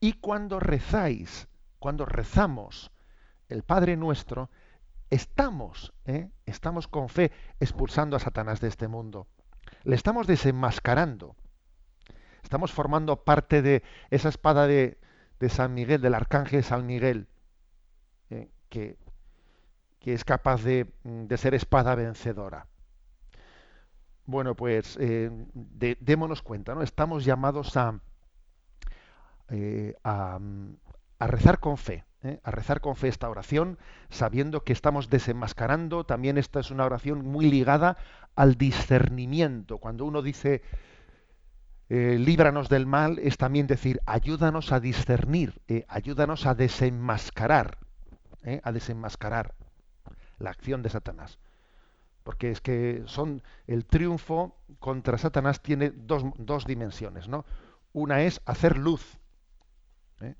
Y 0.00 0.14
cuando 0.14 0.60
rezáis, 0.60 1.48
cuando 1.78 2.04
rezamos 2.04 2.90
el 3.48 3.62
Padre 3.62 3.96
nuestro, 3.96 4.50
estamos, 5.10 5.94
¿eh? 6.04 6.30
estamos 6.46 6.88
con 6.88 7.08
fe 7.08 7.32
expulsando 7.60 8.16
a 8.16 8.20
Satanás 8.20 8.60
de 8.60 8.68
este 8.68 8.88
mundo. 8.88 9.28
Le 9.84 9.94
estamos 9.94 10.26
desenmascarando. 10.26 11.36
Estamos 12.42 12.72
formando 12.72 13.24
parte 13.24 13.62
de 13.62 13.82
esa 14.10 14.28
espada 14.28 14.66
de, 14.66 14.98
San 15.48 15.74
Miguel, 15.74 16.00
del 16.00 16.14
arcángel 16.14 16.64
San 16.64 16.86
Miguel, 16.86 17.28
¿eh? 18.30 18.50
que 18.70 18.98
que 20.04 20.12
es 20.12 20.22
capaz 20.22 20.62
de, 20.62 20.92
mm, 21.04 21.32
ser 21.34 21.54
espada 21.54 21.94
vencedora. 21.94 22.66
Bueno, 24.26 24.54
pues 24.54 24.98
eh, 25.00 25.30
démonos 25.98 26.42
cuenta, 26.42 26.74
¿no? 26.74 26.82
Estamos 26.82 27.24
llamados 27.24 27.74
a, 27.78 27.98
eh, 29.48 29.94
mm, 30.04 30.72
a, 31.18 31.26
rezar 31.26 31.58
con 31.58 31.78
fe, 31.78 32.04
¿eh? 32.22 32.38
a 32.44 32.50
rezar 32.50 32.82
con 32.82 32.96
fe 32.96 33.08
esta 33.08 33.30
oración, 33.30 33.78
sabiendo 34.10 34.62
que 34.62 34.74
estamos 34.74 35.08
desenmascarando. 35.08 36.04
También 36.04 36.36
esta 36.36 36.60
es 36.60 36.70
una 36.70 36.84
oración 36.84 37.24
muy 37.24 37.50
ligada 37.50 37.96
al 38.36 38.56
discernimiento. 38.56 39.78
Cuando 39.78 40.04
uno 40.04 40.20
dice 40.20 40.60
líbranos 41.88 42.68
del 42.68 42.86
mal, 42.86 43.18
es 43.20 43.38
también 43.38 43.66
decir 43.66 44.00
ayúdanos 44.04 44.72
a 44.72 44.80
discernir, 44.80 45.62
ayúdanos 45.88 46.44
a 46.44 46.54
desenmascarar, 46.54 47.78
a 48.62 48.72
desenmascarar 48.72 49.54
la 50.38 50.50
acción 50.50 50.82
de 50.82 50.90
Satanás. 50.90 51.38
Porque 52.22 52.50
es 52.50 52.60
que 52.60 53.02
son 53.06 53.42
el 53.66 53.84
triunfo 53.84 54.56
contra 54.78 55.18
Satanás 55.18 55.60
tiene 55.60 55.90
dos, 55.90 56.24
dos 56.38 56.64
dimensiones, 56.64 57.28
¿no? 57.28 57.44
Una 57.92 58.22
es 58.22 58.40
hacer 58.46 58.78
luz. 58.78 59.18
¿eh? 60.20 60.34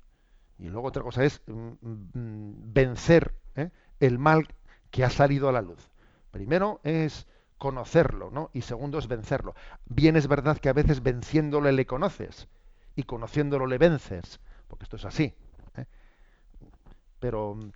Y 0.57 0.69
luego 0.69 0.87
otra 0.87 1.03
cosa 1.03 1.23
es 1.23 1.41
mm, 1.45 2.17
mm, 2.17 2.73
vencer 2.73 3.35
¿eh? 3.55 3.69
el 3.99 4.17
mal 4.17 4.47
que 4.89 5.03
ha 5.03 5.09
salido 5.09 5.47
a 5.47 5.51
la 5.51 5.61
luz. 5.61 5.91
Primero 6.31 6.81
es 6.83 7.27
conocerlo, 7.57 8.31
¿no? 8.31 8.49
Y 8.53 8.61
segundo 8.61 8.97
es 8.97 9.07
vencerlo. 9.07 9.55
Bien 9.85 10.15
es 10.15 10.27
verdad 10.27 10.57
que 10.57 10.69
a 10.69 10.73
veces 10.73 11.01
venciéndole 11.03 11.71
le 11.71 11.85
conoces 11.85 12.47
y 12.95 13.03
conociéndolo 13.03 13.67
le 13.67 13.77
vences, 13.77 14.39
porque 14.67 14.83
esto 14.83 14.97
es 14.97 15.05
así. 15.05 15.33
¿eh? 15.77 15.85
Pero 17.19 17.55
mm, 17.55 17.71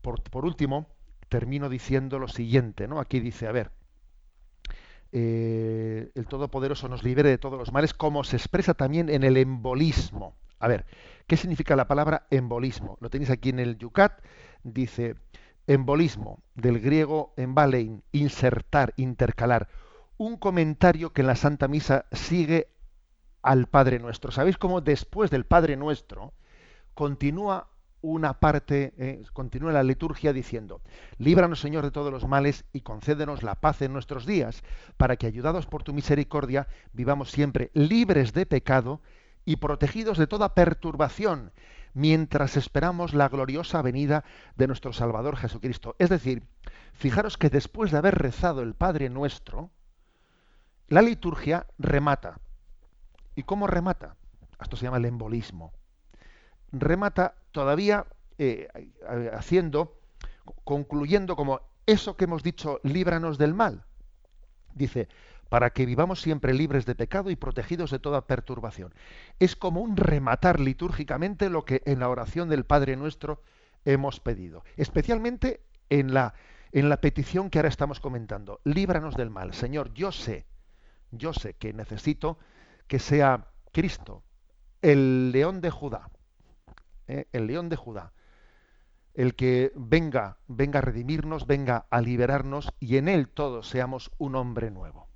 por, 0.00 0.22
por 0.22 0.44
último, 0.44 0.86
termino 1.28 1.68
diciendo 1.68 2.18
lo 2.18 2.28
siguiente, 2.28 2.88
¿no? 2.88 3.00
Aquí 3.00 3.20
dice, 3.20 3.46
a 3.46 3.52
ver, 3.52 3.70
eh, 5.12 6.10
el 6.14 6.26
Todopoderoso 6.26 6.88
nos 6.88 7.02
libere 7.02 7.30
de 7.30 7.38
todos 7.38 7.58
los 7.58 7.72
males, 7.72 7.94
como 7.94 8.24
se 8.24 8.36
expresa 8.36 8.74
también 8.74 9.08
en 9.08 9.24
el 9.24 9.36
embolismo. 9.36 10.36
A 10.58 10.68
ver, 10.68 10.86
¿qué 11.26 11.36
significa 11.36 11.76
la 11.76 11.88
palabra 11.88 12.26
embolismo? 12.30 12.98
Lo 13.00 13.10
tenéis 13.10 13.30
aquí 13.30 13.50
en 13.50 13.58
el 13.58 13.78
Yucat, 13.78 14.22
dice 14.62 15.16
embolismo, 15.66 16.42
del 16.54 16.80
griego 16.80 17.34
embalein, 17.36 18.02
insertar, 18.12 18.94
intercalar, 18.96 19.68
un 20.16 20.36
comentario 20.36 21.12
que 21.12 21.22
en 21.22 21.26
la 21.26 21.36
Santa 21.36 21.68
Misa 21.68 22.06
sigue 22.12 22.68
al 23.42 23.66
Padre 23.66 23.98
Nuestro. 23.98 24.30
¿Sabéis 24.32 24.58
cómo 24.58 24.80
después 24.80 25.30
del 25.30 25.44
Padre 25.44 25.76
Nuestro 25.76 26.32
continúa 26.94 27.68
una 28.02 28.34
parte, 28.34 28.94
eh, 28.98 29.22
continúa 29.32 29.72
la 29.72 29.82
liturgia 29.82 30.32
diciendo, 30.32 30.80
líbranos 31.18 31.60
Señor 31.60 31.84
de 31.84 31.90
todos 31.90 32.12
los 32.12 32.26
males 32.26 32.64
y 32.72 32.82
concédenos 32.82 33.42
la 33.42 33.56
paz 33.56 33.82
en 33.82 33.92
nuestros 33.92 34.26
días, 34.26 34.62
para 34.96 35.16
que 35.16 35.26
ayudados 35.26 35.66
por 35.66 35.82
tu 35.82 35.92
misericordia 35.92 36.68
vivamos 36.92 37.30
siempre 37.30 37.70
libres 37.74 38.32
de 38.32 38.46
pecado 38.46 39.00
y 39.44 39.56
protegidos 39.56 40.18
de 40.18 40.26
toda 40.26 40.54
perturbación, 40.54 41.52
mientras 41.94 42.56
esperamos 42.56 43.14
la 43.14 43.28
gloriosa 43.28 43.80
venida 43.80 44.24
de 44.56 44.66
nuestro 44.66 44.92
Salvador 44.92 45.36
Jesucristo. 45.36 45.96
Es 45.98 46.10
decir, 46.10 46.42
fijaros 46.92 47.38
que 47.38 47.48
después 47.48 47.90
de 47.90 47.98
haber 47.98 48.16
rezado 48.16 48.62
el 48.62 48.74
Padre 48.74 49.08
nuestro, 49.08 49.70
la 50.88 51.02
liturgia 51.02 51.66
remata. 51.78 52.38
¿Y 53.34 53.42
cómo 53.42 53.66
remata? 53.66 54.16
Esto 54.60 54.76
se 54.76 54.84
llama 54.84 54.98
el 54.98 55.06
embolismo. 55.06 55.72
Remata 56.72 57.34
todavía 57.56 58.04
eh, 58.36 58.68
haciendo, 59.32 59.98
concluyendo 60.64 61.36
como 61.36 61.62
eso 61.86 62.14
que 62.14 62.24
hemos 62.24 62.42
dicho, 62.42 62.80
líbranos 62.82 63.38
del 63.38 63.54
mal. 63.54 63.86
Dice, 64.74 65.08
para 65.48 65.70
que 65.70 65.86
vivamos 65.86 66.20
siempre 66.20 66.52
libres 66.52 66.84
de 66.84 66.94
pecado 66.94 67.30
y 67.30 67.36
protegidos 67.36 67.90
de 67.90 67.98
toda 67.98 68.26
perturbación. 68.26 68.92
Es 69.38 69.56
como 69.56 69.80
un 69.80 69.96
rematar 69.96 70.60
litúrgicamente 70.60 71.48
lo 71.48 71.64
que 71.64 71.80
en 71.86 72.00
la 72.00 72.10
oración 72.10 72.50
del 72.50 72.66
Padre 72.66 72.94
nuestro 72.94 73.40
hemos 73.86 74.20
pedido, 74.20 74.62
especialmente 74.76 75.62
en 75.88 76.12
la, 76.12 76.34
en 76.72 76.90
la 76.90 77.00
petición 77.00 77.48
que 77.48 77.58
ahora 77.58 77.70
estamos 77.70 78.00
comentando. 78.00 78.60
Líbranos 78.64 79.14
del 79.14 79.30
mal. 79.30 79.54
Señor, 79.54 79.94
yo 79.94 80.12
sé, 80.12 80.44
yo 81.10 81.32
sé 81.32 81.54
que 81.54 81.72
necesito 81.72 82.38
que 82.86 82.98
sea 82.98 83.46
Cristo, 83.72 84.24
el 84.82 85.32
león 85.32 85.62
de 85.62 85.70
Judá, 85.70 86.10
¿eh? 87.08 87.26
el 87.32 87.46
león 87.46 87.68
de 87.68 87.76
Judá, 87.76 88.12
el 89.14 89.34
que 89.34 89.72
venga, 89.74 90.38
venga 90.46 90.78
a 90.78 90.82
redimirnos, 90.82 91.46
venga 91.46 91.86
a 91.90 92.00
liberarnos 92.00 92.72
y 92.78 92.96
en 92.98 93.08
él 93.08 93.28
todos 93.28 93.68
seamos 93.68 94.10
un 94.18 94.36
hombre 94.36 94.70
nuevo. 94.70 95.08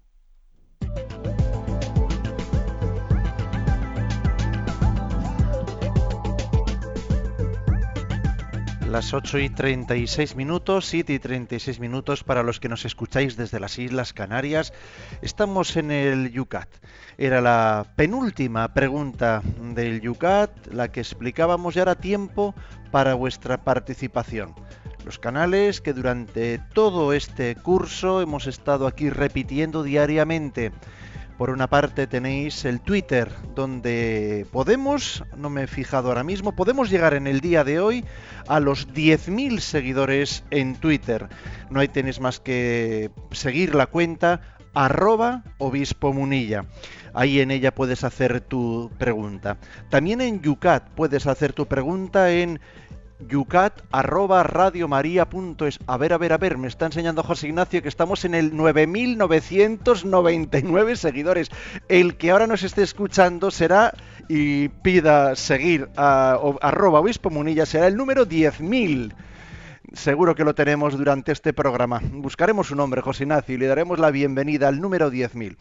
Las 8.90 9.14
8 9.14 9.38
y 9.38 9.48
36 9.50 10.34
minutos, 10.34 10.86
7 10.86 11.12
y 11.12 11.20
36 11.20 11.78
minutos 11.78 12.24
para 12.24 12.42
los 12.42 12.58
que 12.58 12.68
nos 12.68 12.84
escucháis 12.84 13.36
desde 13.36 13.60
las 13.60 13.78
Islas 13.78 14.12
Canarias. 14.12 14.72
Estamos 15.22 15.76
en 15.76 15.92
el 15.92 16.32
Yucat. 16.32 16.68
Era 17.16 17.40
la 17.40 17.86
penúltima 17.94 18.74
pregunta 18.74 19.42
del 19.74 20.00
Yucat, 20.00 20.50
la 20.72 20.90
que 20.90 20.98
explicábamos 20.98 21.74
ya 21.76 21.82
era 21.82 21.94
tiempo 21.94 22.52
para 22.90 23.14
vuestra 23.14 23.62
participación. 23.62 24.56
Los 25.04 25.20
canales 25.20 25.80
que 25.80 25.92
durante 25.92 26.58
todo 26.74 27.12
este 27.12 27.54
curso 27.54 28.20
hemos 28.20 28.48
estado 28.48 28.88
aquí 28.88 29.08
repitiendo 29.08 29.84
diariamente. 29.84 30.72
Por 31.40 31.48
una 31.48 31.68
parte 31.68 32.06
tenéis 32.06 32.66
el 32.66 32.82
Twitter, 32.82 33.32
donde 33.54 34.46
podemos, 34.52 35.24
no 35.38 35.48
me 35.48 35.62
he 35.62 35.66
fijado 35.66 36.08
ahora 36.08 36.22
mismo, 36.22 36.54
podemos 36.54 36.90
llegar 36.90 37.14
en 37.14 37.26
el 37.26 37.40
día 37.40 37.64
de 37.64 37.80
hoy 37.80 38.04
a 38.46 38.60
los 38.60 38.92
10.000 38.92 39.58
seguidores 39.60 40.44
en 40.50 40.76
Twitter. 40.76 41.30
No 41.70 41.80
hay 41.80 41.88
tenéis 41.88 42.20
más 42.20 42.40
que 42.40 43.10
seguir 43.30 43.74
la 43.74 43.86
cuenta 43.86 44.58
arroba 44.74 45.42
obispo 45.56 46.12
munilla. 46.12 46.66
Ahí 47.14 47.40
en 47.40 47.50
ella 47.50 47.74
puedes 47.74 48.04
hacer 48.04 48.42
tu 48.42 48.90
pregunta. 48.98 49.56
También 49.88 50.20
en 50.20 50.42
Yucat 50.42 50.90
puedes 50.90 51.26
hacer 51.26 51.54
tu 51.54 51.64
pregunta 51.64 52.30
en 52.32 52.60
yucat 53.28 53.82
arroba. 53.90 54.40
A 54.40 54.44
ver, 55.96 56.12
a 56.12 56.18
ver, 56.18 56.32
a 56.32 56.38
ver, 56.38 56.58
me 56.58 56.68
está 56.68 56.86
enseñando 56.86 57.22
José 57.22 57.48
Ignacio 57.48 57.82
que 57.82 57.88
estamos 57.88 58.24
en 58.24 58.34
el 58.34 58.52
9.999 58.52 60.96
seguidores. 60.96 61.50
El 61.88 62.16
que 62.16 62.30
ahora 62.30 62.46
nos 62.46 62.62
esté 62.62 62.82
escuchando 62.82 63.50
será 63.50 63.92
y 64.28 64.68
pida 64.68 65.34
seguir 65.36 65.88
a, 65.96 66.38
arroba 66.60 67.00
obispo 67.00 67.30
munilla 67.30 67.64
será 67.66 67.86
el 67.86 67.96
número 67.96 68.26
10.000. 68.26 69.14
Seguro 69.92 70.36
que 70.36 70.44
lo 70.44 70.54
tenemos 70.54 70.96
durante 70.96 71.32
este 71.32 71.52
programa. 71.52 72.00
Buscaremos 72.12 72.70
un 72.70 72.78
nombre, 72.78 73.02
José 73.02 73.24
Ignacio, 73.24 73.56
y 73.56 73.58
le 73.58 73.66
daremos 73.66 73.98
la 73.98 74.12
bienvenida 74.12 74.68
al 74.68 74.80
número 74.80 75.10
10.000. 75.10 75.56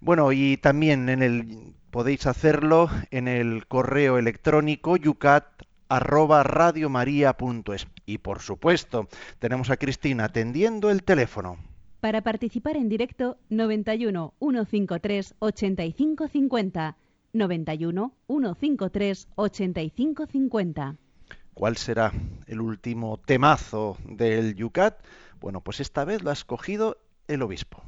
Bueno, 0.00 0.32
y 0.32 0.56
también 0.56 1.08
en 1.08 1.22
el 1.22 1.72
podéis 1.90 2.26
hacerlo 2.26 2.88
en 3.10 3.28
el 3.28 3.66
correo 3.66 4.16
electrónico 4.16 4.96
yucat 4.96 5.44
arroba 5.90 6.42
radiomaria.es. 6.42 7.86
Y 8.06 8.18
por 8.18 8.40
supuesto, 8.40 9.08
tenemos 9.38 9.68
a 9.68 9.76
Cristina 9.76 10.24
atendiendo 10.24 10.90
el 10.90 11.02
teléfono. 11.02 11.58
Para 12.00 12.22
participar 12.22 12.76
en 12.76 12.88
directo, 12.88 13.36
91 13.50 14.32
153 14.38 15.34
8550. 15.38 16.96
91 17.34 18.12
153 18.26 19.28
8550. 19.34 20.96
¿Cuál 21.52 21.76
será 21.76 22.12
el 22.46 22.60
último 22.62 23.18
temazo 23.18 23.98
del 24.06 24.54
Yucat? 24.54 24.98
Bueno, 25.40 25.60
pues 25.60 25.80
esta 25.80 26.06
vez 26.06 26.22
lo 26.22 26.30
ha 26.30 26.32
escogido 26.32 26.96
el 27.28 27.42
obispo. 27.42 27.82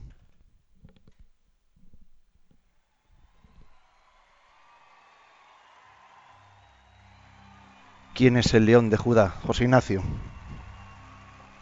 ¿Quién 8.15 8.37
es 8.37 8.53
el 8.53 8.67
león 8.67 8.91
de 8.91 8.99
Judá? 8.99 9.31
José 9.47 9.65
Ignacio. 9.65 10.03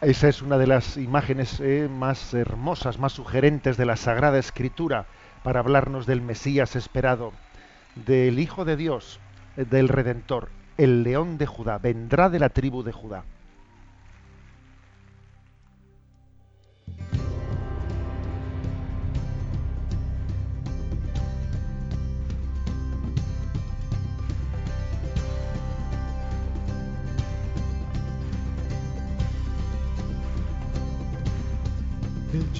Esa 0.01 0.27
es 0.27 0.41
una 0.41 0.57
de 0.57 0.67
las 0.67 0.97
imágenes 0.97 1.61
eh, 1.61 1.87
más 1.89 2.33
hermosas, 2.33 2.99
más 2.99 3.13
sugerentes 3.13 3.77
de 3.77 3.85
la 3.85 3.95
Sagrada 3.95 4.37
Escritura 4.37 5.05
para 5.43 5.61
hablarnos 5.61 6.05
del 6.05 6.21
Mesías 6.21 6.75
esperado, 6.75 7.31
del 7.95 8.37
Hijo 8.37 8.65
de 8.65 8.75
Dios, 8.75 9.21
eh, 9.55 9.63
del 9.63 9.87
Redentor, 9.87 10.49
el 10.77 11.03
león 11.03 11.37
de 11.37 11.45
Judá, 11.45 11.77
vendrá 11.77 12.29
de 12.29 12.39
la 12.39 12.49
tribu 12.49 12.83
de 12.83 12.91
Judá. 12.91 13.23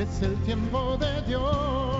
es 0.00 0.22
el 0.22 0.34
tiempo 0.44 0.96
de 0.98 1.22
Dios. 1.22 1.99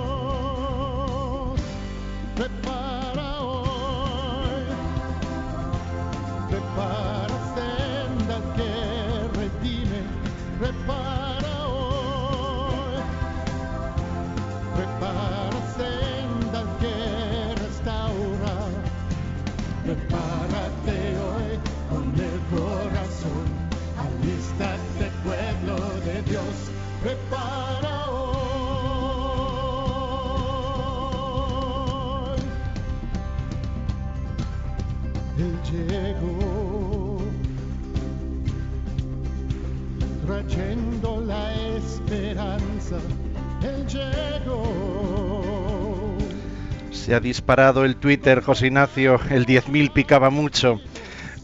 Se 46.93 47.15
ha 47.15 47.21
disparado 47.21 47.85
el 47.85 47.97
Twitter, 47.97 48.41
José 48.43 48.69
Ignacio, 48.69 49.21
el 49.31 49.47
10.000 49.47 49.93
picaba 49.93 50.31
mucho. 50.31 50.81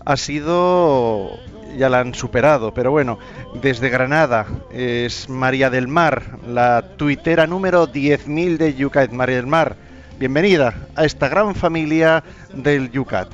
Ha 0.04 0.16
sido... 0.16 1.40
ya 1.76 1.88
la 1.88 2.00
han 2.00 2.14
superado, 2.14 2.72
pero 2.72 2.90
bueno, 2.92 3.18
desde 3.60 3.88
Granada 3.88 4.46
es 4.70 5.28
María 5.28 5.70
del 5.70 5.88
Mar, 5.88 6.38
la 6.46 6.82
tuitera 6.96 7.46
número 7.46 7.88
10.000 7.88 8.56
de 8.58 8.74
Yucat. 8.74 9.10
María 9.10 9.36
del 9.36 9.46
Mar, 9.46 9.76
bienvenida 10.18 10.74
a 10.94 11.04
esta 11.04 11.28
gran 11.28 11.54
familia 11.54 12.22
del 12.54 12.90
Yucat. 12.92 13.28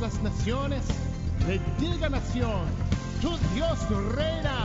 Las 0.00 0.22
naciones 0.22 0.82
le 1.46 1.60
digan 1.78 2.12
nación, 2.12 2.62
tu 3.20 3.36
Dios 3.54 3.78
reina. 4.14 4.57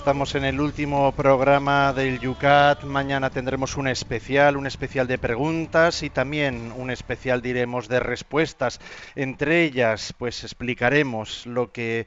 Estamos 0.00 0.34
en 0.34 0.44
el 0.46 0.62
último 0.62 1.12
programa 1.12 1.92
del 1.92 2.20
Yucat. 2.20 2.84
Mañana 2.84 3.28
tendremos 3.28 3.76
un 3.76 3.86
especial, 3.86 4.56
un 4.56 4.66
especial 4.66 5.06
de 5.06 5.18
preguntas 5.18 6.02
y 6.02 6.08
también 6.08 6.72
un 6.74 6.90
especial, 6.90 7.42
diremos, 7.42 7.86
de 7.86 8.00
respuestas. 8.00 8.80
Entre 9.14 9.62
ellas, 9.62 10.14
pues 10.16 10.42
explicaremos 10.42 11.44
lo 11.44 11.70
que 11.70 12.06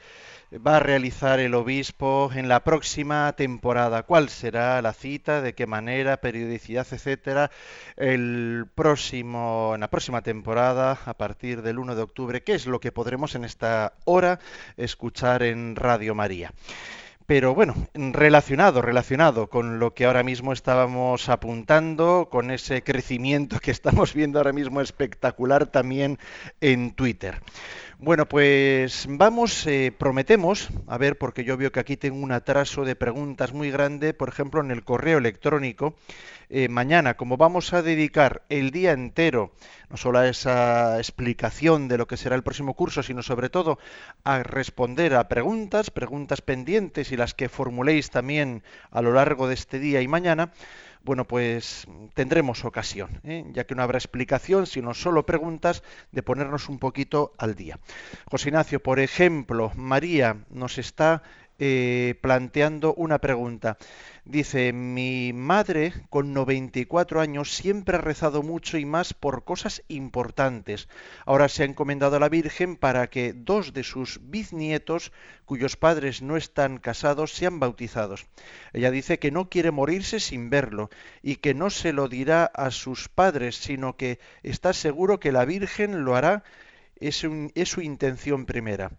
va 0.53 0.77
a 0.77 0.79
realizar 0.79 1.39
el 1.39 1.53
obispo 1.53 2.31
en 2.33 2.47
la 2.47 2.63
próxima 2.63 3.31
temporada. 3.33 4.01
¿Cuál 4.01 4.29
será 4.29 4.81
la 4.81 4.93
cita? 4.93 5.41
¿De 5.43 5.53
qué 5.53 5.67
manera? 5.67 6.17
Periodicidad, 6.17 6.87
etcétera. 6.89 7.51
El 7.95 8.65
próximo, 8.73 9.73
en 9.75 9.81
la 9.81 9.91
próxima 9.91 10.23
temporada, 10.23 10.97
a 11.05 11.13
partir 11.13 11.61
del 11.61 11.77
1 11.77 11.95
de 11.95 12.01
octubre, 12.01 12.41
¿qué 12.41 12.55
es 12.55 12.65
lo 12.65 12.79
que 12.79 12.91
podremos 12.91 13.35
en 13.35 13.45
esta 13.45 13.93
hora 14.05 14.39
escuchar 14.77 15.43
en 15.43 15.75
Radio 15.75 16.15
María? 16.15 16.51
Pero 17.25 17.55
bueno, 17.55 17.75
relacionado, 17.93 18.81
relacionado 18.81 19.47
con 19.47 19.79
lo 19.79 19.93
que 19.93 20.05
ahora 20.05 20.23
mismo 20.23 20.51
estábamos 20.51 21.29
apuntando, 21.29 22.27
con 22.29 22.51
ese 22.51 22.83
crecimiento 22.83 23.59
que 23.59 23.71
estamos 23.79 24.13
viendo 24.13 24.39
ahora 24.39 24.53
mismo 24.53 24.81
espectacular 24.81 25.67
también 25.67 26.19
en 26.59 26.91
Twitter. 26.91 27.41
Bueno, 28.05 28.27
pues 28.27 29.05
vamos, 29.09 29.65
eh, 29.65 29.93
prometemos, 29.97 30.67
a 30.87 30.97
ver, 30.97 31.17
porque 31.17 31.45
yo 31.45 31.55
veo 31.55 31.71
que 31.71 31.79
aquí 31.79 31.95
tengo 31.95 32.17
un 32.17 32.33
atraso 32.33 32.83
de 32.83 32.97
preguntas 32.97 33.53
muy 33.53 33.71
grande, 33.71 34.13
por 34.13 34.27
ejemplo, 34.27 34.59
en 34.59 34.71
el 34.71 34.83
correo 34.83 35.19
electrónico. 35.19 35.95
Eh, 36.49 36.67
mañana, 36.67 37.13
como 37.15 37.37
vamos 37.37 37.71
a 37.71 37.81
dedicar 37.81 38.43
el 38.49 38.71
día 38.71 38.91
entero, 38.91 39.53
no 39.89 39.95
solo 39.95 40.19
a 40.19 40.27
esa 40.27 40.97
explicación 40.97 41.87
de 41.87 41.97
lo 41.97 42.05
que 42.05 42.17
será 42.17 42.35
el 42.35 42.43
próximo 42.43 42.73
curso, 42.73 43.03
sino 43.03 43.23
sobre 43.23 43.49
todo 43.49 43.79
a 44.25 44.43
responder 44.43 45.15
a 45.15 45.29
preguntas, 45.29 45.89
preguntas 45.89 46.41
pendientes 46.41 47.13
y 47.13 47.15
las 47.15 47.33
que 47.33 47.47
formuléis 47.47 48.09
también 48.09 48.63
a 48.91 49.01
lo 49.01 49.13
largo 49.13 49.47
de 49.47 49.53
este 49.53 49.79
día 49.79 50.01
y 50.01 50.09
mañana, 50.09 50.51
bueno, 51.03 51.25
pues 51.25 51.85
tendremos 52.13 52.63
ocasión, 52.65 53.19
¿eh? 53.23 53.43
ya 53.51 53.65
que 53.65 53.75
no 53.75 53.83
habrá 53.83 53.97
explicación, 53.97 54.65
sino 54.65 54.93
solo 54.93 55.25
preguntas, 55.25 55.83
de 56.11 56.23
ponernos 56.23 56.69
un 56.69 56.79
poquito 56.79 57.33
al 57.37 57.55
día. 57.55 57.79
José 58.25 58.49
Ignacio, 58.49 58.81
por 58.81 58.99
ejemplo, 58.99 59.71
María 59.75 60.37
nos 60.49 60.77
está 60.77 61.23
eh, 61.65 62.15
planteando 62.21 62.93
una 62.95 63.19
pregunta. 63.19 63.77
Dice, 64.25 64.73
mi 64.73 65.31
madre 65.33 65.93
con 66.09 66.33
94 66.33 67.21
años 67.21 67.53
siempre 67.53 67.95
ha 67.97 68.01
rezado 68.01 68.41
mucho 68.43 68.77
y 68.77 68.85
más 68.85 69.13
por 69.13 69.43
cosas 69.43 69.81
importantes. 69.87 70.87
Ahora 71.25 71.47
se 71.49 71.63
ha 71.63 71.65
encomendado 71.65 72.15
a 72.17 72.19
la 72.19 72.29
Virgen 72.29 72.75
para 72.75 73.07
que 73.09 73.33
dos 73.33 73.73
de 73.73 73.83
sus 73.83 74.19
bisnietos, 74.23 75.11
cuyos 75.45 75.75
padres 75.77 76.21
no 76.21 76.35
están 76.37 76.77
casados, 76.79 77.31
sean 77.33 77.59
bautizados. 77.59 78.25
Ella 78.73 78.91
dice 78.91 79.19
que 79.19 79.31
no 79.31 79.49
quiere 79.49 79.71
morirse 79.71 80.19
sin 80.19 80.49
verlo 80.49 80.89
y 81.21 81.37
que 81.37 81.53
no 81.53 81.69
se 81.69 81.93
lo 81.93 82.07
dirá 82.09 82.45
a 82.45 82.71
sus 82.71 83.07
padres, 83.09 83.55
sino 83.55 83.95
que 83.95 84.19
está 84.41 84.73
seguro 84.73 85.19
que 85.19 85.31
la 85.31 85.45
Virgen 85.45 86.03
lo 86.05 86.15
hará. 86.15 86.43
Es, 86.99 87.23
un- 87.23 87.51
es 87.55 87.69
su 87.69 87.81
intención 87.81 88.45
primera. 88.45 88.91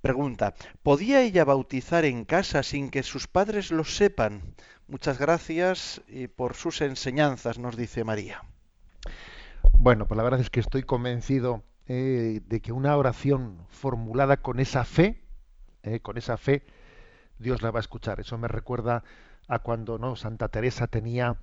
Pregunta, 0.00 0.54
¿podía 0.82 1.22
ella 1.22 1.44
bautizar 1.44 2.04
en 2.04 2.24
casa 2.24 2.62
sin 2.62 2.90
que 2.90 3.02
sus 3.02 3.26
padres 3.26 3.72
lo 3.72 3.84
sepan? 3.84 4.54
Muchas 4.86 5.18
gracias 5.18 6.00
y 6.06 6.28
por 6.28 6.54
sus 6.54 6.80
enseñanzas, 6.80 7.58
nos 7.58 7.76
dice 7.76 8.04
María. 8.04 8.42
Bueno, 9.72 10.06
pues 10.06 10.16
la 10.16 10.22
verdad 10.22 10.40
es 10.40 10.50
que 10.50 10.60
estoy 10.60 10.84
convencido 10.84 11.62
eh, 11.86 12.42
de 12.46 12.60
que 12.60 12.72
una 12.72 12.96
oración 12.96 13.66
formulada 13.68 14.36
con 14.38 14.60
esa 14.60 14.84
fe, 14.84 15.20
eh, 15.82 16.00
con 16.00 16.16
esa 16.16 16.36
fe, 16.36 16.64
Dios 17.38 17.60
la 17.62 17.70
va 17.70 17.80
a 17.80 17.80
escuchar. 17.80 18.20
Eso 18.20 18.38
me 18.38 18.48
recuerda 18.48 19.02
a 19.48 19.58
cuando 19.58 19.98
no 19.98 20.14
Santa 20.14 20.48
Teresa 20.48 20.86
tenía 20.86 21.38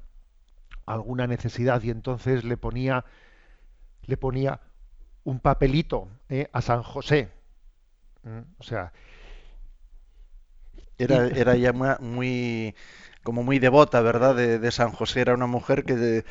alguna 0.86 1.28
necesidad 1.28 1.82
y 1.84 1.90
entonces 1.90 2.44
le 2.44 2.58
ponía 2.58 3.06
le 4.04 4.18
ponía 4.18 4.62
un 5.24 5.40
papelito 5.40 6.08
eh, 6.30 6.50
a 6.54 6.62
San 6.62 6.84
José. 6.84 7.32
O 8.60 8.64
sea, 8.64 8.92
Era, 10.98 11.28
era 11.28 11.56
ya 11.56 11.74
mu- 11.74 11.98
muy, 12.00 12.76
como 13.24 13.44
muy 13.44 13.60
devota, 13.60 14.02
¿verdad? 14.02 14.36
De, 14.36 14.60
de 14.60 14.72
San 14.72 14.92
José. 14.92 15.22
Era 15.22 15.34
una 15.34 15.48
mujer 15.48 15.84
que, 15.84 15.96
de- 15.96 16.26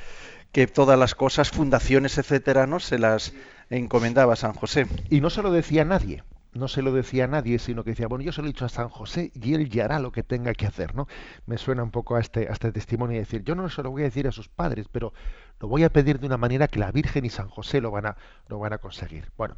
que 0.52 0.66
todas 0.68 0.98
las 0.98 1.14
cosas, 1.14 1.50
fundaciones, 1.50 2.18
etcétera, 2.18 2.66
¿no? 2.66 2.80
Se 2.80 2.98
las 2.98 3.34
encomendaba 3.70 4.34
a 4.34 4.36
San 4.36 4.54
José. 4.54 4.86
y 5.10 5.20
no 5.20 5.30
se 5.30 5.42
lo 5.42 5.52
decía 5.52 5.82
a 5.82 5.86
nadie. 5.86 6.24
No 6.54 6.68
se 6.68 6.82
lo 6.82 6.92
decía 6.92 7.24
a 7.24 7.28
nadie, 7.28 7.58
sino 7.60 7.84
que 7.84 7.90
decía, 7.90 8.08
bueno, 8.08 8.24
yo 8.24 8.32
se 8.32 8.42
lo 8.42 8.48
he 8.48 8.52
dicho 8.52 8.64
a 8.66 8.70
San 8.70 8.88
José 8.88 9.32
y 9.34 9.54
él 9.54 9.70
ya 9.70 9.86
hará 9.86 10.00
lo 10.00 10.12
que 10.12 10.22
tenga 10.22 10.54
que 10.54 10.66
hacer, 10.66 10.94
¿no? 10.94 11.08
Me 11.46 11.58
suena 11.58 11.82
un 11.82 11.90
poco 11.92 12.16
a 12.16 12.20
este, 12.20 12.48
a 12.48 12.52
este 12.52 12.72
testimonio 12.72 13.14
de 13.16 13.20
decir, 13.20 13.44
yo 13.44 13.54
no 13.56 13.68
se 13.70 13.82
lo 13.82 13.90
voy 13.90 14.02
a 14.02 14.06
decir 14.06 14.28
a 14.28 14.32
sus 14.32 14.48
padres, 14.48 14.86
pero 14.92 15.14
lo 15.60 15.68
voy 15.68 15.84
a 15.84 15.92
pedir 15.92 16.20
de 16.20 16.26
una 16.26 16.38
manera 16.38 16.68
que 16.68 16.78
la 16.80 16.92
Virgen 16.92 17.24
y 17.24 17.30
San 17.30 17.48
José 17.48 17.80
lo 17.80 17.90
van 17.90 18.06
a, 18.06 18.16
lo 18.48 18.58
van 18.60 18.72
a 18.72 18.78
conseguir. 18.78 19.32
Bueno, 19.36 19.56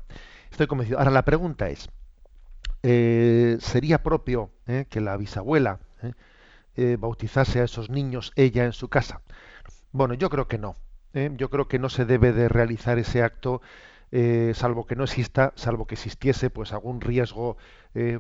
estoy 0.51 0.67
convencido. 0.67 0.99
Ahora 0.99 1.11
la 1.11 1.25
pregunta 1.25 1.69
es, 1.69 1.89
eh, 2.83 3.57
¿sería 3.61 4.03
propio 4.03 4.51
eh, 4.67 4.87
que 4.89 5.01
la 5.01 5.17
bisabuela 5.17 5.81
eh, 6.03 6.13
eh, 6.77 6.97
bautizase 6.99 7.61
a 7.61 7.65
esos 7.65 7.91
niños 7.91 8.33
ella 8.37 8.65
en 8.65 8.73
su 8.73 8.89
casa? 8.89 9.23
Bueno, 9.93 10.15
yo 10.15 10.31
creo 10.31 10.49
que 10.49 10.59
no. 10.59 10.77
Yo 11.39 11.49
creo 11.49 11.67
que 11.67 11.79
no 11.79 11.89
se 11.89 12.05
debe 12.05 12.33
de 12.35 12.47
realizar 12.47 12.99
ese 12.99 13.23
acto 13.23 13.63
salvo 14.53 14.87
que 14.87 14.97
no 14.97 15.05
exista, 15.05 15.55
salvo 15.57 15.87
que 15.87 15.95
existiese 15.95 16.51
pues 16.51 16.75
algún 16.75 17.01
riesgo, 17.01 17.57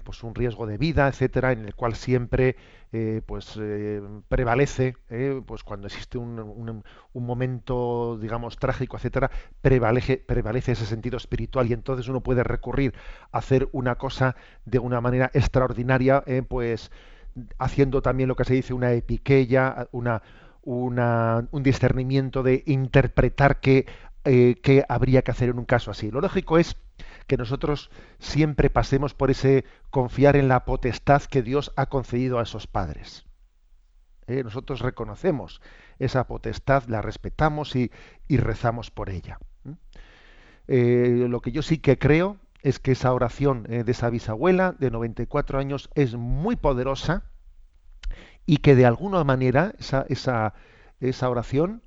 pues 0.02 0.22
un 0.22 0.34
riesgo 0.34 0.66
de 0.66 0.78
vida, 0.78 1.07
etcétera, 1.07 1.52
en 1.52 1.66
el 1.66 1.74
cual 1.74 1.94
siempre 1.94 2.57
eh, 2.99 3.22
pues 3.26 3.57
eh, 3.61 4.01
prevalece, 4.28 4.97
eh, 5.11 5.40
pues 5.47 5.62
cuando 5.64 5.86
existe 5.88 6.18
un, 6.18 6.38
un- 6.40 6.82
un 7.12 7.26
momento, 7.26 8.18
digamos, 8.20 8.57
trágico, 8.59 8.97
etcétera, 8.97 9.30
prevalece, 9.61 10.16
prevalece 10.18 10.72
ese 10.72 10.86
sentido 10.86 11.16
espiritual 11.16 11.66
y 11.68 11.72
entonces 11.74 12.09
uno 12.09 12.22
puede 12.22 12.42
recurrir 12.44 12.94
a 13.32 13.38
hacer 13.38 13.68
una 13.72 13.97
cosa 13.97 14.36
de 14.64 14.78
una 14.78 15.01
manera 15.01 15.30
extraordinaria, 15.34 16.24
pues 16.49 16.90
haciendo 17.59 18.03
también 18.03 18.28
lo 18.28 18.36
que 18.36 18.44
se 18.44 18.55
dice 18.55 18.74
una 18.74 18.92
epiqueya, 18.92 19.88
una, 19.92 20.22
una- 20.62 21.47
un 21.51 21.62
discernimiento 21.62 22.42
de 22.42 22.62
interpretar 22.66 23.61
qué, 23.61 23.86
qué 24.24 24.84
habría 24.88 25.22
que 25.22 25.30
hacer 25.30 25.51
en 25.51 25.59
un 25.59 25.64
caso 25.64 25.90
así. 25.90 26.11
Lo 26.11 26.20
lógico 26.20 26.59
es 26.59 26.76
que 27.27 27.37
nosotros 27.37 27.91
siempre 28.18 28.70
pasemos 28.70 29.14
por 29.14 29.31
ese 29.31 29.64
confiar 29.91 30.37
en 30.37 30.49
la 30.49 30.64
potestad 30.64 31.22
que 31.22 31.43
Dios 31.43 31.72
ha 31.77 31.87
concedido 31.87 32.39
a 32.39 32.43
esos 32.43 32.66
padres. 32.66 33.27
¿Eh? 34.27 34.43
Nosotros 34.43 34.81
reconocemos 34.81 35.61
esa 35.99 36.27
potestad, 36.27 36.85
la 36.89 37.03
respetamos 37.03 37.77
y, 37.77 37.91
rezamos 38.29 38.91
por 38.91 39.11
ella. 39.11 39.39
Eh, 40.68 41.27
lo 41.29 41.41
que 41.41 41.53
yo 41.53 41.62
sí 41.62 41.79
que 41.79 41.99
creo 41.99 42.39
es 42.62 42.81
que 42.81 42.93
esa 42.93 43.12
oración 43.12 43.66
eh, 43.68 43.85
de 43.85 43.93
esa 43.93 44.11
bisabuela 44.11 44.74
de 44.79 44.91
94 44.91 45.59
años 45.59 45.91
es 45.95 46.16
muy 46.16 46.57
poderosa 46.57 47.22
y 48.47 48.59
que 48.59 48.74
de 48.74 48.87
alguna 48.87 49.22
manera 49.22 49.74
esa, 49.79 50.05
esa, 50.09 50.55
esa 50.99 51.31
oración 51.31 51.83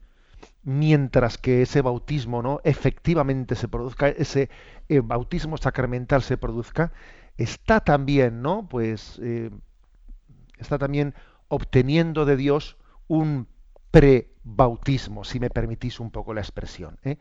mientras 0.69 1.39
que 1.39 1.63
ese 1.63 1.81
bautismo 1.81 2.43
no 2.43 2.61
efectivamente 2.63 3.55
se 3.55 3.67
produzca 3.67 4.07
ese 4.07 4.51
eh, 4.87 4.99
bautismo 4.99 5.57
sacramental 5.57 6.21
se 6.21 6.37
produzca 6.37 6.91
está 7.37 7.79
también 7.79 8.43
no 8.43 8.69
pues 8.69 9.19
eh, 9.23 9.49
está 10.59 10.77
también 10.77 11.15
obteniendo 11.47 12.25
de 12.25 12.37
Dios 12.37 12.77
un 13.07 13.47
pre-bautismo 13.89 15.23
si 15.23 15.39
me 15.39 15.49
permitís 15.49 15.99
un 15.99 16.11
poco 16.11 16.35
la 16.35 16.41
expresión 16.41 16.99
¿eh? 17.03 17.17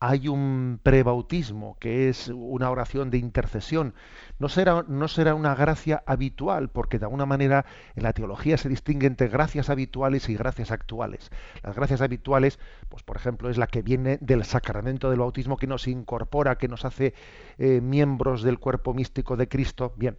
Hay 0.00 0.28
un 0.28 0.80
prebautismo, 0.82 1.76
que 1.80 2.08
es 2.08 2.28
una 2.28 2.70
oración 2.70 3.10
de 3.10 3.18
intercesión. 3.18 3.94
No 4.38 4.48
será, 4.48 4.84
no 4.88 5.08
será 5.08 5.34
una 5.34 5.54
gracia 5.54 6.02
habitual, 6.06 6.68
porque 6.68 6.98
de 6.98 7.06
alguna 7.06 7.26
manera 7.26 7.64
en 7.94 8.02
la 8.02 8.12
teología 8.12 8.56
se 8.56 8.68
distingue 8.68 9.06
entre 9.06 9.28
gracias 9.28 9.70
habituales 9.70 10.28
y 10.28 10.36
gracias 10.36 10.70
actuales. 10.70 11.30
Las 11.62 11.76
gracias 11.76 12.00
habituales, 12.00 12.58
pues 12.88 13.02
por 13.02 13.16
ejemplo, 13.16 13.48
es 13.48 13.56
la 13.56 13.66
que 13.66 13.82
viene 13.82 14.18
del 14.20 14.44
sacramento 14.44 15.10
del 15.10 15.20
bautismo 15.20 15.56
que 15.56 15.66
nos 15.66 15.88
incorpora, 15.88 16.58
que 16.58 16.68
nos 16.68 16.84
hace 16.84 17.14
eh, 17.58 17.80
miembros 17.80 18.42
del 18.42 18.58
cuerpo 18.58 18.94
místico 18.94 19.36
de 19.36 19.48
Cristo. 19.48 19.94
Bien, 19.96 20.18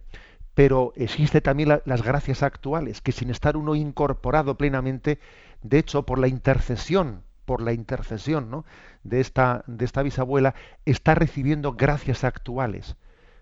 pero 0.54 0.94
existe 0.96 1.40
también 1.42 1.80
las 1.84 2.02
gracias 2.02 2.42
actuales, 2.42 3.02
que 3.02 3.12
sin 3.12 3.30
estar 3.30 3.56
uno 3.56 3.74
incorporado 3.74 4.56
plenamente, 4.56 5.20
de 5.62 5.78
hecho, 5.78 6.04
por 6.04 6.18
la 6.18 6.28
intercesión 6.28 7.24
por 7.46 7.62
la 7.62 7.72
intercesión 7.72 8.50
¿no? 8.50 8.66
de, 9.04 9.20
esta, 9.20 9.64
de 9.66 9.86
esta 9.86 10.02
bisabuela, 10.02 10.54
está 10.84 11.14
recibiendo 11.14 11.72
gracias 11.72 12.24
actuales. 12.24 12.96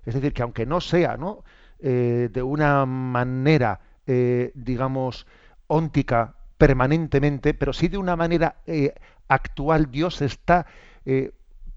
Es 0.06 0.14
decir, 0.14 0.32
que 0.32 0.42
aunque 0.42 0.66
no 0.66 0.80
sea 0.80 1.16
¿no? 1.16 1.42
Eh, 1.80 2.30
de 2.32 2.42
una 2.42 2.86
manera, 2.86 3.80
eh, 4.06 4.52
digamos, 4.54 5.26
óntica 5.66 6.34
permanentemente, 6.56 7.52
pero 7.52 7.72
sí 7.72 7.88
de 7.88 7.98
una 7.98 8.16
manera 8.16 8.56
eh, 8.66 8.94
actual, 9.28 9.90
Dios 9.90 10.22
está 10.22 10.66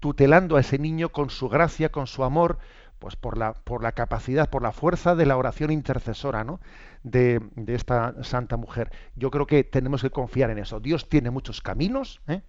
tutelando 0.00 0.56
a 0.56 0.60
ese 0.60 0.78
niño 0.78 1.10
con 1.10 1.28
su 1.28 1.50
gracia, 1.50 1.90
con 1.90 2.06
su 2.06 2.24
amor, 2.24 2.58
pues 2.98 3.16
por 3.16 3.38
la, 3.38 3.54
por 3.54 3.82
la 3.82 3.92
capacidad, 3.92 4.50
por 4.50 4.62
la 4.62 4.72
fuerza 4.72 5.14
de 5.14 5.26
la 5.26 5.36
oración 5.36 5.70
intercesora, 5.70 6.44
¿no? 6.44 6.60
de, 7.02 7.40
esta 7.66 8.22
santa 8.22 8.56
mujer. 8.56 8.90
Yo 9.16 9.30
creo 9.30 9.46
que 9.46 9.64
tenemos 9.64 10.02
que 10.02 10.10
confiar 10.10 10.50
en 10.50 10.58
eso. 10.58 10.80
Dios 10.80 11.08
tiene 11.08 11.30
muchos 11.30 11.60
caminos, 11.60 12.20
¿eh? 12.28 12.42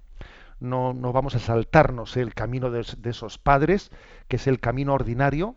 no, 0.59 0.93
no, 0.93 1.13
vamos 1.13 1.35
a 1.35 1.39
saltarnos 1.39 2.17
el 2.17 2.33
camino 2.33 2.69
de, 2.71 2.85
esos 3.03 3.37
padres, 3.37 3.91
que 4.27 4.37
es 4.37 4.47
el 4.47 4.59
camino 4.59 4.93
ordinario, 4.93 5.55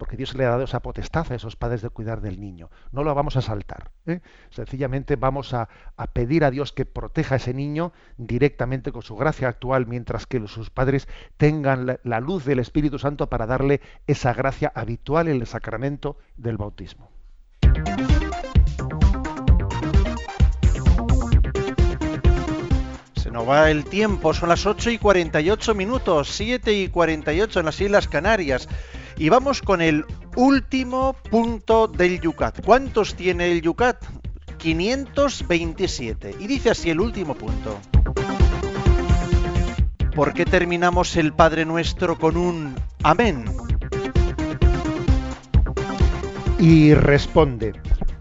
porque 0.00 0.16
Dios 0.16 0.34
le 0.34 0.46
ha 0.46 0.48
dado 0.48 0.64
esa 0.64 0.80
potestad 0.80 1.30
a 1.30 1.34
esos 1.34 1.56
padres 1.56 1.82
de 1.82 1.90
cuidar 1.90 2.22
del 2.22 2.40
niño. 2.40 2.70
No 2.90 3.04
lo 3.04 3.14
vamos 3.14 3.36
a 3.36 3.42
saltar. 3.42 3.90
¿eh? 4.06 4.20
Sencillamente 4.48 5.16
vamos 5.16 5.52
a, 5.52 5.68
pedir 6.14 6.42
a 6.42 6.50
Dios 6.50 6.72
que 6.72 6.86
proteja 6.86 7.34
a 7.34 7.36
ese 7.36 7.52
niño 7.52 7.92
directamente 8.16 8.92
con 8.92 9.02
su 9.02 9.14
gracia 9.14 9.48
actual, 9.48 9.86
mientras 9.86 10.26
que 10.26 10.44
sus 10.48 10.70
padres 10.70 11.06
tengan 11.36 11.98
la, 12.02 12.20
luz 12.20 12.46
del 12.46 12.60
Espíritu 12.60 12.98
Santo 12.98 13.28
para 13.28 13.46
darle 13.46 13.82
esa 14.06 14.32
gracia 14.32 14.72
habitual 14.74 15.28
en 15.28 15.36
el 15.36 15.46
sacramento 15.46 16.16
del 16.38 16.56
bautismo. 16.56 17.10
no 23.30 23.46
va 23.46 23.70
el 23.70 23.84
tiempo, 23.84 24.34
son 24.34 24.48
las 24.48 24.66
8 24.66 24.90
y 24.90 24.98
48 24.98 25.74
minutos, 25.76 26.30
7 26.30 26.72
y 26.72 26.88
48 26.88 27.60
en 27.60 27.66
las 27.66 27.80
Islas 27.80 28.08
Canarias. 28.08 28.68
Y 29.20 29.28
vamos 29.28 29.60
con 29.60 29.82
el 29.82 30.06
último 30.34 31.14
punto 31.30 31.86
del 31.88 32.22
Yucat. 32.22 32.64
¿Cuántos 32.64 33.14
tiene 33.14 33.52
el 33.52 33.60
Yucat? 33.60 34.02
527. 34.56 36.36
Y 36.38 36.46
dice 36.46 36.70
así 36.70 36.88
el 36.88 37.02
último 37.02 37.34
punto. 37.34 37.78
¿Por 40.14 40.32
qué 40.32 40.46
terminamos 40.46 41.18
el 41.18 41.34
Padre 41.34 41.66
Nuestro 41.66 42.18
con 42.18 42.38
un 42.38 42.74
Amén? 43.02 43.44
Y 46.58 46.94
responde, 46.94 47.74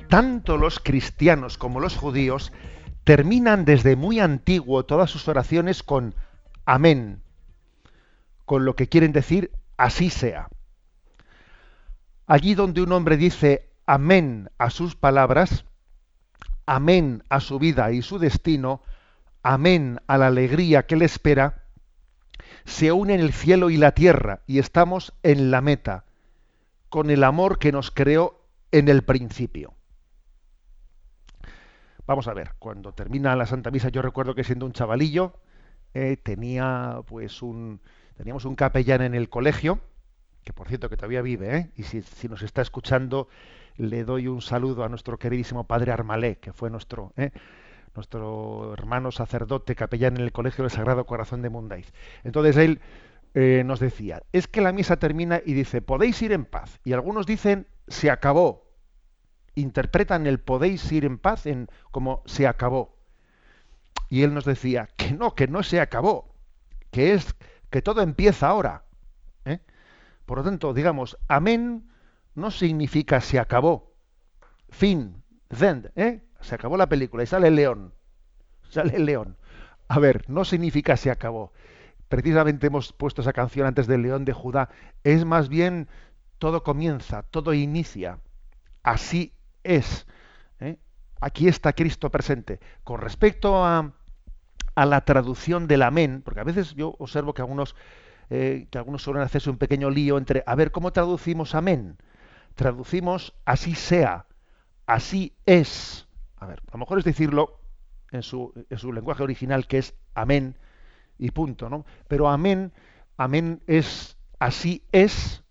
tanto 0.10 0.58
los 0.58 0.82
cristianos 0.82 1.58
como 1.58 1.80
los 1.80 1.96
judíos 1.96 2.52
terminan 3.06 3.64
desde 3.64 3.96
muy 3.96 4.20
antiguo 4.20 4.84
todas 4.84 5.10
sus 5.10 5.30
oraciones 5.30 5.82
con 5.82 6.14
amén, 6.66 7.22
con 8.44 8.66
lo 8.66 8.76
que 8.76 8.90
quieren 8.90 9.14
decir 9.14 9.52
así 9.78 10.10
sea. 10.10 10.50
Allí 12.30 12.54
donde 12.54 12.84
un 12.84 12.92
hombre 12.92 13.18
dice 13.18 13.72
amén 13.88 14.52
a 14.60 14.70
sus 14.70 14.96
palabras, 14.96 15.66
amén 16.68 17.24
a 17.28 17.40
su 17.40 17.58
vida 17.58 17.92
y 17.92 18.04
su 18.04 18.20
destino, 18.20 18.84
amén 19.42 20.00
a 20.06 20.20
la 20.20 20.28
alegría 20.28 20.86
que 20.86 20.96
le 20.96 21.06
espera, 21.06 21.64
se 22.66 22.92
unen 22.92 23.20
el 23.20 23.34
cielo 23.34 23.72
y 23.72 23.78
la 23.78 23.94
tierra 23.94 24.42
y 24.46 24.60
estamos 24.60 25.12
en 25.24 25.50
la 25.50 25.62
meta, 25.62 26.06
con 26.90 27.10
el 27.10 27.24
amor 27.24 27.58
que 27.58 27.72
nos 27.72 27.90
creó 27.90 28.40
en 28.72 28.90
el 28.90 29.02
principio. 29.02 29.74
Vamos 32.06 32.28
a 32.28 32.36
ver, 32.36 32.52
cuando 32.60 32.94
termina 32.94 33.36
la 33.36 33.48
Santa 33.48 33.72
Misa, 33.72 33.90
yo 33.90 34.04
recuerdo 34.04 34.36
que 34.36 34.44
siendo 34.44 34.68
un 34.68 34.74
chavalillo, 34.74 35.34
eh, 35.96 36.16
tenía 36.16 37.00
pues 37.08 37.42
un, 37.42 37.82
teníamos 38.18 38.46
un 38.46 38.54
capellán 38.54 39.02
en 39.02 39.16
el 39.16 39.30
colegio, 39.30 39.80
que 40.44 40.54
por 40.54 40.68
cierto 40.68 40.90
que 40.90 40.98
todavía 40.98 41.22
vive, 41.22 41.58
¿eh? 41.58 41.72
y 41.76 41.84
si, 41.84 42.28
nos 42.28 42.42
está 42.42 42.62
escuchando, 42.62 43.28
le 43.78 44.04
doy 44.04 44.28
un 44.28 44.42
saludo 44.42 44.84
a 44.84 44.90
nuestro 44.90 45.18
queridísimo 45.18 45.66
padre 45.66 45.92
Armalé, 45.92 46.38
que 46.38 46.54
fue 46.54 46.70
nuestro, 46.70 47.14
¿eh? 47.18 47.32
nuestro 47.96 48.74
hermano 48.74 49.12
sacerdote 49.12 49.76
capellán 49.76 50.18
en 50.18 50.24
el 50.24 50.32
Colegio 50.32 50.64
del 50.64 50.72
Sagrado 50.72 51.06
Corazón 51.06 51.42
de 51.42 51.50
Mundaiz. 51.50 51.92
Entonces 52.24 52.58
él 52.58 52.82
eh, 53.34 53.64
nos 53.66 53.80
decía, 53.80 54.24
es 54.32 54.48
que 54.48 54.62
la 54.62 54.72
misa 54.72 54.98
termina 54.98 55.42
y 55.46 55.54
dice, 55.54 55.82
podéis 55.82 56.22
ir 56.22 56.32
en 56.32 56.46
paz. 56.46 56.80
Y 56.84 56.94
algunos 56.94 57.26
dicen, 57.26 57.68
se 57.88 58.10
acabó 58.10 58.70
interpretan 59.60 60.28
el 60.28 60.40
podéis 60.40 60.92
ir 60.92 61.06
en 61.06 61.18
paz 61.18 61.46
en 61.46 61.68
como 61.92 62.24
se 62.26 62.48
acabó. 62.48 62.98
Y 64.10 64.24
él 64.24 64.34
nos 64.34 64.46
decía 64.46 64.90
que 64.96 65.12
no, 65.12 65.36
que 65.36 65.48
no 65.48 65.62
se 65.64 65.80
acabó, 65.80 66.34
que 66.92 67.14
es 67.14 67.36
que 67.70 67.82
todo 67.82 68.02
empieza 68.02 68.48
ahora. 68.48 68.84
Por 70.30 70.38
lo 70.38 70.44
tanto, 70.44 70.76
digamos, 70.76 71.18
amén 71.28 71.90
no 72.36 72.52
significa 72.52 73.20
se 73.20 73.40
acabó. 73.40 73.96
Fin, 74.70 75.24
then, 75.48 75.92
¿eh? 75.96 76.22
se 76.40 76.54
acabó 76.54 76.78
la 76.78 76.88
película 76.88 77.24
y 77.24 77.26
sale 77.26 77.48
el 77.48 77.56
león. 77.56 77.96
Sale 78.70 78.98
el 78.98 79.08
león. 79.08 79.38
A 79.88 79.98
ver, 79.98 80.30
no 80.30 80.46
significa 80.46 80.98
se 80.98 81.10
acabó. 81.10 81.52
Precisamente 82.10 82.68
hemos 82.68 82.94
puesto 82.94 83.24
esa 83.24 83.34
canción 83.34 83.66
antes 83.66 83.88
del 83.88 84.04
león 84.04 84.24
de 84.24 84.34
Judá. 84.34 84.70
Es 85.04 85.26
más 85.26 85.50
bien 85.50 85.88
todo 86.38 86.62
comienza, 86.62 87.24
todo 87.24 87.56
inicia. 87.56 88.20
Así 88.84 89.34
es. 89.64 90.06
¿eh? 90.60 90.78
Aquí 91.22 91.48
está 91.48 91.74
Cristo 91.74 92.12
presente. 92.12 92.60
Con 92.84 93.02
respecto 93.02 93.66
a, 93.66 93.94
a, 94.76 94.86
la 94.86 95.06
traducción 95.06 95.66
del 95.66 95.82
amén, 95.82 96.22
porque 96.24 96.42
a 96.42 96.44
veces 96.44 96.76
yo 96.76 96.94
observo 97.00 97.34
que 97.34 97.42
algunos, 97.42 97.76
eh, 98.30 98.68
que 98.70 98.78
algunos 98.78 99.02
suelen 99.02 99.24
hacerse 99.24 99.50
un 99.50 99.58
pequeño 99.58 99.90
lío 99.90 100.18
entre, 100.18 100.44
a 100.46 100.56
ver, 100.56 100.72
¿cómo 100.72 100.92
traducimos 100.92 101.56
amén? 101.56 101.98
Traducimos 102.56 103.34
así 103.46 103.76
sea, 103.76 104.26
así 104.86 105.36
es. 105.46 106.08
A 106.38 106.46
ver, 106.46 106.62
a 106.68 106.74
lo 106.74 106.80
mejor 106.80 107.00
es 107.00 107.06
decirlo 107.06 107.60
en 108.12 108.24
su, 108.24 108.54
en 108.70 108.78
su 108.78 108.92
lenguaje 108.94 109.24
original 109.24 109.68
que 109.68 109.80
es 109.80 109.96
amén 110.14 110.56
y 111.18 111.32
punto, 111.32 111.70
¿no? 111.70 111.86
Pero 112.08 112.30
amén, 112.30 112.72
amén 113.18 113.62
es 113.68 114.18
así 114.40 114.84
es 114.92 115.44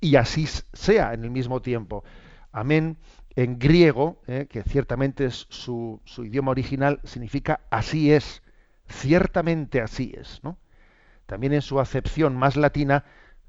y 0.00 0.16
así 0.16 0.46
sea 0.72 1.14
en 1.14 1.24
el 1.24 1.30
mismo 1.30 1.60
tiempo. 1.60 2.04
Amén 2.52 2.98
en 3.38 3.58
griego, 3.58 4.20
eh, 4.26 4.46
que 4.50 4.64
ciertamente 4.64 5.24
es 5.26 5.46
su, 5.48 6.00
idioma 6.18 6.50
original, 6.50 7.00
significa 7.04 7.60
así 7.70 8.12
es, 8.12 8.42
ciertamente 8.88 9.80
así 9.80 10.12
es. 10.16 10.40
¿no? 10.42 10.58
También 11.28 11.52
en 11.52 11.60
su 11.60 11.78
acepción 11.78 12.34
más 12.36 12.56
latina 12.56 13.04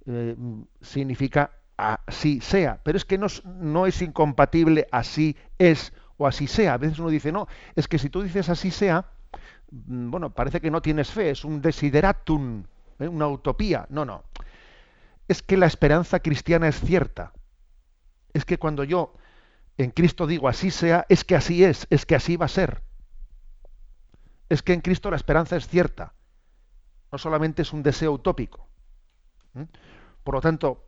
eh, 0.05 0.35
significa 0.81 1.51
así 1.77 2.41
sea, 2.41 2.81
pero 2.83 2.97
es 2.97 3.05
que 3.05 3.17
no, 3.17 3.85
es 3.85 4.01
incompatible 4.01 4.85
así 4.91 5.37
es 5.57 5.93
o 6.17 6.27
así 6.27 6.45
sea. 6.47 6.73
A 6.73 6.77
veces 6.77 6.99
uno 6.99 7.07
dice, 7.07 7.31
no, 7.31 7.47
es 7.77 7.87
que 7.87 7.97
si 7.97 8.09
tú 8.09 8.21
dices 8.21 8.49
así 8.49 8.69
sea, 8.69 9.05
mm, 9.71 10.11
bueno, 10.11 10.29
parece 10.31 10.59
que 10.59 10.69
no 10.69 10.81
tienes 10.81 11.09
fe, 11.09 11.29
es 11.29 11.45
un 11.45 11.61
desideratum, 11.61 12.65
¿eh? 12.99 13.07
una 13.07 13.29
utopía. 13.29 13.87
No, 13.89 14.03
no. 14.03 14.25
es 15.29 15.41
que 15.41 15.55
la 15.55 15.67
esperanza 15.67 16.19
cristiana 16.19 16.67
es 16.67 16.81
cierta. 16.81 17.31
Es 18.33 18.43
que 18.43 18.57
cuando 18.57 18.83
yo 18.83 19.13
en 19.77 19.91
Cristo 19.91 20.27
digo 20.27 20.49
así 20.49 20.69
sea, 20.69 21.05
es 21.07 21.23
que 21.23 21.37
así 21.37 21.63
es, 21.63 21.87
es 21.89 22.05
que 22.05 22.15
así 22.15 22.35
va 22.35 22.47
a 22.47 22.49
ser. 22.49 22.83
Es 24.49 24.63
que 24.63 24.73
en 24.73 24.81
Cristo 24.81 25.09
la 25.09 25.15
esperanza 25.15 25.55
es 25.55 25.65
cierta. 25.65 26.13
No 27.11 27.17
solamente 27.17 27.61
es 27.61 27.73
un 27.73 27.83
deseo 27.83 28.13
utópico. 28.13 28.67
Por 30.23 30.35
lo 30.35 30.41
tanto, 30.41 30.85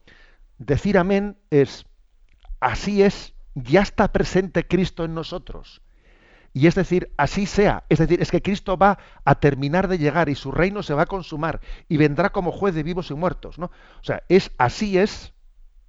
decir 0.58 0.98
amén 0.98 1.38
es 1.50 1.86
así 2.60 3.02
es, 3.02 3.34
ya 3.56 3.82
está 3.82 4.12
presente 4.12 4.68
Cristo 4.68 5.04
en 5.04 5.14
nosotros. 5.14 5.82
Y 6.54 6.68
es 6.68 6.76
decir, 6.76 7.14
así 7.18 7.46
sea. 7.46 7.86
Es 7.90 8.00
decir, 8.00 8.22
es 8.22 8.30
que 8.30 8.42
Cristo 8.42 8.78
va 8.78 9.00
a 9.24 9.36
terminar 9.36 9.88
de 9.88 9.98
llegar 9.98 10.30
y 10.30 10.36
su 10.36 10.52
reino 10.52 10.84
se 10.84 10.94
va 10.94 11.04
a 11.04 11.08
consumar 11.08 11.62
y 11.88 11.98
vendrá 11.98 12.32
como 12.32 12.52
juez 12.52 12.76
de 12.76 12.84
vivos 12.84 13.10
y 13.10 13.14
muertos. 13.14 13.58
¿no? 13.58 13.68
O 13.68 14.04
sea, 14.04 14.24
es 14.28 14.52
así 14.58 14.98
es 14.98 15.34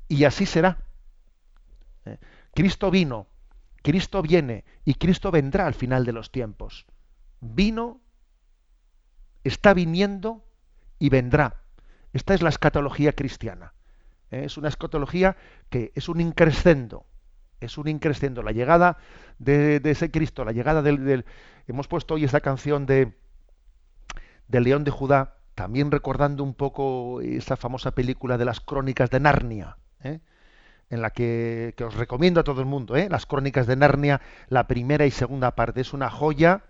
y 0.09 0.25
así 0.25 0.47
será. 0.47 0.85
¿Eh? 2.05 2.19
Cristo 2.55 2.91
vino, 2.91 3.27
Cristo 3.83 4.23
viene 4.23 4.65
y 4.85 4.95
Cristo 4.95 5.31
vendrá 5.31 5.67
al 5.67 5.75
final 5.75 6.05
de 6.05 6.13
los 6.13 6.31
tiempos. 6.31 6.87
Vino, 7.41 8.01
está 9.45 9.75
viniendo 9.75 10.45
y 10.99 11.09
vendrá. 11.09 11.63
Esta 12.13 12.35
es 12.35 12.43
la 12.43 12.49
escatología 12.49 13.13
cristiana. 13.13 13.73
¿Eh? 14.31 14.45
Es 14.45 14.57
una 14.57 14.69
escatología 14.69 15.37
que 15.71 15.93
es 15.95 16.09
un 16.09 16.21
increscendo 16.21 17.07
es 17.65 17.79
un 17.79 17.89
increscendo. 17.89 18.43
La 18.43 18.53
llegada 18.53 18.99
de, 19.39 19.81
ese 19.85 20.11
Cristo, 20.11 20.45
la 20.45 20.53
llegada 20.53 20.83
del, 20.83 21.25
Hemos 21.69 21.89
puesto 21.89 22.15
hoy 22.15 22.25
esa 22.25 22.41
canción 22.41 22.87
de 22.87 23.13
del 24.49 24.65
León 24.65 24.85
de 24.85 24.91
Judá, 24.91 25.37
también 25.55 25.91
recordando 25.91 26.45
un 26.45 26.53
poco 26.53 27.21
esa 27.23 27.57
famosa 27.57 27.93
película 27.93 28.37
de 28.37 28.45
las 28.45 28.61
Crónicas 28.61 29.09
de 29.09 29.21
Narnia, 29.21 29.79
¿eh? 30.03 30.21
en 30.91 31.01
la 31.01 31.11
que, 31.11 31.75
os 31.83 31.95
recomiendo 31.95 32.41
a 32.41 32.45
todo 32.45 32.61
el 32.61 32.67
mundo, 32.67 32.97
¿eh? 32.97 33.09
las 33.09 33.25
Crónicas 33.25 33.67
de 33.67 33.77
Narnia, 33.77 34.21
la 34.49 34.67
primera 34.67 35.07
y 35.07 35.11
segunda 35.11 35.53
parte, 35.53 35.81
es 35.81 35.95
una 35.95 36.11
joya 36.11 36.65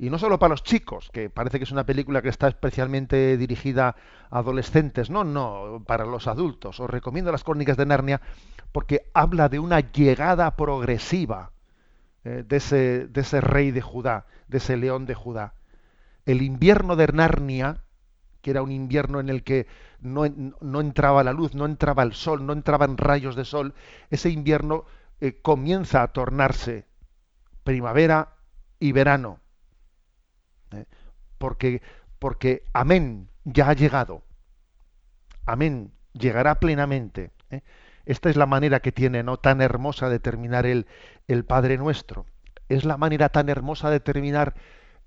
y 0.00 0.08
no 0.08 0.18
solo 0.18 0.38
para 0.38 0.52
los 0.52 0.62
chicos, 0.62 1.10
que 1.12 1.28
parece 1.28 1.58
que 1.58 1.64
es 1.64 1.72
una 1.72 1.84
película 1.84 2.22
que 2.22 2.30
está 2.30 2.48
especialmente 2.48 3.36
dirigida 3.36 3.96
a 4.30 4.38
adolescentes, 4.38 5.10
no, 5.10 5.24
no, 5.24 5.84
para 5.86 6.06
los 6.06 6.26
adultos. 6.26 6.80
Os 6.80 6.88
recomiendo 6.88 7.30
las 7.30 7.44
Crónicas 7.44 7.76
de 7.76 7.84
Narnia 7.84 8.22
porque 8.72 9.10
habla 9.12 9.50
de 9.50 9.58
una 9.58 9.80
llegada 9.80 10.56
progresiva 10.56 11.50
eh, 12.24 12.44
de, 12.48 12.56
ese, 12.56 13.08
de 13.08 13.20
ese 13.20 13.42
rey 13.42 13.72
de 13.72 13.82
Judá, 13.82 14.24
de 14.48 14.56
ese 14.56 14.78
león 14.78 15.04
de 15.04 15.12
Judá. 15.12 15.52
El 16.24 16.40
invierno 16.40 16.96
de 16.96 17.06
Narnia, 17.08 17.82
que 18.40 18.52
era 18.52 18.62
un 18.62 18.72
invierno 18.72 19.20
en 19.20 19.28
el 19.28 19.42
que 19.42 19.66
no, 20.00 20.24
no, 20.62 20.80
entraba 20.80 21.22
la 21.24 21.34
luz, 21.34 21.54
no 21.54 21.66
entraba 21.66 22.04
el 22.04 22.14
sol, 22.14 22.46
no 22.46 22.54
entraban 22.54 22.96
rayos 22.96 23.36
de 23.36 23.44
sol, 23.44 23.74
ese 24.08 24.30
invierno 24.30 24.86
eh, 25.20 25.42
comienza 25.42 26.02
a 26.02 26.08
tornarse 26.08 26.86
primavera 27.64 28.36
y 28.78 28.92
verano. 28.92 29.39
Eh, 30.72 30.84
porque, 31.38 31.82
porque 32.18 32.64
amén 32.72 33.28
ya 33.44 33.70
ha 33.70 33.74
llegado. 33.74 34.22
Amén 35.46 35.92
llegará 36.12 36.56
plenamente. 36.56 37.30
Esta 38.04 38.30
es 38.30 38.36
la 38.36 38.46
manera 38.46 38.80
que 38.80 38.92
tiene, 38.92 39.22
¿no? 39.22 39.36
Tan 39.36 39.60
hermosa 39.60 40.08
de 40.08 40.18
terminar 40.18 40.66
el, 40.66 40.86
el 41.28 41.44
Padre 41.44 41.76
Nuestro. 41.76 42.26
Es 42.68 42.84
la 42.84 42.96
manera 42.96 43.28
tan 43.28 43.48
hermosa 43.48 43.90
de 43.90 44.00
terminar 44.00 44.54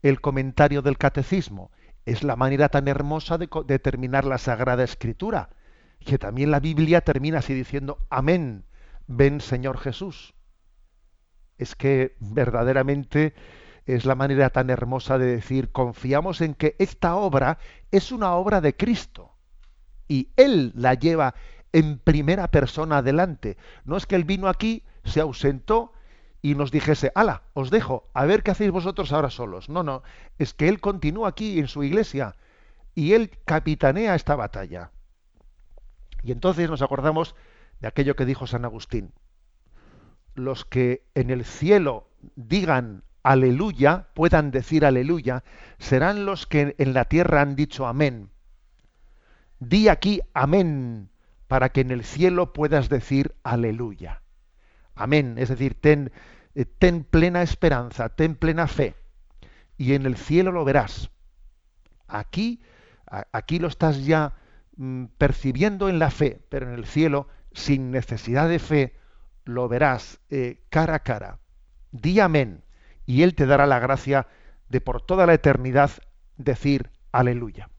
el 0.02 0.22
comentario 0.22 0.82
del 0.82 0.98
catecismo. 0.98 1.72
Es 2.06 2.24
la 2.24 2.36
manera 2.36 2.70
tan 2.70 2.88
hermosa 2.88 3.38
de, 3.38 3.50
de 3.66 3.80
terminar 3.80 4.26
la 4.26 4.38
Sagrada 4.38 4.84
Escritura. 4.84 5.50
Que 6.00 6.18
también 6.18 6.52
la 6.52 6.60
Biblia 6.60 7.02
termina 7.02 7.40
así 7.40 7.54
diciendo, 7.54 7.98
Amén, 8.10 8.66
ven 9.08 9.42
Señor 9.42 9.80
Jesús. 9.80 10.34
Es 11.58 11.76
que 11.76 12.16
verdaderamente 12.20 13.34
es 13.86 14.06
la 14.06 14.16
manera 14.16 14.50
tan 14.50 14.70
hermosa 14.70 15.18
de 15.18 15.26
decir, 15.26 15.72
confiamos 15.72 16.42
en 16.42 16.54
que 16.54 16.76
esta 16.80 17.16
obra 17.16 17.58
es 17.92 18.12
una 18.12 18.34
obra 18.36 18.62
de 18.62 18.76
Cristo 18.76 19.36
y 20.08 20.30
Él 20.36 20.72
la 20.76 20.94
lleva 20.94 21.36
en 21.74 21.98
primera 21.98 22.48
persona 22.50 23.00
adelante. 23.00 23.58
No 23.84 23.98
es 23.98 24.06
que 24.06 24.16
él 24.16 24.24
vino 24.24 24.48
aquí, 24.48 24.84
se 25.04 25.20
ausentó 25.20 25.92
y 26.42 26.56
nos 26.56 26.72
dijese, 26.72 27.12
ala, 27.16 27.44
os 27.54 27.72
dejo, 27.72 28.10
a 28.14 28.26
ver 28.26 28.44
qué 28.44 28.52
hacéis 28.52 28.72
vosotros 28.72 29.12
ahora 29.12 29.30
solos. 29.30 29.70
No, 29.70 29.82
no, 29.84 30.04
es 30.38 30.54
que 30.54 30.70
él 30.70 30.80
continúa 30.80 31.30
aquí 31.30 31.60
en 31.60 31.68
su 31.68 31.84
iglesia 31.84 32.36
y 32.96 33.14
él 33.14 33.32
capitanea 33.46 34.16
esta 34.16 34.36
batalla. 34.36 34.92
Y 36.22 36.32
entonces 36.32 36.70
nos 36.70 36.82
acordamos 36.82 37.36
de 37.80 37.88
aquello 37.88 38.16
que 38.16 38.26
dijo 38.26 38.48
San 38.48 38.66
Agustín. 38.66 39.14
Los 40.36 40.64
que 40.64 41.06
en 41.16 41.32
el 41.32 41.44
cielo 41.44 42.08
digan 42.36 43.04
aleluya, 43.24 44.10
puedan 44.14 44.52
decir 44.52 44.86
aleluya, 44.86 45.44
serán 45.80 46.26
los 46.26 46.46
que 46.46 46.76
en 46.78 46.94
la 46.94 47.06
tierra 47.06 47.42
han 47.42 47.56
dicho 47.56 47.88
amén. 47.88 48.30
Di 49.60 49.88
aquí 49.88 50.22
amén 50.34 51.10
para 51.48 51.70
que 51.70 51.82
en 51.82 51.92
el 51.92 52.04
cielo 52.04 52.54
puedas 52.54 52.90
decir 52.90 53.36
aleluya. 53.44 54.24
Amén. 54.96 55.36
Es 55.38 55.50
decir, 55.50 55.80
ten, 55.80 56.12
eh, 56.56 56.66
plena 57.10 57.42
esperanza, 57.42 58.10
ten 58.10 58.36
plena 58.36 58.68
fe. 58.68 58.96
Y 59.78 59.94
en 59.94 60.06
el 60.06 60.18
cielo 60.18 60.52
lo 60.52 60.66
verás. 60.66 61.10
Aquí, 62.08 62.62
aquí 63.32 63.60
lo 63.60 63.68
estás 63.68 64.06
ya 64.06 64.34
mm, 64.76 65.06
percibiendo 65.18 65.90
en 65.90 66.00
la 66.00 66.12
fe, 66.12 66.42
pero 66.50 66.68
en 66.68 66.74
el 66.74 66.86
cielo, 66.86 67.28
sin 67.54 67.92
necesidad 67.92 68.50
de 68.50 68.60
fe, 68.60 68.96
lo 69.46 69.68
verás 69.68 70.20
eh, 70.30 70.64
cara 70.70 70.96
a 70.96 71.00
cara. 71.04 71.40
Di 71.92 72.20
amén. 72.20 72.63
Y 73.06 73.24
Él 73.24 73.36
te 73.36 73.46
dará 73.46 73.66
la 73.66 73.80
gracia 73.80 74.28
de 74.70 74.82
por 74.82 75.02
toda 75.02 75.26
la 75.26 75.34
eternidad 75.34 75.92
decir 76.38 76.92
aleluya. 77.12 77.70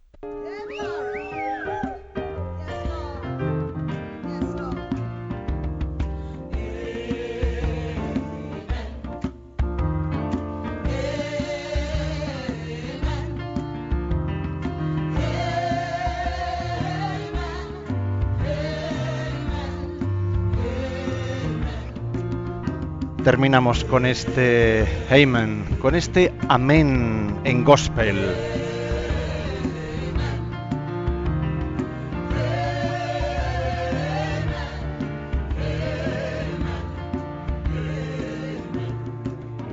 Terminamos 23.24 23.84
con 23.84 24.04
este 24.04 24.84
Amen, 25.10 25.64
con 25.80 25.94
este 25.94 26.30
Amén 26.48 27.34
en 27.44 27.64
Gospel. 27.64 28.16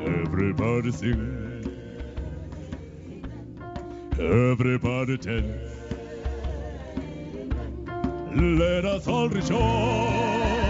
Everybody 0.05 0.91
sing. 0.93 1.61
Everybody 4.17 5.17
tell. 5.17 5.43
Let 8.33 8.85
us 8.85 9.07
all 9.07 9.27
rejoice. 9.29 10.60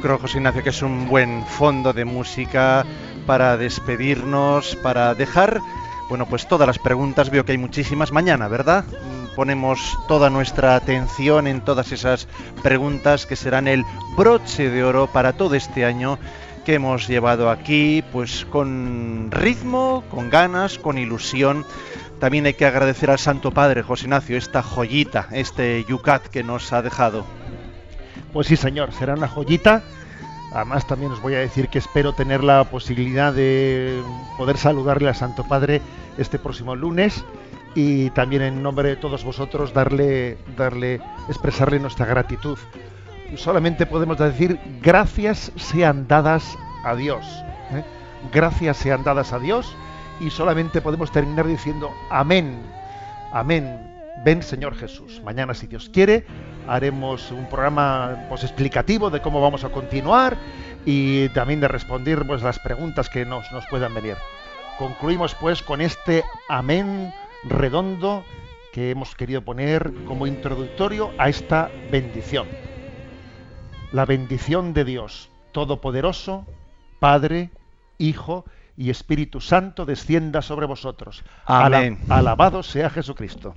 Yo 0.00 0.04
creo, 0.04 0.18
José 0.18 0.38
Ignacio, 0.38 0.62
que 0.62 0.70
es 0.70 0.80
un 0.80 1.08
buen 1.10 1.44
fondo 1.44 1.92
de 1.92 2.06
música 2.06 2.86
para 3.26 3.58
despedirnos, 3.58 4.74
para 4.76 5.14
dejar, 5.14 5.60
bueno, 6.08 6.24
pues 6.24 6.48
todas 6.48 6.66
las 6.66 6.78
preguntas, 6.78 7.28
veo 7.28 7.44
que 7.44 7.52
hay 7.52 7.58
muchísimas 7.58 8.10
mañana, 8.10 8.48
¿verdad? 8.48 8.86
Mm, 8.86 9.34
ponemos 9.36 9.98
toda 10.08 10.30
nuestra 10.30 10.74
atención 10.74 11.46
en 11.46 11.60
todas 11.60 11.92
esas 11.92 12.28
preguntas 12.62 13.26
que 13.26 13.36
serán 13.36 13.68
el 13.68 13.84
broche 14.16 14.70
de 14.70 14.82
oro 14.84 15.06
para 15.06 15.34
todo 15.34 15.54
este 15.54 15.84
año 15.84 16.18
que 16.64 16.76
hemos 16.76 17.06
llevado 17.06 17.50
aquí, 17.50 18.02
pues 18.10 18.46
con 18.46 19.28
ritmo, 19.30 20.02
con 20.10 20.30
ganas, 20.30 20.78
con 20.78 20.96
ilusión 20.96 21.66
También 22.20 22.46
hay 22.46 22.54
que 22.54 22.64
agradecer 22.64 23.10
al 23.10 23.18
Santo 23.18 23.50
Padre 23.50 23.82
José 23.82 24.04
Ignacio 24.04 24.38
esta 24.38 24.62
joyita, 24.62 25.28
este 25.30 25.84
yucat 25.84 26.26
que 26.28 26.42
nos 26.42 26.72
ha 26.72 26.80
dejado. 26.80 27.26
Pues 28.32 28.46
sí, 28.46 28.56
señor, 28.56 28.92
será 28.92 29.14
una 29.14 29.28
joyita. 29.28 29.82
Además, 30.52 30.86
también 30.86 31.12
os 31.12 31.20
voy 31.20 31.34
a 31.34 31.38
decir 31.38 31.68
que 31.68 31.78
espero 31.78 32.12
tener 32.12 32.42
la 32.42 32.64
posibilidad 32.64 33.32
de 33.32 34.02
poder 34.36 34.56
saludarle 34.56 35.08
al 35.08 35.14
Santo 35.14 35.44
Padre 35.44 35.80
este 36.18 36.38
próximo 36.38 36.74
lunes 36.74 37.24
y 37.74 38.10
también 38.10 38.42
en 38.42 38.62
nombre 38.62 38.88
de 38.88 38.96
todos 38.96 39.24
vosotros 39.24 39.72
darle, 39.72 40.38
darle, 40.56 41.00
expresarle 41.28 41.78
nuestra 41.78 42.06
gratitud. 42.06 42.58
Solamente 43.36 43.86
podemos 43.86 44.18
decir 44.18 44.58
gracias 44.82 45.52
sean 45.56 46.08
dadas 46.08 46.58
a 46.84 46.96
Dios. 46.96 47.24
¿eh? 47.72 47.84
Gracias 48.32 48.76
sean 48.76 49.04
dadas 49.04 49.32
a 49.32 49.38
Dios 49.38 49.74
y 50.18 50.30
solamente 50.30 50.80
podemos 50.80 51.12
terminar 51.12 51.46
diciendo 51.46 51.90
amén, 52.10 52.60
amén. 53.32 53.86
Ven 54.24 54.42
Señor 54.42 54.74
Jesús. 54.74 55.22
Mañana, 55.24 55.54
si 55.54 55.66
Dios 55.66 55.88
quiere, 55.92 56.26
haremos 56.70 57.32
un 57.32 57.46
programa 57.48 58.26
pues, 58.28 58.44
explicativo 58.44 59.10
de 59.10 59.20
cómo 59.20 59.40
vamos 59.40 59.64
a 59.64 59.70
continuar 59.70 60.36
y 60.86 61.28
también 61.30 61.60
de 61.60 61.66
responder 61.66 62.24
pues, 62.24 62.42
las 62.42 62.60
preguntas 62.60 63.08
que 63.08 63.24
nos, 63.26 63.50
nos 63.50 63.66
puedan 63.66 63.92
venir. 63.92 64.16
Concluimos 64.78 65.34
pues 65.34 65.62
con 65.62 65.80
este 65.80 66.22
amén 66.48 67.12
redondo 67.44 68.24
que 68.72 68.90
hemos 68.90 69.16
querido 69.16 69.42
poner 69.42 69.92
como 70.06 70.28
introductorio 70.28 71.10
a 71.18 71.28
esta 71.28 71.70
bendición. 71.90 72.46
La 73.90 74.06
bendición 74.06 74.72
de 74.72 74.84
Dios 74.84 75.28
Todopoderoso, 75.50 76.46
Padre, 77.00 77.50
Hijo 77.98 78.44
y 78.76 78.90
Espíritu 78.90 79.40
Santo 79.40 79.84
descienda 79.84 80.40
sobre 80.40 80.66
vosotros. 80.66 81.24
Amén. 81.46 81.98
alabado 82.08 82.62
sea 82.62 82.88
Jesucristo. 82.90 83.56